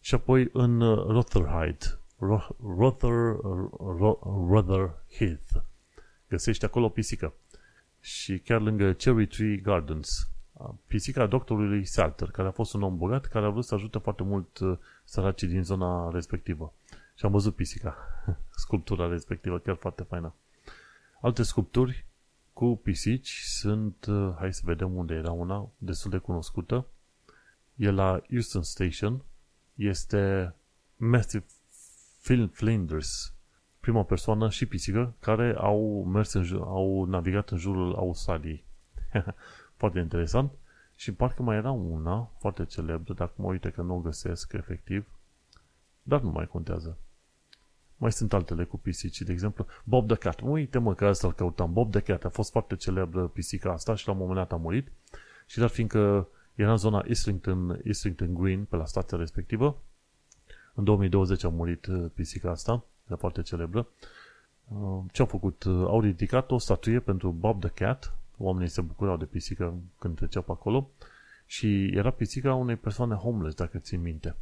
Și 0.00 0.14
apoi 0.14 0.48
în 0.52 0.80
uh, 0.80 1.06
Rotherhide, 1.06 1.98
Rother, 2.78 3.36
Rother 4.48 4.94
Heath, 5.18 5.64
găsești 6.28 6.64
acolo 6.64 6.84
o 6.84 6.88
pisică. 6.88 7.34
Și 8.00 8.38
chiar 8.38 8.60
lângă 8.60 8.92
Cherry 8.92 9.26
Tree 9.26 9.56
Gardens, 9.56 10.32
pisica 10.86 11.26
doctorului 11.26 11.84
Salter, 11.84 12.30
care 12.30 12.48
a 12.48 12.50
fost 12.50 12.74
un 12.74 12.82
om 12.82 12.96
bogat, 12.96 13.26
care 13.26 13.44
a 13.44 13.48
vrut 13.48 13.64
să 13.64 13.74
ajute 13.74 13.98
foarte 13.98 14.22
mult 14.22 14.58
uh, 14.58 14.78
săracii 15.04 15.48
din 15.48 15.62
zona 15.62 16.10
respectivă. 16.10 16.72
Și 17.14 17.24
am 17.24 17.32
văzut 17.32 17.54
pisica, 17.54 17.96
sculptura 18.64 19.08
respectivă, 19.08 19.58
chiar 19.58 19.76
foarte 19.76 20.02
faină. 20.02 20.34
Alte 21.20 21.42
sculpturi 21.42 22.06
cu 22.52 22.80
pisici 22.82 23.40
sunt, 23.44 24.06
uh, 24.08 24.34
hai 24.38 24.54
să 24.54 24.62
vedem 24.64 24.96
unde 24.96 25.14
era 25.14 25.30
una, 25.30 25.68
destul 25.78 26.10
de 26.10 26.18
cunoscută. 26.18 26.86
E 27.74 27.90
la 27.90 28.20
Houston 28.28 28.62
Station, 28.62 29.22
este 29.74 30.54
Matthew 30.96 31.42
Flinders, 32.52 33.34
prima 33.80 34.04
persoană 34.04 34.50
și 34.50 34.66
pisică 34.66 35.14
care 35.20 35.54
au 35.58 36.04
mers 36.04 36.32
în, 36.32 36.46
au 36.60 37.04
navigat 37.04 37.50
în 37.50 37.58
jurul 37.58 37.94
Australiei. 37.94 38.64
foarte 39.82 40.00
interesant. 40.00 40.50
Și 40.96 41.12
parcă 41.12 41.42
mai 41.42 41.56
era 41.56 41.70
una 41.70 42.30
foarte 42.38 42.64
celebră, 42.64 43.12
dar 43.12 43.26
acum 43.26 43.44
uite 43.44 43.70
că 43.70 43.82
nu 43.82 43.94
o 43.94 44.00
găsesc 44.00 44.52
efectiv. 44.52 45.06
Dar 46.02 46.20
nu 46.20 46.30
mai 46.30 46.46
contează. 46.46 46.98
Mai 47.96 48.12
sunt 48.12 48.32
altele 48.32 48.64
cu 48.64 48.78
pisici, 48.78 49.22
de 49.22 49.32
exemplu, 49.32 49.66
Bob 49.84 50.06
the 50.06 50.16
Cat. 50.16 50.40
Uite 50.40 50.78
mă 50.78 50.94
că 50.94 51.06
asta 51.06 51.26
îl 51.26 51.32
căutam. 51.32 51.72
Bob 51.72 51.90
the 51.90 52.00
Cat 52.00 52.24
a 52.24 52.28
fost 52.28 52.50
foarte 52.50 52.76
celebră 52.76 53.26
pisica 53.26 53.72
asta 53.72 53.94
și 53.94 54.06
la 54.06 54.12
un 54.12 54.18
moment 54.18 54.36
dat 54.36 54.52
a 54.52 54.56
murit. 54.56 54.92
Și 55.46 55.58
dar 55.58 55.68
fiindcă 55.68 56.28
era 56.54 56.70
în 56.70 56.76
zona 56.76 57.04
Islington, 57.08 57.80
Islington 57.84 58.34
Green, 58.34 58.64
pe 58.64 58.76
la 58.76 58.84
stația 58.84 59.18
respectivă, 59.18 59.76
în 60.74 60.84
2020 60.84 61.44
a 61.44 61.48
murit 61.48 61.86
uh, 61.86 62.10
pisica 62.14 62.50
asta, 62.50 62.84
e 63.10 63.14
foarte 63.14 63.42
celebră. 63.42 63.88
Uh, 64.68 65.04
ce 65.12 65.20
au 65.20 65.26
făcut? 65.26 65.64
Uh, 65.64 65.84
au 65.86 66.00
ridicat 66.00 66.50
o 66.50 66.58
statuie 66.58 67.00
pentru 67.00 67.30
Bob 67.30 67.60
the 67.60 67.68
Cat, 67.84 68.21
oamenii 68.36 68.68
se 68.68 68.80
bucurau 68.80 69.16
de 69.16 69.24
pisică 69.24 69.74
când 69.98 70.16
treceau 70.16 70.42
pe 70.42 70.50
acolo 70.50 70.90
și 71.46 71.86
era 71.86 72.10
pisica 72.10 72.54
unei 72.54 72.76
persoane 72.76 73.14
homeless, 73.14 73.56
dacă 73.56 73.78
ții 73.78 73.96
minte. 73.96 74.36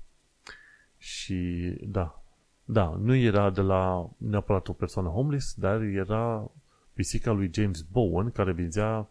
Și 0.99 1.71
da, 1.83 2.23
da, 2.65 2.97
nu 3.01 3.15
era 3.15 3.51
de 3.51 3.61
la 3.61 4.11
neapărat 4.17 4.69
o 4.69 4.73
persoană 4.73 5.09
homeless, 5.09 5.55
dar 5.55 5.81
era 5.81 6.51
pisica 6.93 7.31
lui 7.31 7.51
James 7.53 7.81
Bowen, 7.81 8.31
care 8.31 8.53
vindea 8.53 9.09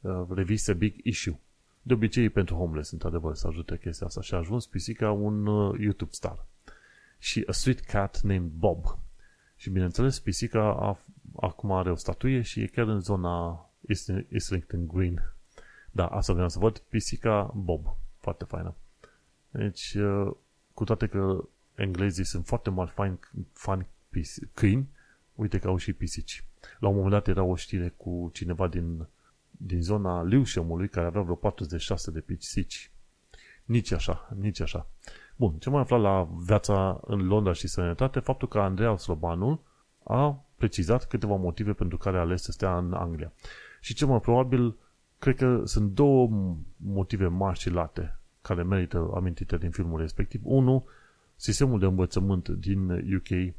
uh, 0.00 0.22
reviste 0.28 0.74
Big 0.74 0.94
Issue. 1.02 1.38
De 1.82 1.92
obicei 1.92 2.28
pentru 2.28 2.54
homeless, 2.54 2.90
într-adevăr, 2.90 3.34
să 3.34 3.46
ajute 3.46 3.78
chestia 3.78 4.06
asta. 4.06 4.20
Și 4.20 4.34
a 4.34 4.36
ajuns 4.36 4.66
pisica 4.66 5.10
un 5.10 5.46
uh, 5.46 5.80
YouTube 5.80 6.10
star. 6.12 6.46
Și 7.18 7.44
A 7.46 7.52
Street 7.52 7.80
Cat 7.80 8.20
Named 8.20 8.50
Bob. 8.50 8.98
Și 9.56 9.70
bineînțeles, 9.70 10.18
pisica 10.18 10.74
a, 10.74 10.98
acum 11.36 11.72
are 11.72 11.90
o 11.90 11.94
statuie 11.94 12.42
și 12.42 12.60
e 12.60 12.66
chiar 12.66 12.88
în 12.88 13.00
zona 13.00 13.69
Islington 14.28 14.86
Green. 14.86 15.34
Da, 15.90 16.06
asta 16.06 16.32
vreau 16.32 16.48
să 16.48 16.58
văd. 16.58 16.78
Pisica 16.78 17.52
Bob. 17.54 17.96
Foarte 18.18 18.44
faină. 18.44 18.74
Deci, 19.50 19.94
uh, 19.94 20.32
cu 20.74 20.84
toate 20.84 21.06
că 21.06 21.48
englezii 21.74 22.24
sunt 22.24 22.46
foarte 22.46 22.70
mari 22.70 22.90
fan, 22.90 23.18
fan 23.52 23.86
câini, 24.54 24.88
uite 25.34 25.58
că 25.58 25.68
au 25.68 25.76
și 25.76 25.92
pisici. 25.92 26.44
La 26.78 26.88
un 26.88 26.94
moment 26.94 27.12
dat 27.12 27.28
era 27.28 27.42
o 27.42 27.56
știre 27.56 27.94
cu 27.96 28.30
cineva 28.32 28.68
din, 28.68 29.06
din 29.50 29.82
zona 29.82 30.22
Lewisham-ului 30.22 30.88
care 30.88 31.06
avea 31.06 31.20
vreo 31.20 31.34
46 31.34 32.10
de 32.10 32.20
pisici. 32.20 32.90
Nici 33.64 33.92
așa, 33.92 34.28
nici 34.36 34.60
așa. 34.60 34.86
Bun, 35.36 35.58
ce 35.58 35.70
mai 35.70 35.80
aflat 35.80 36.00
la 36.00 36.28
viața 36.36 37.00
în 37.06 37.26
Londra 37.26 37.52
și 37.52 37.68
sănătate? 37.68 38.20
Faptul 38.20 38.48
că 38.48 38.58
Andreea 38.58 38.96
Slobanul 38.96 39.60
a 40.04 40.44
precizat 40.56 41.06
câteva 41.06 41.36
motive 41.36 41.72
pentru 41.72 41.98
care 41.98 42.16
a 42.16 42.20
ales 42.20 42.42
să 42.42 42.52
stea 42.52 42.76
în 42.76 42.92
Anglia. 42.92 43.32
Și 43.80 43.94
cel 43.94 44.06
mai 44.06 44.20
probabil, 44.20 44.76
cred 45.18 45.36
că 45.36 45.62
sunt 45.64 45.90
două 45.90 46.28
motive 46.76 47.26
mari 47.26 47.58
și 47.58 47.70
late 47.70 48.18
care 48.42 48.62
merită 48.62 49.10
amintite 49.14 49.56
din 49.56 49.70
filmul 49.70 50.00
respectiv. 50.00 50.40
Unu, 50.44 50.84
sistemul 51.36 51.78
de 51.78 51.86
învățământ 51.86 52.48
din 52.48 52.90
UK 52.90 53.54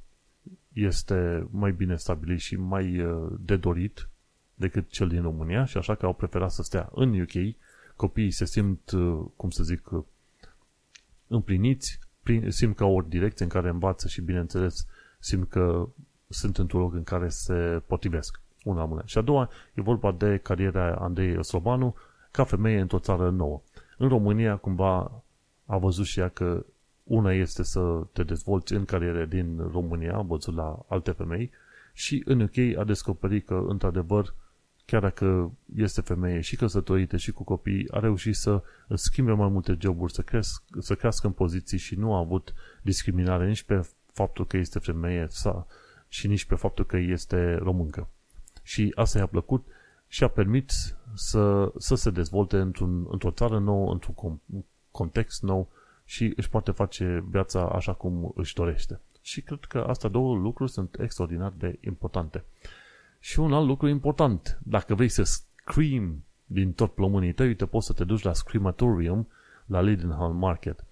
este 0.74 1.48
mai 1.52 1.72
bine 1.72 1.96
stabilit 1.96 2.40
și 2.40 2.56
mai 2.56 3.02
uh, 3.02 3.32
de 3.40 3.56
dorit 3.56 4.10
decât 4.54 4.90
cel 4.90 5.08
din 5.08 5.22
România 5.22 5.66
și 5.66 5.78
așa 5.78 5.96
că 5.96 6.06
au 6.06 6.14
preferat 6.14 6.52
să 6.52 6.64
stea 6.64 6.90
în 6.94 7.22
UK. 7.22 7.56
Copiii 7.96 8.32
se 8.32 8.46
simt, 8.46 8.92
uh, 8.92 9.26
cum 9.36 9.50
să 9.50 9.64
zic, 9.64 9.92
uh, 9.92 10.04
împliniți, 11.28 12.00
simt 12.48 12.76
că 12.76 12.84
au 12.84 12.96
o 12.96 13.02
direcție 13.02 13.46
în 13.46 13.52
care 13.52 13.70
învață 13.70 14.08
și, 14.08 14.22
bineînțeles, 14.22 14.88
simt 15.20 15.50
că 15.50 15.88
sunt 16.28 16.58
într-un 16.58 16.82
loc 16.82 16.94
în 16.94 17.04
care 17.04 17.30
se 17.30 17.82
potrivesc. 17.88 18.42
Una 18.64 18.86
mână. 18.86 19.02
Și 19.06 19.18
a 19.18 19.22
doua 19.22 19.50
e 19.74 19.82
vorba 19.82 20.12
de 20.12 20.38
cariera 20.38 20.96
Andrei 20.96 21.44
Slobanu 21.44 21.96
ca 22.32 22.44
femeie 22.44 22.80
într-o 22.80 23.00
țară 23.00 23.30
nouă. 23.30 23.62
În 23.98 24.08
România, 24.08 24.56
cumva, 24.56 25.24
a 25.66 25.78
văzut 25.78 26.06
și 26.06 26.20
ea 26.20 26.28
că 26.28 26.66
una 27.04 27.34
este 27.34 27.64
să 27.64 28.08
te 28.14 28.24
dezvolți 28.24 28.74
în 28.74 28.86
cariere 28.86 29.26
din 29.26 29.70
România, 29.72 30.16
a 30.16 30.22
văzut 30.22 30.56
la 30.56 30.86
alte 30.88 31.12
femei, 31.12 31.52
și 31.94 32.22
în 32.26 32.42
UK 32.42 32.78
a 32.78 32.84
descoperit 32.84 33.46
că, 33.46 33.66
într-adevăr, 33.68 34.34
chiar 34.86 35.02
dacă 35.02 35.52
este 35.76 36.02
femeie 36.02 36.42
și 36.42 36.56
căsătorită 36.56 37.18
și 37.18 37.32
cu 37.32 37.44
copii, 37.44 37.88
a 37.92 38.00
reușit 38.00 38.36
să 38.36 38.64
schimbe 38.94 39.32
mai 39.32 39.50
multe 39.50 39.78
joburi, 39.80 40.14
să, 40.14 40.22
cresc, 40.22 40.64
să 40.80 40.96
crească 40.96 41.28
în 41.28 41.34
poziții 41.34 41.78
și 41.78 41.96
nu 41.96 42.14
a 42.14 42.18
avut 42.18 42.54
discriminare 42.82 43.48
nici 43.48 43.64
pe 43.64 43.90
faptul 44.14 44.46
că 44.48 44.58
este 44.58 44.80
femeie 44.80 45.28
sa, 45.30 45.68
și 46.08 46.28
nici 46.28 46.46
pe 46.46 46.56
faptul 46.56 46.86
că 46.86 46.98
este 46.98 47.56
româncă. 47.56 48.10
Și 48.62 48.92
asta 48.96 49.18
i-a 49.18 49.26
plăcut 49.26 49.66
și 50.08 50.24
a 50.24 50.28
permis 50.28 50.96
să, 51.14 51.72
să 51.78 51.96
se 51.96 52.10
dezvolte 52.10 52.58
într-un, 52.58 53.06
într-o 53.10 53.32
țară 53.32 53.60
nouă, 53.60 53.92
într-un 53.92 54.40
context 54.92 55.42
nou 55.42 55.70
și 56.06 56.34
își 56.36 56.50
poate 56.50 56.72
face 56.72 57.26
viața 57.30 57.70
așa 57.70 57.94
cum 57.94 58.32
își 58.36 58.54
dorește. 58.54 59.00
Și 59.22 59.42
cred 59.42 59.60
că 59.60 59.86
astea 59.88 60.10
două 60.10 60.36
lucruri 60.36 60.72
sunt 60.72 61.00
extraordinar 61.00 61.54
de 61.58 61.78
importante. 61.82 62.44
Și 63.20 63.40
un 63.40 63.54
alt 63.54 63.68
lucru 63.68 63.88
important, 63.88 64.60
dacă 64.64 64.96
vrei 64.96 65.10
să 65.10 65.24
scream 65.24 66.24
din 66.46 66.74
tot 66.74 66.94
plămânii 66.94 67.34
tăi, 67.34 67.56
te 67.56 67.66
poți 67.66 67.86
să 67.86 67.94
te 67.94 68.04
duci 68.04 68.22
la 68.22 68.34
Screamatorium 68.34 69.28
la 69.66 69.82
Leadenhall 69.82 70.34
Market. 70.34 70.84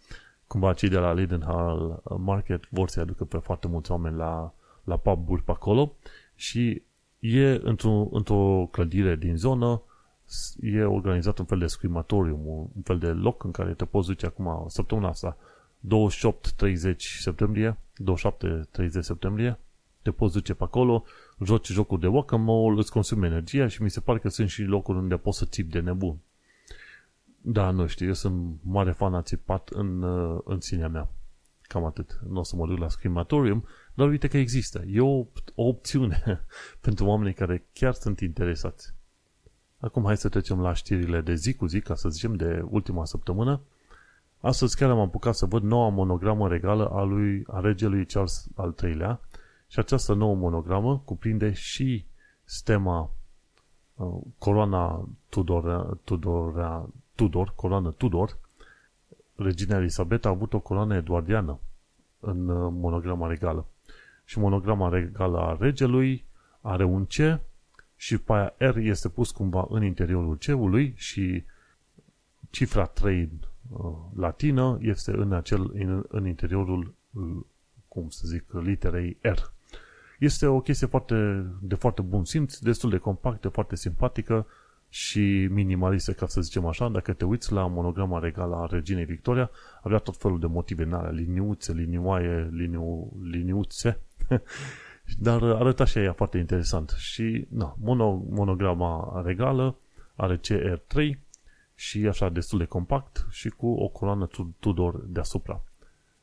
Cumva 0.48 0.74
cei 0.74 0.90
de 0.90 0.98
la 0.98 1.14
Leadenhall 1.14 2.04
Market 2.18 2.64
vor 2.70 2.90
să 2.90 3.00
aducă 3.00 3.26
pe 3.26 3.38
foarte 3.38 3.68
mulți 3.68 3.92
oameni 3.92 4.16
la, 4.16 4.54
la 4.84 4.98
pub-uri 4.98 5.44
pe 5.44 5.52
acolo 5.52 5.96
și 6.36 6.82
e 7.20 7.60
într-o, 7.64 8.08
într-o 8.12 8.68
clădire 8.72 9.16
din 9.16 9.38
zonă, 9.38 9.82
e 10.62 10.84
organizat 10.84 11.38
un 11.38 11.46
fel 11.46 11.60
de 11.60 11.68
scrimatorium, 11.68 12.48
un 12.48 12.82
fel 12.84 12.98
de 12.98 13.08
loc 13.08 13.44
în 13.44 13.52
care 13.52 13.74
te 13.74 13.86
poți 13.86 14.08
duce 14.08 14.26
acum 14.26 14.66
săptămâna 14.68 15.08
asta, 15.08 15.38
28-30 15.88 16.96
septembrie, 17.20 17.78
27-30 18.82 19.00
septembrie, 19.00 19.60
te 20.02 20.12
poți 20.12 20.34
duce 20.34 20.54
pe 20.54 20.64
acolo, 20.64 21.04
joci 21.44 21.72
jocuri 21.72 22.02
de 22.02 22.08
whack-a-mole, 22.08 22.80
îți 22.80 22.92
consumi 22.92 23.26
energia 23.26 23.68
și 23.68 23.84
mi 23.84 23.90
se 23.90 24.00
pare 24.00 24.20
că 24.20 24.30
sunt 24.30 24.50
și 24.50 24.64
locuri 24.64 24.98
unde 24.98 25.18
poți 25.18 25.38
să 25.38 25.46
țip 25.46 25.72
de 25.72 25.80
nebun. 25.80 26.18
Da, 27.42 27.72
nu 27.72 27.88
știu, 27.88 28.08
eu 28.08 28.14
sunt 28.14 28.58
mare 28.62 28.92
fan 28.92 29.14
a 29.14 29.22
țipat 29.22 29.70
în, 29.70 30.04
în 30.44 30.60
sinea 30.60 30.88
mea. 30.88 31.10
Cam 31.70 31.86
atât. 31.86 32.20
Nu 32.28 32.40
o 32.40 32.44
să 32.44 32.56
mă 32.56 32.68
duc 32.68 32.78
la 32.78 32.90
scrimatorium, 32.90 33.66
dar 33.94 34.08
uite 34.08 34.28
că 34.28 34.38
există. 34.38 34.84
E 34.88 35.02
o, 35.02 35.18
o 35.56 35.68
opțiune 35.68 36.46
pentru 36.86 37.06
oamenii 37.06 37.34
care 37.34 37.66
chiar 37.74 37.94
sunt 37.94 38.20
interesați. 38.20 38.94
Acum 39.80 40.04
hai 40.04 40.18
să 40.18 40.30
trecem 40.30 40.62
la 40.62 40.74
știrile 40.74 41.22
de 41.22 41.34
zi 41.34 41.54
cu 41.54 41.66
zi, 41.66 41.82
ca 41.82 41.96
să 41.96 42.10
zicem, 42.10 42.36
de 42.36 42.66
ultima 42.70 43.06
săptămână. 43.06 43.62
Astăzi 44.40 44.76
chiar 44.76 44.90
am 44.90 45.00
apucat 45.00 45.36
să 45.36 45.46
văd 45.46 45.64
noua 45.64 45.90
monogramă 45.90 46.48
regală 46.48 46.90
a, 46.90 47.04
lui, 47.04 47.44
a 47.48 47.60
regelui 47.60 48.06
Charles 48.06 48.48
al 48.56 48.76
III-lea 48.84 49.20
și 49.68 49.80
această 49.80 50.14
nouă 50.14 50.36
monogramă 50.36 51.02
cuprinde 51.06 51.52
și 51.52 52.06
stema 52.44 53.12
uh, 53.96 54.18
coroana 54.38 55.10
Tudor, 55.30 55.98
Tudor, 56.04 56.86
Tudor, 57.16 57.54
coroană 57.56 57.92
Tudor. 57.92 58.38
Regina 59.40 59.78
Elisabeta 59.78 60.28
a 60.28 60.32
avut 60.32 60.54
o 60.54 60.60
coroană 60.60 60.96
eduardiană 60.96 61.60
în 62.20 62.48
uh, 62.48 62.72
monograma 62.72 63.28
regală 63.28 63.66
și 64.26 64.40
monograma 64.40 64.90
regală 64.90 65.38
a 65.38 65.58
regelui 65.60 66.26
are 66.62 66.84
un 66.84 67.06
C 67.06 67.40
și 67.96 68.18
pe 68.18 68.34
aia 68.34 68.54
R 68.58 68.78
este 68.78 69.10
pus 69.10 69.32
cumva 69.32 69.68
în 69.70 69.84
interiorul 69.84 70.38
C-ului 70.38 70.94
și 70.96 71.44
cifra 72.50 72.86
3 72.86 73.30
uh, 73.70 73.96
latină 74.16 74.78
este 74.82 75.12
în, 75.12 75.34
acel, 75.34 75.72
în, 75.74 76.04
în 76.08 76.28
interiorul, 76.28 76.94
uh, 77.12 77.38
cum 77.88 78.10
să 78.10 78.28
zic, 78.28 78.44
literei 78.52 79.18
R. 79.22 79.40
Este 80.20 80.46
o 80.46 80.60
chestie 80.60 80.88
foarte, 80.88 81.46
de 81.62 81.76
foarte 81.76 82.02
bun 82.02 82.26
simț, 82.26 82.58
destul 82.58 82.90
de 82.90 82.98
compactă, 82.98 83.50
foarte 83.50 83.76
simpatică, 83.76 84.46
și 84.90 85.48
minimaliste, 85.52 86.14
ca 86.14 86.28
să 86.28 86.42
zicem 86.42 86.66
așa, 86.66 86.90
dacă 86.90 87.14
te 87.14 87.26
uiți 87.26 87.52
la 87.52 87.68
monograma 87.68 88.20
regală 88.20 88.56
a 88.56 88.66
reginei 88.66 89.06
Victoria, 89.06 89.50
avea 89.82 89.98
tot 89.98 90.18
felul 90.18 90.40
de 90.40 90.46
motive 90.46 90.84
în 90.84 90.94
alea, 90.94 91.12
liniuțe, 91.12 91.74
linioaie, 91.74 92.50
liniu, 92.52 93.12
liniuțe, 93.22 94.00
dar 95.20 95.44
arăta 95.44 95.86
și 95.86 95.98
ea 95.98 96.14
foarte 96.14 96.38
interesant. 96.38 96.96
Și, 96.98 97.48
na, 97.50 97.76
mono, 97.80 98.24
monograma 98.30 99.22
regală 99.26 99.76
are 100.16 100.40
CR3 100.40 101.20
și 101.76 102.08
așa 102.08 102.30
destul 102.30 102.60
de 102.60 102.66
compact 102.66 103.28
și 103.30 103.50
cu 103.50 103.68
o 103.68 103.88
coloană 103.88 104.30
Tudor 104.60 104.96
deasupra. 105.08 105.64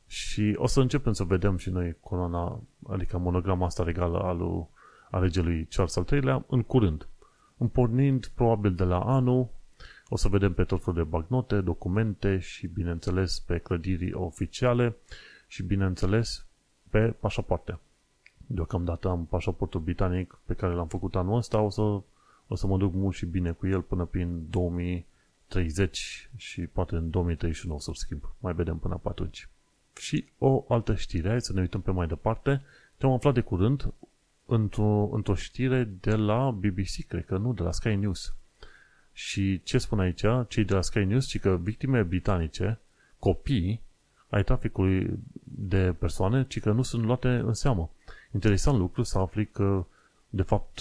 Și 0.07 0.53
o 0.57 0.67
să 0.67 0.79
începem 0.79 1.13
să 1.13 1.23
vedem 1.23 1.57
și 1.57 1.69
noi 1.69 1.95
coloana, 1.99 2.61
adică 2.87 3.17
monograma 3.17 3.65
asta 3.65 3.83
regală 3.83 4.19
a, 4.19 4.31
lui, 4.31 4.67
a 5.11 5.19
regelui 5.19 5.67
Charles 5.69 5.95
al 5.95 6.05
III-lea 6.11 6.45
în 6.47 6.61
curând. 6.61 7.07
Împornind 7.57 8.25
probabil 8.25 8.75
de 8.75 8.83
la 8.83 8.99
anul, 8.99 9.47
o 10.09 10.17
să 10.17 10.27
vedem 10.27 10.53
pe 10.53 10.63
tot 10.63 10.83
felul 10.83 11.03
de 11.03 11.09
bagnote, 11.09 11.61
documente 11.61 12.39
și, 12.39 12.67
bineînțeles, 12.67 13.39
pe 13.39 13.57
clădiri 13.57 14.13
oficiale 14.13 14.95
și, 15.47 15.63
bineînțeles, 15.63 16.45
pe 16.89 17.15
pașapoarte. 17.19 17.79
Deocamdată 18.47 19.09
am 19.09 19.25
pașaportul 19.25 19.79
britanic 19.79 20.39
pe 20.45 20.53
care 20.53 20.73
l-am 20.73 20.87
făcut 20.87 21.15
anul 21.15 21.37
ăsta, 21.37 21.61
o 21.61 21.69
să, 21.69 21.81
o 22.47 22.55
să 22.55 22.67
mă 22.67 22.77
duc 22.77 22.93
mult 22.93 23.15
și 23.15 23.25
bine 23.25 23.51
cu 23.51 23.67
el 23.67 23.81
până 23.81 24.05
prin 24.05 24.49
2030 24.49 26.29
și 26.35 26.61
poate 26.61 26.95
în 26.95 27.09
2031 27.09 27.75
o 27.75 27.79
să-l 27.79 27.93
schimb. 27.93 28.21
Mai 28.39 28.53
vedem 28.53 28.77
până 28.77 28.97
pe 28.97 29.09
atunci. 29.09 29.49
Și 29.99 30.25
o 30.37 30.65
altă 30.67 30.95
știre, 30.95 31.29
hai 31.29 31.41
să 31.41 31.53
ne 31.53 31.61
uităm 31.61 31.81
pe 31.81 31.91
mai 31.91 32.07
departe. 32.07 32.61
Te-am 32.97 33.11
aflat 33.11 33.33
de 33.33 33.41
curând 33.41 33.93
într-o, 34.47 35.09
într-o 35.11 35.35
știre 35.35 35.83
de 35.83 36.15
la 36.15 36.51
BBC, 36.51 37.07
cred 37.07 37.25
că 37.25 37.37
nu, 37.37 37.53
de 37.53 37.63
la 37.63 37.71
Sky 37.71 37.95
News. 37.95 38.33
Și 39.13 39.61
ce 39.63 39.77
spun 39.77 39.99
aici, 39.99 40.23
cei 40.47 40.63
de 40.63 40.73
la 40.73 40.81
Sky 40.81 41.03
News, 41.03 41.25
ci 41.25 41.39
că 41.39 41.57
victime 41.61 42.03
britanice, 42.03 42.79
copii 43.19 43.81
ai 44.29 44.43
traficului 44.43 45.19
de 45.43 45.95
persoane, 45.99 46.45
ci 46.47 46.59
că 46.59 46.71
nu 46.71 46.81
sunt 46.81 47.03
luate 47.03 47.27
în 47.27 47.53
seamă. 47.53 47.89
Interesant 48.33 48.77
lucru 48.77 49.03
să 49.03 49.17
afli 49.17 49.45
că, 49.45 49.85
de 50.29 50.41
fapt, 50.41 50.79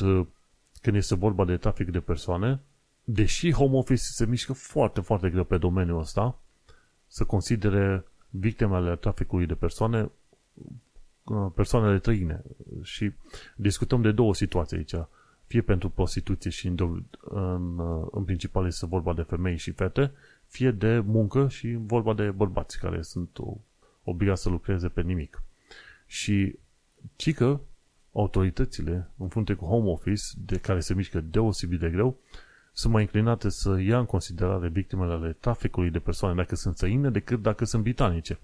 când 0.80 0.96
este 0.96 1.14
vorba 1.14 1.44
de 1.44 1.56
trafic 1.56 1.90
de 1.90 2.00
persoane, 2.00 2.60
deși 3.04 3.52
home 3.52 3.76
office 3.76 4.02
se 4.02 4.26
mișcă 4.26 4.52
foarte, 4.52 5.00
foarte 5.00 5.30
greu 5.30 5.44
pe 5.44 5.58
domeniul 5.58 6.00
ăsta, 6.00 6.38
să 7.06 7.24
considere 7.24 8.04
victimele 8.30 8.96
traficului 8.96 9.46
de 9.46 9.54
persoane 9.54 10.00
uh, 10.00 10.10
persoanele 11.54 11.98
trăine. 11.98 12.42
Și 12.82 13.12
discutăm 13.56 14.02
de 14.02 14.12
două 14.12 14.34
situații 14.34 14.76
aici. 14.76 14.94
Fie 15.46 15.60
pentru 15.60 15.90
prostituție 15.90 16.50
și 16.50 16.66
în, 16.66 17.02
în, 17.20 17.78
uh, 17.78 18.06
în 18.10 18.24
principal 18.24 18.66
este 18.66 18.86
vorba 18.86 19.14
de 19.14 19.22
femei 19.22 19.56
și 19.56 19.70
fete, 19.70 20.12
fie 20.46 20.70
de 20.70 20.98
muncă 20.98 21.48
și 21.48 21.78
vorba 21.80 22.14
de 22.14 22.30
bărbați 22.30 22.78
care 22.78 23.02
sunt 23.02 23.38
obligați 24.04 24.42
să 24.42 24.48
lucreze 24.48 24.88
pe 24.88 25.02
nimic. 25.02 25.42
Și 26.06 26.58
ci 27.16 27.34
că 27.34 27.60
autoritățile, 28.12 29.10
în 29.16 29.28
frunte 29.28 29.54
cu 29.54 29.64
home 29.64 29.88
office, 29.90 30.22
de 30.44 30.58
care 30.58 30.80
se 30.80 30.94
mișcă 30.94 31.20
deosebit 31.20 31.80
de 31.80 31.90
greu, 31.90 32.18
sunt 32.72 32.92
mai 32.92 33.02
inclinate 33.02 33.48
să 33.48 33.80
ia 33.80 33.98
în 33.98 34.04
considerare 34.04 34.68
victimele 34.68 35.12
ale 35.12 35.36
traficului 35.40 35.90
de 35.90 35.98
persoane 35.98 36.34
dacă 36.34 36.54
sunt 36.54 36.74
străine 36.74 37.10
decât 37.10 37.42
dacă 37.42 37.64
sunt 37.64 37.82
britanice. 37.82 38.38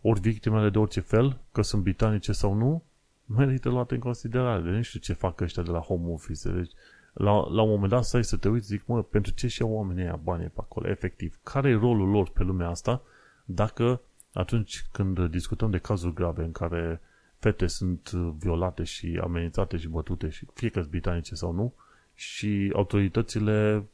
Ori 0.00 0.20
victimele 0.20 0.70
de 0.70 0.78
orice 0.78 1.00
fel, 1.00 1.38
că 1.52 1.62
sunt 1.62 1.82
britanice 1.82 2.32
sau 2.32 2.54
nu, 2.54 2.82
merită 3.24 3.68
luate 3.68 3.94
în 3.94 4.00
considerare. 4.00 4.62
Deci 4.62 4.72
nu 4.72 4.82
știu 4.82 5.00
ce 5.00 5.12
fac 5.12 5.40
ăștia 5.40 5.62
de 5.62 5.70
la 5.70 5.78
home 5.78 6.12
office. 6.12 6.50
Deci, 6.50 6.70
la, 7.12 7.32
la 7.32 7.62
un 7.62 7.70
moment 7.70 7.90
dat 7.90 8.04
stai 8.04 8.24
să 8.24 8.36
te 8.36 8.48
uiți, 8.48 8.66
zic, 8.66 8.86
mă, 8.86 9.02
pentru 9.02 9.32
ce 9.32 9.46
și 9.46 9.62
oamenii 9.62 10.02
ăia 10.02 10.20
bani 10.22 10.44
pe 10.44 10.50
acolo, 10.54 10.88
efectiv? 10.88 11.38
Care 11.42 11.68
e 11.68 11.74
rolul 11.74 12.08
lor 12.08 12.28
pe 12.28 12.42
lumea 12.42 12.68
asta 12.68 13.02
dacă 13.44 14.00
atunci 14.32 14.86
când 14.92 15.26
discutăm 15.26 15.70
de 15.70 15.78
cazuri 15.78 16.14
grave 16.14 16.44
în 16.44 16.52
care 16.52 17.00
fete 17.38 17.66
sunt 17.66 18.10
violate 18.12 18.84
și 18.84 19.18
amenințate 19.22 19.76
și 19.76 19.88
bătute 19.88 20.28
și 20.28 20.46
fie 20.54 20.68
că 20.68 20.78
sunt 20.78 20.90
britanice 20.90 21.34
sau 21.34 21.52
nu, 21.52 21.72
și 22.14 22.72
autoritățile 22.74 23.84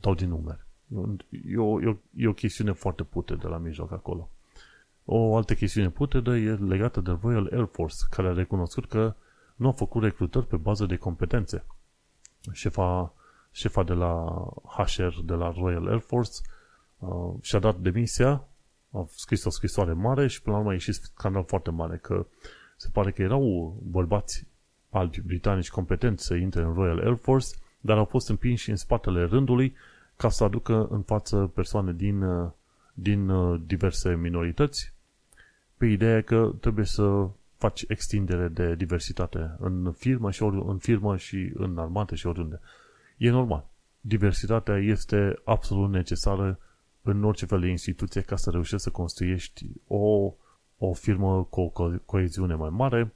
dau 0.00 0.14
din 0.14 0.28
numeri. 0.28 0.64
E 1.46 1.56
o, 1.56 1.82
e, 1.82 1.86
o, 1.86 1.96
e 2.16 2.26
o 2.26 2.32
chestiune 2.32 2.72
foarte 2.72 3.02
pute 3.02 3.34
de 3.34 3.46
la 3.46 3.58
mijloc 3.58 3.92
acolo. 3.92 4.30
O 5.04 5.36
altă 5.36 5.54
chestiune 5.54 5.90
putredă 5.90 6.36
e 6.36 6.54
legată 6.54 7.00
de 7.00 7.18
Royal 7.22 7.48
Air 7.52 7.68
Force, 7.72 7.96
care 8.10 8.28
a 8.28 8.32
recunoscut 8.32 8.88
că 8.88 9.14
nu 9.56 9.68
a 9.68 9.72
făcut 9.72 10.02
recrutări 10.02 10.46
pe 10.46 10.56
bază 10.56 10.86
de 10.86 10.96
competențe. 10.96 11.64
Șefa, 12.52 13.14
șefa 13.50 13.82
de 13.82 13.92
la 13.92 14.24
HR 14.62 15.20
de 15.24 15.34
la 15.34 15.52
Royal 15.58 15.88
Air 15.88 15.98
Force 15.98 16.32
uh, 16.98 17.34
și-a 17.40 17.58
dat 17.58 17.78
demisia, 17.78 18.44
a 18.90 19.06
scris 19.08 19.44
o 19.44 19.50
scrisoare 19.50 19.92
mare 19.92 20.26
și 20.26 20.42
până 20.42 20.54
la 20.54 20.60
urmă 20.60 20.72
a 20.72 20.74
ieșit 20.74 20.94
scandal 20.94 21.44
foarte 21.44 21.70
mare 21.70 21.96
că 21.96 22.26
se 22.76 22.88
pare 22.92 23.10
că 23.10 23.22
erau 23.22 23.76
bărbați 23.82 24.46
albi 24.90 25.20
britanici 25.20 25.70
competenți 25.70 26.24
să 26.24 26.34
intre 26.34 26.62
în 26.62 26.72
Royal 26.72 26.98
Air 26.98 27.18
Force, 27.22 27.48
dar 27.80 27.98
au 27.98 28.04
fost 28.04 28.28
împinși 28.28 28.70
în 28.70 28.76
spatele 28.76 29.24
rândului 29.24 29.74
ca 30.16 30.28
să 30.28 30.44
aducă 30.44 30.86
în 30.90 31.02
față 31.02 31.50
persoane 31.54 31.92
din, 31.92 32.22
uh, 32.22 32.50
din 32.94 33.28
uh, 33.28 33.60
diverse 33.66 34.14
minorități 34.14 34.92
pe 35.76 35.86
ideea 35.86 36.22
că 36.22 36.52
trebuie 36.60 36.84
să 36.84 37.28
faci 37.56 37.84
extindere 37.88 38.48
de 38.48 38.74
diversitate 38.74 39.56
în 39.58 39.92
firmă 39.92 40.30
și, 40.30 40.42
ori, 40.42 40.62
în 40.66 40.78
firmă 40.78 41.16
și 41.16 41.50
în 41.54 41.78
armată 41.78 42.14
și 42.14 42.26
oriunde. 42.26 42.60
E 43.16 43.30
normal. 43.30 43.68
Diversitatea 44.00 44.76
este 44.76 45.40
absolut 45.44 45.90
necesară 45.90 46.58
în 47.02 47.24
orice 47.24 47.46
fel 47.46 47.60
de 47.60 47.66
instituție 47.66 48.20
ca 48.20 48.36
să 48.36 48.50
reușești 48.50 48.82
să 48.82 48.90
construiești 48.90 49.66
o, 49.86 50.34
o 50.78 50.92
firmă 50.92 51.44
cu 51.44 51.60
o 51.60 51.70
co- 51.70 52.04
coeziune 52.04 52.54
mai 52.54 52.70
mare 52.70 53.14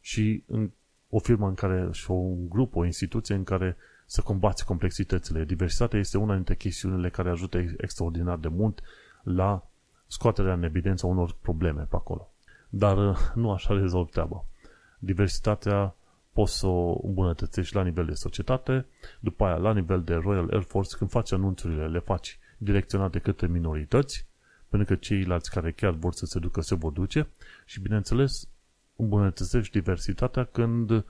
și 0.00 0.42
în 0.46 0.70
o 1.08 1.18
firmă 1.18 1.48
în 1.48 1.54
care 1.54 1.88
și 1.92 2.10
un 2.10 2.48
grup, 2.48 2.76
o 2.76 2.84
instituție 2.84 3.34
în 3.34 3.44
care 3.44 3.76
să 4.06 4.20
combați 4.20 4.64
complexitățile. 4.64 5.44
Diversitatea 5.44 5.98
este 5.98 6.18
una 6.18 6.34
dintre 6.34 6.54
chestiunile 6.54 7.10
care 7.10 7.30
ajută 7.30 7.58
extraordinar 7.76 8.38
de 8.38 8.48
mult 8.48 8.82
la 9.22 9.66
scoaterea 10.06 10.52
în 10.52 10.62
evidență 10.62 11.06
unor 11.06 11.36
probleme 11.40 11.82
pe 11.82 11.96
acolo. 11.96 12.32
Dar 12.68 13.08
uh, 13.08 13.16
nu 13.34 13.50
așa 13.50 13.74
rezolv 13.74 14.10
treaba. 14.10 14.44
Diversitatea 14.98 15.94
poți 16.32 16.58
să 16.58 16.66
o 16.66 17.00
îmbunătățești 17.06 17.74
la 17.74 17.82
nivel 17.82 18.04
de 18.04 18.14
societate, 18.14 18.86
după 19.20 19.44
aia 19.44 19.56
la 19.56 19.72
nivel 19.72 20.02
de 20.02 20.14
Royal 20.14 20.48
Air 20.52 20.62
Force, 20.62 20.96
când 20.96 21.10
faci 21.10 21.32
anunțurile, 21.32 21.88
le 21.88 21.98
faci 21.98 22.38
direcționate 22.58 23.18
către 23.18 23.46
minorități, 23.46 24.26
pentru 24.68 24.94
că 24.94 25.00
ceilalți 25.00 25.50
care 25.50 25.72
chiar 25.72 25.92
vor 25.92 26.12
să 26.12 26.26
se 26.26 26.38
ducă 26.38 26.60
se 26.60 26.74
vor 26.74 26.92
duce 26.92 27.28
și, 27.64 27.80
bineînțeles, 27.80 28.48
îmbunătățești 28.96 29.78
diversitatea 29.78 30.44
când 30.44 31.04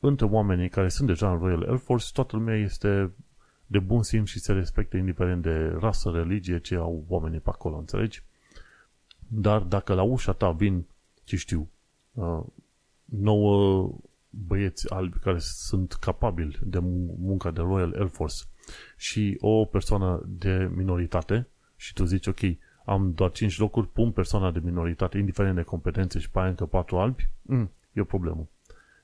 între 0.00 0.26
oamenii 0.26 0.68
care 0.68 0.88
sunt 0.88 1.06
deja 1.06 1.30
în 1.30 1.38
Royal 1.38 1.62
Air 1.62 1.78
Force, 1.78 2.06
toată 2.12 2.36
lumea 2.36 2.56
este 2.56 3.12
de 3.66 3.78
bun 3.78 4.02
simț 4.02 4.28
și 4.28 4.38
se 4.38 4.52
respectă 4.52 4.96
indiferent 4.96 5.42
de 5.42 5.76
rasă, 5.80 6.10
religie, 6.10 6.58
ce 6.58 6.74
au 6.74 7.04
oamenii 7.08 7.40
pe 7.40 7.50
acolo, 7.50 7.76
înțelegi? 7.76 8.22
Dar 9.28 9.60
dacă 9.60 9.94
la 9.94 10.02
ușa 10.02 10.32
ta 10.32 10.50
vin, 10.50 10.86
ce 11.24 11.36
știu, 11.36 11.68
uh, 12.12 12.42
nouă 13.04 13.90
băieți 14.30 14.92
albi 14.92 15.18
care 15.18 15.38
sunt 15.38 15.92
capabili 15.92 16.58
de 16.62 16.78
munca 17.18 17.50
de 17.50 17.60
Royal 17.60 17.94
Air 17.98 18.08
Force 18.08 18.44
și 18.96 19.36
o 19.40 19.64
persoană 19.64 20.22
de 20.26 20.70
minoritate 20.74 21.48
și 21.76 21.92
tu 21.92 22.04
zici, 22.04 22.26
ok, 22.26 22.40
am 22.84 23.12
doar 23.14 23.30
5 23.30 23.58
locuri, 23.58 23.88
pun 23.88 24.12
persoana 24.12 24.50
de 24.50 24.60
minoritate, 24.62 25.18
indiferent 25.18 25.56
de 25.56 25.62
competențe 25.62 26.18
și 26.18 26.30
pe 26.30 26.38
aia 26.38 26.48
încă 26.48 26.66
4 26.66 26.98
albi, 26.98 27.28
mm, 27.42 27.70
e 27.92 28.00
o 28.00 28.04
problemă. 28.04 28.48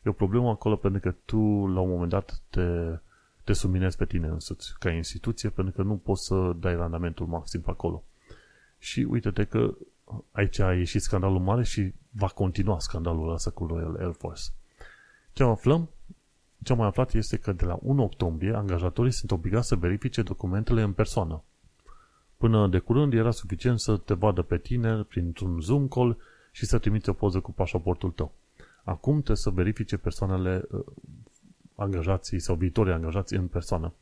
E 0.05 0.09
o 0.09 0.13
problemă 0.13 0.49
acolo 0.49 0.77
pentru 0.77 1.01
că 1.01 1.15
tu, 1.25 1.67
la 1.67 1.81
un 1.81 1.89
moment 1.89 2.11
dat, 2.11 2.43
te, 2.51 2.61
te 3.53 3.59
suminezi 3.59 3.97
pe 3.97 4.05
tine 4.05 4.27
însuți, 4.27 4.75
ca 4.79 4.91
instituție, 4.91 5.49
pentru 5.49 5.75
că 5.75 5.83
nu 5.83 5.97
poți 5.97 6.25
să 6.25 6.53
dai 6.57 6.77
randamentul 6.77 7.27
maxim 7.27 7.61
pe 7.61 7.71
acolo. 7.71 8.05
Și 8.79 9.07
uite-te 9.11 9.45
că 9.45 9.75
aici 10.31 10.59
a 10.59 10.75
ieșit 10.75 11.03
scandalul 11.03 11.41
mare 11.41 11.65
și 11.65 11.93
va 12.11 12.27
continua 12.27 12.79
scandalul 12.79 13.33
ăsta 13.33 13.51
cu 13.51 13.67
Royal 13.67 13.97
Air 13.99 14.13
Force. 14.19 14.43
Ce 15.33 15.43
aflăm? 15.43 15.89
Ce 16.63 16.73
am 16.73 16.79
mai 16.79 16.87
aflat 16.87 17.15
este 17.15 17.37
că 17.37 17.53
de 17.53 17.65
la 17.65 17.79
1 17.83 18.03
octombrie 18.03 18.55
angajatorii 18.55 19.13
sunt 19.13 19.31
obligați 19.31 19.69
să 19.69 19.77
verifice 19.77 20.23
documentele 20.23 20.83
în 20.83 20.93
persoană. 20.93 21.43
Până 22.37 22.69
de 22.69 22.79
curând 22.79 23.13
era 23.13 23.31
suficient 23.31 23.81
să 23.81 23.97
te 23.97 24.15
vadă 24.15 24.43
pe 24.43 24.59
tine 24.59 25.03
printr-un 25.03 25.61
Zoom 25.61 25.89
call 25.89 26.17
și 26.53 26.67
să 26.67 26.79
trimiți 26.79 27.09
o 27.09 27.13
poză 27.13 27.41
cu 27.41 27.53
pașaportul 27.53 28.11
tău. 28.11 28.33
Acum 28.85 29.15
trebuie 29.15 29.37
să 29.37 29.51
verifice 29.51 29.97
persoanele 29.97 30.63
uh, 30.71 30.81
angajații 31.75 32.39
sau 32.39 32.55
viitorii 32.55 32.93
angajații 32.93 33.37
în 33.37 33.47
persoană. 33.47 33.93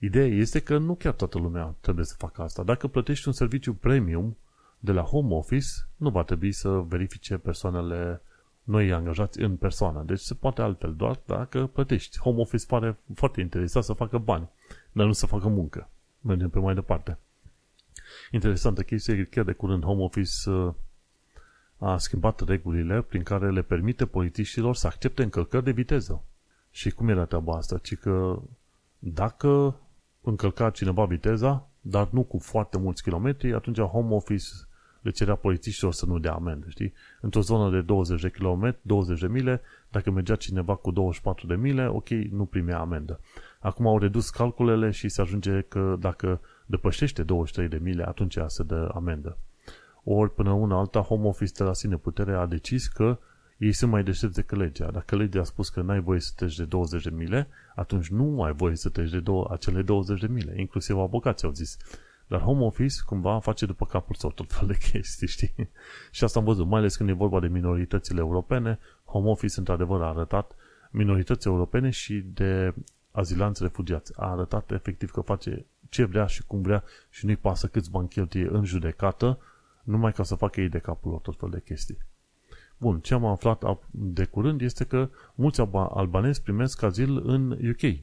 Ideea 0.00 0.26
este 0.26 0.60
că 0.60 0.78
nu 0.78 0.94
chiar 0.94 1.12
toată 1.12 1.38
lumea 1.38 1.74
trebuie 1.80 2.04
să 2.04 2.14
facă 2.18 2.42
asta. 2.42 2.62
Dacă 2.62 2.86
plătești 2.86 3.26
un 3.26 3.32
serviciu 3.32 3.74
premium 3.74 4.36
de 4.78 4.92
la 4.92 5.02
home 5.02 5.34
office, 5.34 5.66
nu 5.96 6.10
va 6.10 6.22
trebui 6.22 6.52
să 6.52 6.68
verifice 6.68 7.36
persoanele 7.36 8.22
noi 8.62 8.92
angajați 8.92 9.40
în 9.40 9.56
persoană. 9.56 10.02
Deci 10.06 10.18
se 10.18 10.34
poate 10.34 10.62
altfel, 10.62 10.94
doar 10.94 11.20
dacă 11.26 11.66
plătești. 11.66 12.18
Home 12.18 12.40
office 12.40 12.66
pare 12.66 12.98
foarte 13.14 13.40
interesat 13.40 13.84
să 13.84 13.92
facă 13.92 14.18
bani. 14.18 14.48
dar 14.92 15.06
nu 15.06 15.12
să 15.12 15.26
facă 15.26 15.48
muncă. 15.48 15.88
Mergem 16.20 16.50
pe 16.50 16.58
mai 16.58 16.74
departe. 16.74 17.18
Interesantă 18.30 18.82
chestie, 18.82 19.24
chiar 19.24 19.44
de 19.44 19.52
curând 19.52 19.84
Home 19.84 20.02
Office 20.02 20.50
uh, 20.50 20.72
a 21.78 21.98
schimbat 21.98 22.40
regulile 22.40 23.02
prin 23.02 23.22
care 23.22 23.50
le 23.50 23.62
permite 23.62 24.06
politiciilor 24.06 24.74
să 24.74 24.86
accepte 24.86 25.22
încălcări 25.22 25.64
de 25.64 25.70
viteză. 25.70 26.22
Și 26.70 26.90
cum 26.90 27.08
era 27.08 27.24
treaba 27.24 27.56
asta? 27.56 27.78
Ci 27.78 27.96
că 27.96 28.42
dacă 28.98 29.80
încălca 30.20 30.70
cineva 30.70 31.04
viteza, 31.04 31.68
dar 31.80 32.08
nu 32.10 32.22
cu 32.22 32.38
foarte 32.38 32.78
mulți 32.78 33.02
kilometri, 33.02 33.54
atunci 33.54 33.80
Home 33.80 34.14
Office 34.14 34.46
le 35.00 35.10
cerea 35.10 35.34
polițiștilor 35.34 35.92
să 35.92 36.06
nu 36.06 36.18
dea 36.18 36.32
amendă, 36.32 36.66
știi? 36.68 36.92
Într-o 37.20 37.40
zonă 37.40 37.70
de 37.70 37.80
20 37.80 38.20
de 38.20 38.28
km, 38.28 38.76
20 38.82 39.20
de 39.20 39.26
mile, 39.26 39.60
dacă 39.90 40.10
mergea 40.10 40.34
cineva 40.34 40.74
cu 40.74 40.90
24 40.90 41.46
de 41.46 41.54
mile, 41.54 41.86
ok, 41.86 42.08
nu 42.08 42.44
primea 42.44 42.78
amendă. 42.78 43.20
Acum 43.60 43.86
au 43.86 43.98
redus 43.98 44.30
calculele 44.30 44.90
și 44.90 45.08
se 45.08 45.20
ajunge 45.20 45.60
că 45.60 45.96
dacă 46.00 46.40
depășește 46.66 47.22
23 47.22 47.68
de 47.68 47.84
mile, 47.84 48.06
atunci 48.06 48.38
se 48.46 48.62
dă 48.62 48.90
amendă. 48.94 49.38
Ori 50.04 50.34
până 50.34 50.50
una 50.50 50.78
alta, 50.78 51.00
Home 51.00 51.26
Office 51.26 51.52
de 51.56 51.62
la 51.62 51.72
sine 51.72 51.96
putere 51.96 52.34
a 52.34 52.46
decis 52.46 52.86
că 52.86 53.18
ei 53.58 53.72
sunt 53.72 53.90
mai 53.90 54.02
deștepți 54.02 54.34
decât 54.34 54.58
legea. 54.58 54.90
Dacă 54.90 55.16
legea 55.16 55.40
a 55.40 55.44
spus 55.44 55.68
că 55.68 55.82
n-ai 55.82 56.00
voie 56.00 56.20
să 56.20 56.32
treci 56.36 56.56
de 56.56 56.64
20 56.64 57.02
de 57.02 57.10
mile, 57.10 57.48
atunci 57.74 58.08
nu 58.08 58.42
ai 58.42 58.52
voie 58.52 58.76
să 58.76 58.88
treci 58.88 59.10
de 59.10 59.20
două, 59.20 59.48
acele 59.50 59.82
20 59.82 60.20
de 60.20 60.26
mile. 60.26 60.60
Inclusiv 60.60 60.98
avocații 60.98 61.46
au 61.46 61.52
zis. 61.52 61.76
Dar 62.26 62.40
home 62.40 62.64
office 62.64 62.94
cumva 63.06 63.40
face 63.40 63.66
după 63.66 63.86
capul 63.86 64.14
sau 64.14 64.30
tot 64.30 64.52
fel 64.52 64.66
de 64.66 64.76
chestii, 64.90 65.26
știi? 65.26 65.68
și 66.10 66.24
asta 66.24 66.38
am 66.38 66.44
văzut, 66.44 66.66
mai 66.66 66.78
ales 66.78 66.96
când 66.96 67.08
e 67.08 67.12
vorba 67.12 67.40
de 67.40 67.48
minoritățile 67.48 68.20
europene, 68.20 68.78
home 69.04 69.28
office 69.28 69.58
într-adevăr 69.58 70.02
a 70.02 70.08
arătat 70.08 70.54
minorități 70.90 71.46
europene 71.46 71.90
și 71.90 72.24
de 72.34 72.74
azilanți 73.10 73.62
refugiați. 73.62 74.12
A 74.16 74.30
arătat 74.30 74.70
efectiv 74.70 75.10
că 75.10 75.20
face 75.20 75.66
ce 75.88 76.04
vrea 76.04 76.26
și 76.26 76.42
cum 76.46 76.62
vrea 76.62 76.84
și 77.10 77.24
nu-i 77.24 77.36
pasă 77.36 77.66
câți 77.66 77.90
bani 77.90 78.08
cheltuie 78.08 78.48
în 78.50 78.64
judecată, 78.64 79.38
numai 79.82 80.12
ca 80.12 80.22
să 80.22 80.34
facă 80.34 80.60
ei 80.60 80.68
de 80.68 80.78
capul 80.78 81.10
lor 81.10 81.20
tot 81.20 81.38
fel 81.38 81.50
de 81.50 81.60
chestii. 81.64 81.98
Bun, 82.78 83.00
ce 83.00 83.14
am 83.14 83.24
aflat 83.24 83.64
de 83.90 84.24
curând 84.24 84.60
este 84.60 84.84
că 84.84 85.08
mulți 85.34 85.60
albanezi 85.90 86.42
primesc 86.42 86.82
azil 86.82 87.28
în 87.28 87.50
UK, 87.50 87.98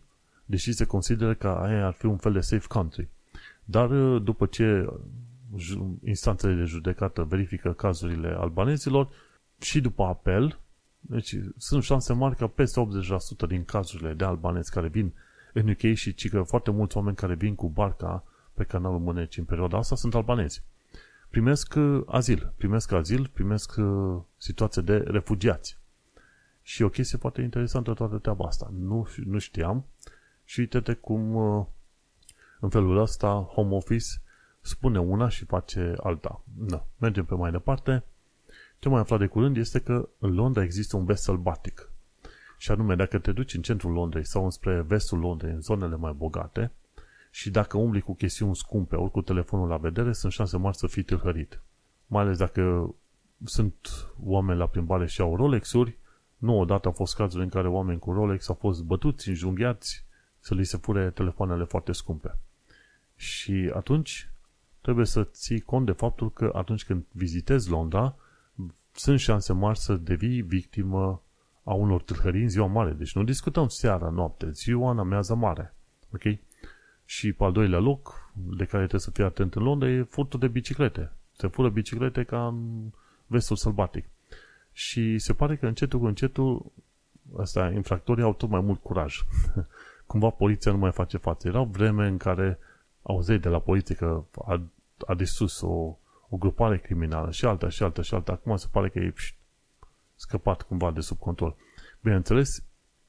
deși 0.46 0.72
se 0.72 0.86
consideră 0.86 1.34
că 1.34 1.48
aia 1.48 1.86
ar 1.86 1.94
fi 1.94 2.06
un 2.06 2.18
fel 2.18 2.34
de 2.34 2.40
safe 2.40 2.68
country. 2.68 3.08
Dar 3.66 3.90
uh, 3.90 4.22
după 4.24 4.46
ce 4.46 4.90
instanțele 6.04 6.54
de 6.54 6.64
judecată 6.64 7.24
verifică 7.24 7.72
cazurile 7.72 8.36
albanezilor 8.40 9.10
și 9.60 9.82
după 9.82 10.04
apel, 10.04 10.60
deci 11.00 11.36
sunt 11.58 11.84
șanse 11.84 12.14
mari 12.14 12.36
ca 12.36 12.48
peste 12.48 12.88
80% 13.46 13.48
din 13.48 13.66
cazurile 13.66 14.14
de 14.14 14.24
albanezi 14.24 14.72
care 14.72 14.88
vin 14.88 15.14
în 15.54 15.70
UK 15.70 15.94
și 15.94 16.14
ci 16.14 16.30
că 16.30 16.42
foarte 16.42 16.72
mulți 16.72 16.98
oameni 16.98 17.16
care 17.16 17.36
vin 17.36 17.56
cu 17.56 17.70
barca 17.70 18.24
pe 18.54 18.64
canalul 18.64 19.00
Mâneci 19.00 19.38
în 19.38 19.44
perioada 19.44 19.78
asta 19.78 19.96
sunt 19.96 20.16
albanezi. 20.16 20.64
Primesc 21.36 21.74
uh, 21.78 22.02
azil, 22.06 22.54
primesc 22.58 22.92
azil, 22.92 23.30
primesc 23.34 23.76
uh, 23.78 24.22
situație 24.38 24.82
de 24.82 24.98
refugiați. 24.98 25.78
Și 26.62 26.84
o 26.84 26.90
chestie 26.90 27.18
foarte 27.18 27.42
interesantă 27.42 27.94
toată 27.94 28.18
treaba 28.18 28.46
asta. 28.46 28.70
Nu, 28.80 29.08
nu 29.26 29.38
știam 29.38 29.86
și 30.44 30.60
uite-te 30.60 30.94
cum 30.94 31.36
în 32.60 32.70
felul 32.70 32.98
ăsta, 32.98 33.28
home 33.28 33.76
office 33.76 34.06
spune 34.62 35.00
una 35.00 35.30
și 35.30 35.46
face 35.46 35.94
alta. 36.04 36.44
Da. 36.58 36.86
Mergem 36.98 37.26
pe 37.26 37.36
mai 37.36 37.52
departe. 37.52 38.04
Ce 38.80 38.90
mai 38.90 39.00
aflat 39.00 39.20
de 39.20 39.28
curând 39.28 39.58
este 39.58 39.80
că 39.80 40.10
în 40.20 40.34
Londra 40.34 40.64
există 40.64 40.98
un 40.98 41.06
vest 41.06 41.24
sălbatic. 41.24 41.92
Și 42.58 42.72
anume, 42.72 42.96
dacă 42.96 43.20
te 43.20 43.32
duci 43.32 43.54
în 43.54 43.62
centrul 43.62 43.92
Londrei 43.92 44.26
sau 44.26 44.44
înspre 44.44 44.82
vestul 44.82 45.20
Londrei, 45.20 45.52
în 45.52 45.62
zonele 45.62 45.96
mai 45.96 46.14
bogate, 46.14 46.72
și 47.36 47.50
dacă 47.50 47.78
umbli 47.78 48.02
cu 48.02 48.14
chestiuni 48.14 48.56
scumpe, 48.56 48.96
ori 48.96 49.12
cu 49.12 49.22
telefonul 49.22 49.68
la 49.68 49.78
vedere, 49.78 50.14
sunt 50.14 50.32
șanse 50.32 50.58
mari 50.58 50.78
să 50.78 50.88
fii 50.88 51.04
tâlhărit. 51.04 51.62
Mai 52.08 52.22
ales 52.22 52.38
dacă 52.38 52.96
sunt 53.44 53.76
oameni 54.24 54.60
la 54.60 54.68
plimbare 54.68 55.08
și 55.08 55.22
au 55.22 55.36
Rolex-uri, 55.36 55.98
nu 56.38 56.60
odată 56.60 56.88
au 56.88 56.94
fost 56.94 57.16
cazuri 57.16 57.44
în 57.44 57.50
care 57.50 57.68
oameni 57.68 58.00
cu 58.00 58.12
Rolex 58.12 58.50
au 58.50 58.56
fost 58.56 58.84
bătuți, 58.84 59.30
înjunghiați, 59.30 60.06
să 60.40 60.54
li 60.54 60.64
se 60.64 60.78
fure 60.78 61.10
telefoanele 61.10 61.64
foarte 61.64 61.92
scumpe. 61.92 62.38
Și 63.16 63.72
atunci 63.74 64.30
trebuie 64.82 65.06
să 65.06 65.24
ții 65.24 65.62
cont 65.62 65.86
de 65.86 65.92
faptul 65.92 66.32
că 66.32 66.52
atunci 66.54 66.86
când 66.86 67.06
vizitezi 67.12 67.70
Londra, 67.70 68.16
sunt 68.92 69.20
șanse 69.20 69.54
mari 69.54 69.80
să 69.80 69.96
devii 69.96 70.42
victimă 70.42 71.22
a 71.64 71.74
unor 71.74 72.02
tâlhării 72.02 72.42
în 72.42 72.50
ziua 72.50 72.68
mare. 72.68 72.92
Deci 72.92 73.16
nu 73.16 73.24
discutăm 73.24 73.68
seara, 73.68 74.10
noapte, 74.10 74.52
ziua 74.52 74.92
în 74.92 75.00
amiază 75.00 75.36
mare. 75.36 75.76
Ok? 76.14 76.24
Și 77.06 77.34
pe 77.34 77.44
al 77.44 77.52
doilea 77.52 77.80
loc, 77.80 78.32
de 78.34 78.66
care 78.66 78.78
trebuie 78.78 79.00
să 79.00 79.12
fii 79.12 79.24
atent 79.24 79.56
în 79.56 79.64
Londra, 79.64 79.90
e 79.90 80.04
furtul 80.04 80.40
de 80.40 80.48
biciclete. 80.48 81.12
Se 81.32 81.48
fură 81.48 81.70
biciclete 81.70 82.24
ca 82.24 82.48
în 82.48 82.90
vestul 83.28 83.56
sălbatic. 83.56 84.06
Și 84.72 85.20
se 85.20 85.34
pare 85.34 85.56
că 85.56 85.68
încetul 85.68 86.00
cu 86.00 86.06
încetul, 86.06 86.72
asta, 87.38 87.72
infractorii 87.72 88.24
au 88.24 88.34
tot 88.34 88.50
mai 88.50 88.62
mult 88.62 88.82
curaj. 88.82 89.24
Cumva 90.08 90.30
poliția 90.30 90.72
nu 90.72 90.78
mai 90.78 90.92
face 90.92 91.18
față. 91.18 91.48
Erau 91.48 91.66
vreme 91.66 92.08
în 92.08 92.18
care 92.18 92.60
auzeai 93.02 93.40
de 93.40 93.50
la 93.50 93.60
poliție 93.60 93.96
că 93.96 94.24
a, 94.46 94.62
a 95.06 95.14
distrus 95.14 95.62
o, 95.62 95.98
o 96.30 96.38
grupare 96.38 96.78
criminală 96.78 97.32
și 97.32 97.46
alta 97.46 97.70
și 97.70 97.84
alta 97.84 98.02
și 98.02 98.14
alta. 98.14 98.32
Acum 98.32 98.56
se 98.56 98.68
pare 98.72 98.90
că 98.90 99.00
e 99.00 99.12
pșt, 99.12 99.36
scăpat 100.16 100.62
cumva 100.62 100.92
de 100.92 101.00
sub 101.00 101.20
control. 101.20 101.56
Bineînțeles, 102.02 102.64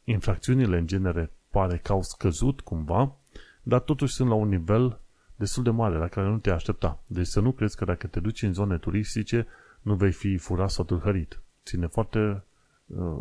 infracțiunile 0.05 0.79
în 0.79 0.87
genere 0.87 1.31
pare 1.51 1.79
că 1.79 1.93
au 1.93 2.03
scăzut 2.03 2.61
cumva, 2.61 3.17
dar 3.69 3.81
totuși 3.81 4.15
sunt 4.15 4.29
la 4.29 4.35
un 4.35 4.49
nivel 4.49 5.01
destul 5.37 5.63
de 5.63 5.71
mare 5.71 5.97
la 5.99 6.09
care 6.09 6.29
nu 6.29 6.39
te 6.39 6.51
aștepta. 6.51 7.03
Deci 7.07 7.27
să 7.27 7.41
nu 7.41 7.53
crezi 7.53 7.77
că 7.77 7.85
dacă 7.85 8.07
te 8.07 8.21
duci 8.21 8.43
în 8.43 8.53
zone 8.53 8.79
turistice 8.79 9.47
nu 9.83 9.95
vei 9.95 10.13
fi 10.13 10.37
furat 10.37 10.71
sau 10.71 10.85
tâlhărit. 10.85 11.41
Ține 11.65 11.87
foarte 11.87 12.45
uh, 12.87 13.19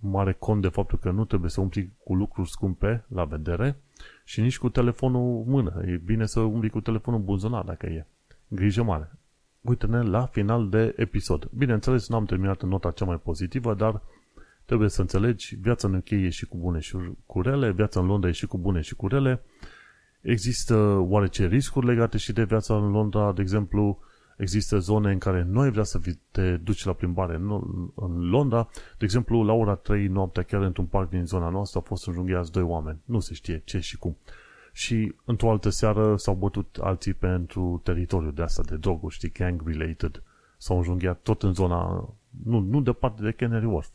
mare 0.00 0.32
cont 0.32 0.62
de 0.62 0.68
faptul 0.68 0.98
că 0.98 1.10
nu 1.10 1.24
trebuie 1.24 1.50
să 1.50 1.60
umpli 1.60 1.92
cu 2.04 2.14
lucruri 2.14 2.50
scumpe 2.50 3.04
la 3.08 3.24
vedere 3.24 3.76
și 4.24 4.40
nici 4.40 4.58
cu 4.58 4.68
telefonul 4.68 5.44
mână. 5.46 5.82
E 5.86 5.96
bine 6.04 6.26
să 6.26 6.40
umbli 6.40 6.70
cu 6.70 6.80
telefonul 6.80 7.20
buzunar 7.20 7.64
dacă 7.64 7.86
e. 7.86 8.06
Grijă 8.48 8.82
mare. 8.82 9.12
Uite-ne 9.60 10.02
la 10.02 10.26
final 10.26 10.68
de 10.68 10.94
episod. 10.96 11.48
Bineînțeles, 11.56 12.08
nu 12.08 12.16
am 12.16 12.24
terminat 12.24 12.62
în 12.62 12.68
nota 12.68 12.90
cea 12.90 13.04
mai 13.04 13.18
pozitivă, 13.18 13.74
dar 13.74 14.02
trebuie 14.64 14.88
să 14.88 15.00
înțelegi, 15.00 15.56
viața 15.56 15.88
în 15.88 15.94
UK 15.94 16.10
e 16.10 16.28
și 16.28 16.46
cu 16.46 16.56
bune 16.56 16.78
și 16.78 16.96
cu 17.26 17.42
rele, 17.42 17.72
viața 17.72 18.00
în 18.00 18.06
Londra 18.06 18.28
e 18.28 18.32
și 18.32 18.46
cu 18.46 18.58
bune 18.58 18.80
și 18.80 18.94
cu 18.94 19.08
rele. 19.08 19.42
Există 20.26 20.76
oarece 21.08 21.46
riscuri 21.46 21.86
legate 21.86 22.18
și 22.18 22.32
de 22.32 22.44
viața 22.44 22.76
în 22.76 22.90
Londra, 22.90 23.32
de 23.32 23.40
exemplu, 23.40 23.98
Există 24.36 24.78
zone 24.78 25.12
în 25.12 25.18
care 25.18 25.42
nu 25.42 25.60
ai 25.60 25.70
vrea 25.70 25.82
să 25.82 26.00
te 26.30 26.56
duci 26.56 26.84
la 26.84 26.92
plimbare 26.92 27.34
în 27.94 28.28
Londra. 28.30 28.68
De 28.98 29.04
exemplu, 29.04 29.42
la 29.42 29.52
ora 29.52 29.74
3 29.74 30.06
noaptea, 30.06 30.42
chiar 30.42 30.62
într-un 30.62 30.86
parc 30.86 31.10
din 31.10 31.24
zona 31.24 31.48
noastră, 31.48 31.78
au 31.78 31.84
fost 31.88 32.06
înjunghiați 32.06 32.52
doi 32.52 32.62
oameni. 32.62 32.98
Nu 33.04 33.20
se 33.20 33.34
știe 33.34 33.62
ce 33.64 33.78
și 33.78 33.96
cum. 33.96 34.16
Și 34.72 35.14
într-o 35.24 35.50
altă 35.50 35.68
seară 35.68 36.16
s-au 36.16 36.34
bătut 36.34 36.78
alții 36.80 37.14
pentru 37.14 37.80
teritoriul 37.84 38.32
de 38.32 38.42
asta 38.42 38.62
de 38.62 38.76
droguri, 38.76 39.14
știi, 39.14 39.32
gang-related. 39.32 40.22
S-au 40.56 40.76
înjunghiat 40.76 41.20
tot 41.22 41.42
în 41.42 41.54
zona, 41.54 42.08
nu, 42.44 42.58
nu 42.58 42.80
departe 42.80 43.22
de 43.22 43.30
Canary 43.30 43.66
Wharf. 43.66 43.88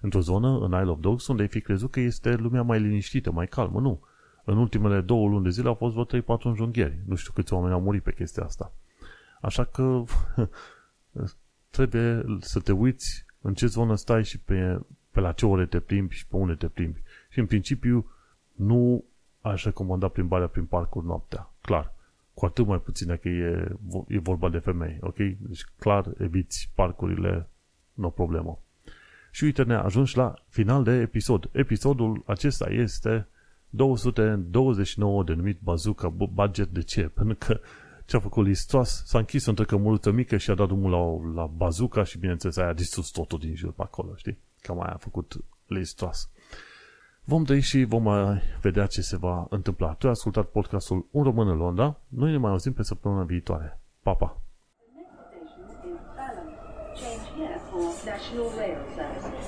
Într-o 0.00 0.20
zonă, 0.20 0.58
în 0.58 0.72
Isle 0.72 0.90
of 0.90 0.98
Dogs, 1.00 1.26
unde 1.26 1.42
ai 1.42 1.48
fi 1.48 1.60
crezut 1.60 1.90
că 1.90 2.00
este 2.00 2.34
lumea 2.34 2.62
mai 2.62 2.80
liniștită, 2.80 3.32
mai 3.32 3.46
calmă. 3.46 3.80
Nu. 3.80 4.00
În 4.44 4.58
ultimele 4.58 5.00
două 5.00 5.28
luni 5.28 5.44
de 5.44 5.50
zile 5.50 5.68
au 5.68 5.74
fost 5.74 5.94
vreo 5.94 6.20
3-4 6.20 6.42
înjunghieri. 6.42 6.98
Nu 7.06 7.14
știu 7.14 7.32
câți 7.32 7.52
oameni 7.52 7.72
au 7.72 7.80
murit 7.80 8.02
pe 8.02 8.12
chestia 8.12 8.44
asta. 8.44 8.72
Așa 9.40 9.64
că 9.64 10.02
trebuie 11.76 12.24
să 12.40 12.60
te 12.60 12.72
uiți 12.72 13.24
în 13.40 13.54
ce 13.54 13.66
zonă 13.66 13.94
stai 13.94 14.24
și 14.24 14.38
pe, 14.38 14.80
pe 15.10 15.20
la 15.20 15.32
ce 15.32 15.46
ore 15.46 15.66
te 15.66 15.80
plimbi 15.80 16.14
și 16.14 16.26
pe 16.26 16.36
unde 16.36 16.54
te 16.54 16.66
plimbi. 16.66 17.02
Și 17.28 17.38
în 17.38 17.46
principiu 17.46 18.10
nu 18.52 19.04
aș 19.40 19.64
recomanda 19.64 20.08
plimbarea 20.08 20.46
prin 20.46 20.64
parcuri 20.64 21.06
noaptea. 21.06 21.50
Clar. 21.60 21.94
Cu 22.34 22.44
atât 22.44 22.66
mai 22.66 22.80
puțin 22.80 23.06
dacă 23.06 23.28
e, 23.28 23.76
e 24.08 24.18
vorba 24.18 24.48
de 24.48 24.58
femei. 24.58 24.98
Ok? 25.00 25.16
Deci 25.16 25.64
clar 25.78 26.12
eviți 26.18 26.70
parcurile, 26.74 27.48
nu 27.92 28.06
o 28.06 28.10
problemă. 28.10 28.58
Și 29.30 29.44
uite, 29.44 29.62
ne 29.62 29.74
ajuns 29.74 30.14
la 30.14 30.34
final 30.48 30.84
de 30.84 30.92
episod. 30.92 31.48
Episodul 31.52 32.22
acesta 32.26 32.70
este 32.70 33.26
229 33.74 35.24
denumit 35.24 35.58
Bazooka 35.60 36.08
Budget. 36.08 36.68
De 36.68 36.82
ce? 36.82 37.02
Pentru 37.14 37.36
că 37.38 37.60
ce 38.04 38.16
a 38.16 38.20
făcut 38.20 38.46
Listras? 38.46 39.02
S-a 39.06 39.18
închis 39.18 39.46
într-o 39.46 39.64
cămuluță 39.64 40.10
mică 40.10 40.36
și 40.36 40.50
a 40.50 40.54
dat 40.54 40.66
drumul 40.66 40.90
la, 40.90 41.32
la 41.42 41.46
bazuca 41.46 42.04
și 42.04 42.18
bineînțeles 42.18 42.56
aia 42.56 42.68
a 42.68 42.72
distrus 42.72 43.10
totul 43.10 43.38
din 43.38 43.54
jur 43.54 43.72
pe 43.72 43.82
acolo, 43.82 44.14
știi? 44.16 44.38
Cam 44.60 44.82
aia 44.82 44.92
a 44.92 44.96
făcut 44.96 45.36
Listras. 45.66 46.30
Vom 47.24 47.44
trăi 47.44 47.60
și 47.60 47.84
vom 47.84 48.02
mai 48.02 48.42
vedea 48.60 48.86
ce 48.86 49.00
se 49.00 49.16
va 49.16 49.46
întâmpla. 49.50 49.94
Tu 49.94 50.06
ai 50.06 50.12
ascultat 50.12 50.46
podcastul 50.46 51.06
Un 51.10 51.22
Român 51.22 51.48
în 51.48 51.56
Londra. 51.56 51.96
Noi 52.08 52.30
ne 52.30 52.36
mai 52.36 52.50
auzim 52.50 52.72
pe 52.72 52.82
săptămâna 52.82 53.22
viitoare. 53.22 53.80
Pa, 54.02 54.14
pa! 54.14 54.36
Change 56.94 57.26
here 57.36 57.58
for 57.70 57.80
National 58.04 58.48
Rail 58.58 58.80
Service. 58.94 59.41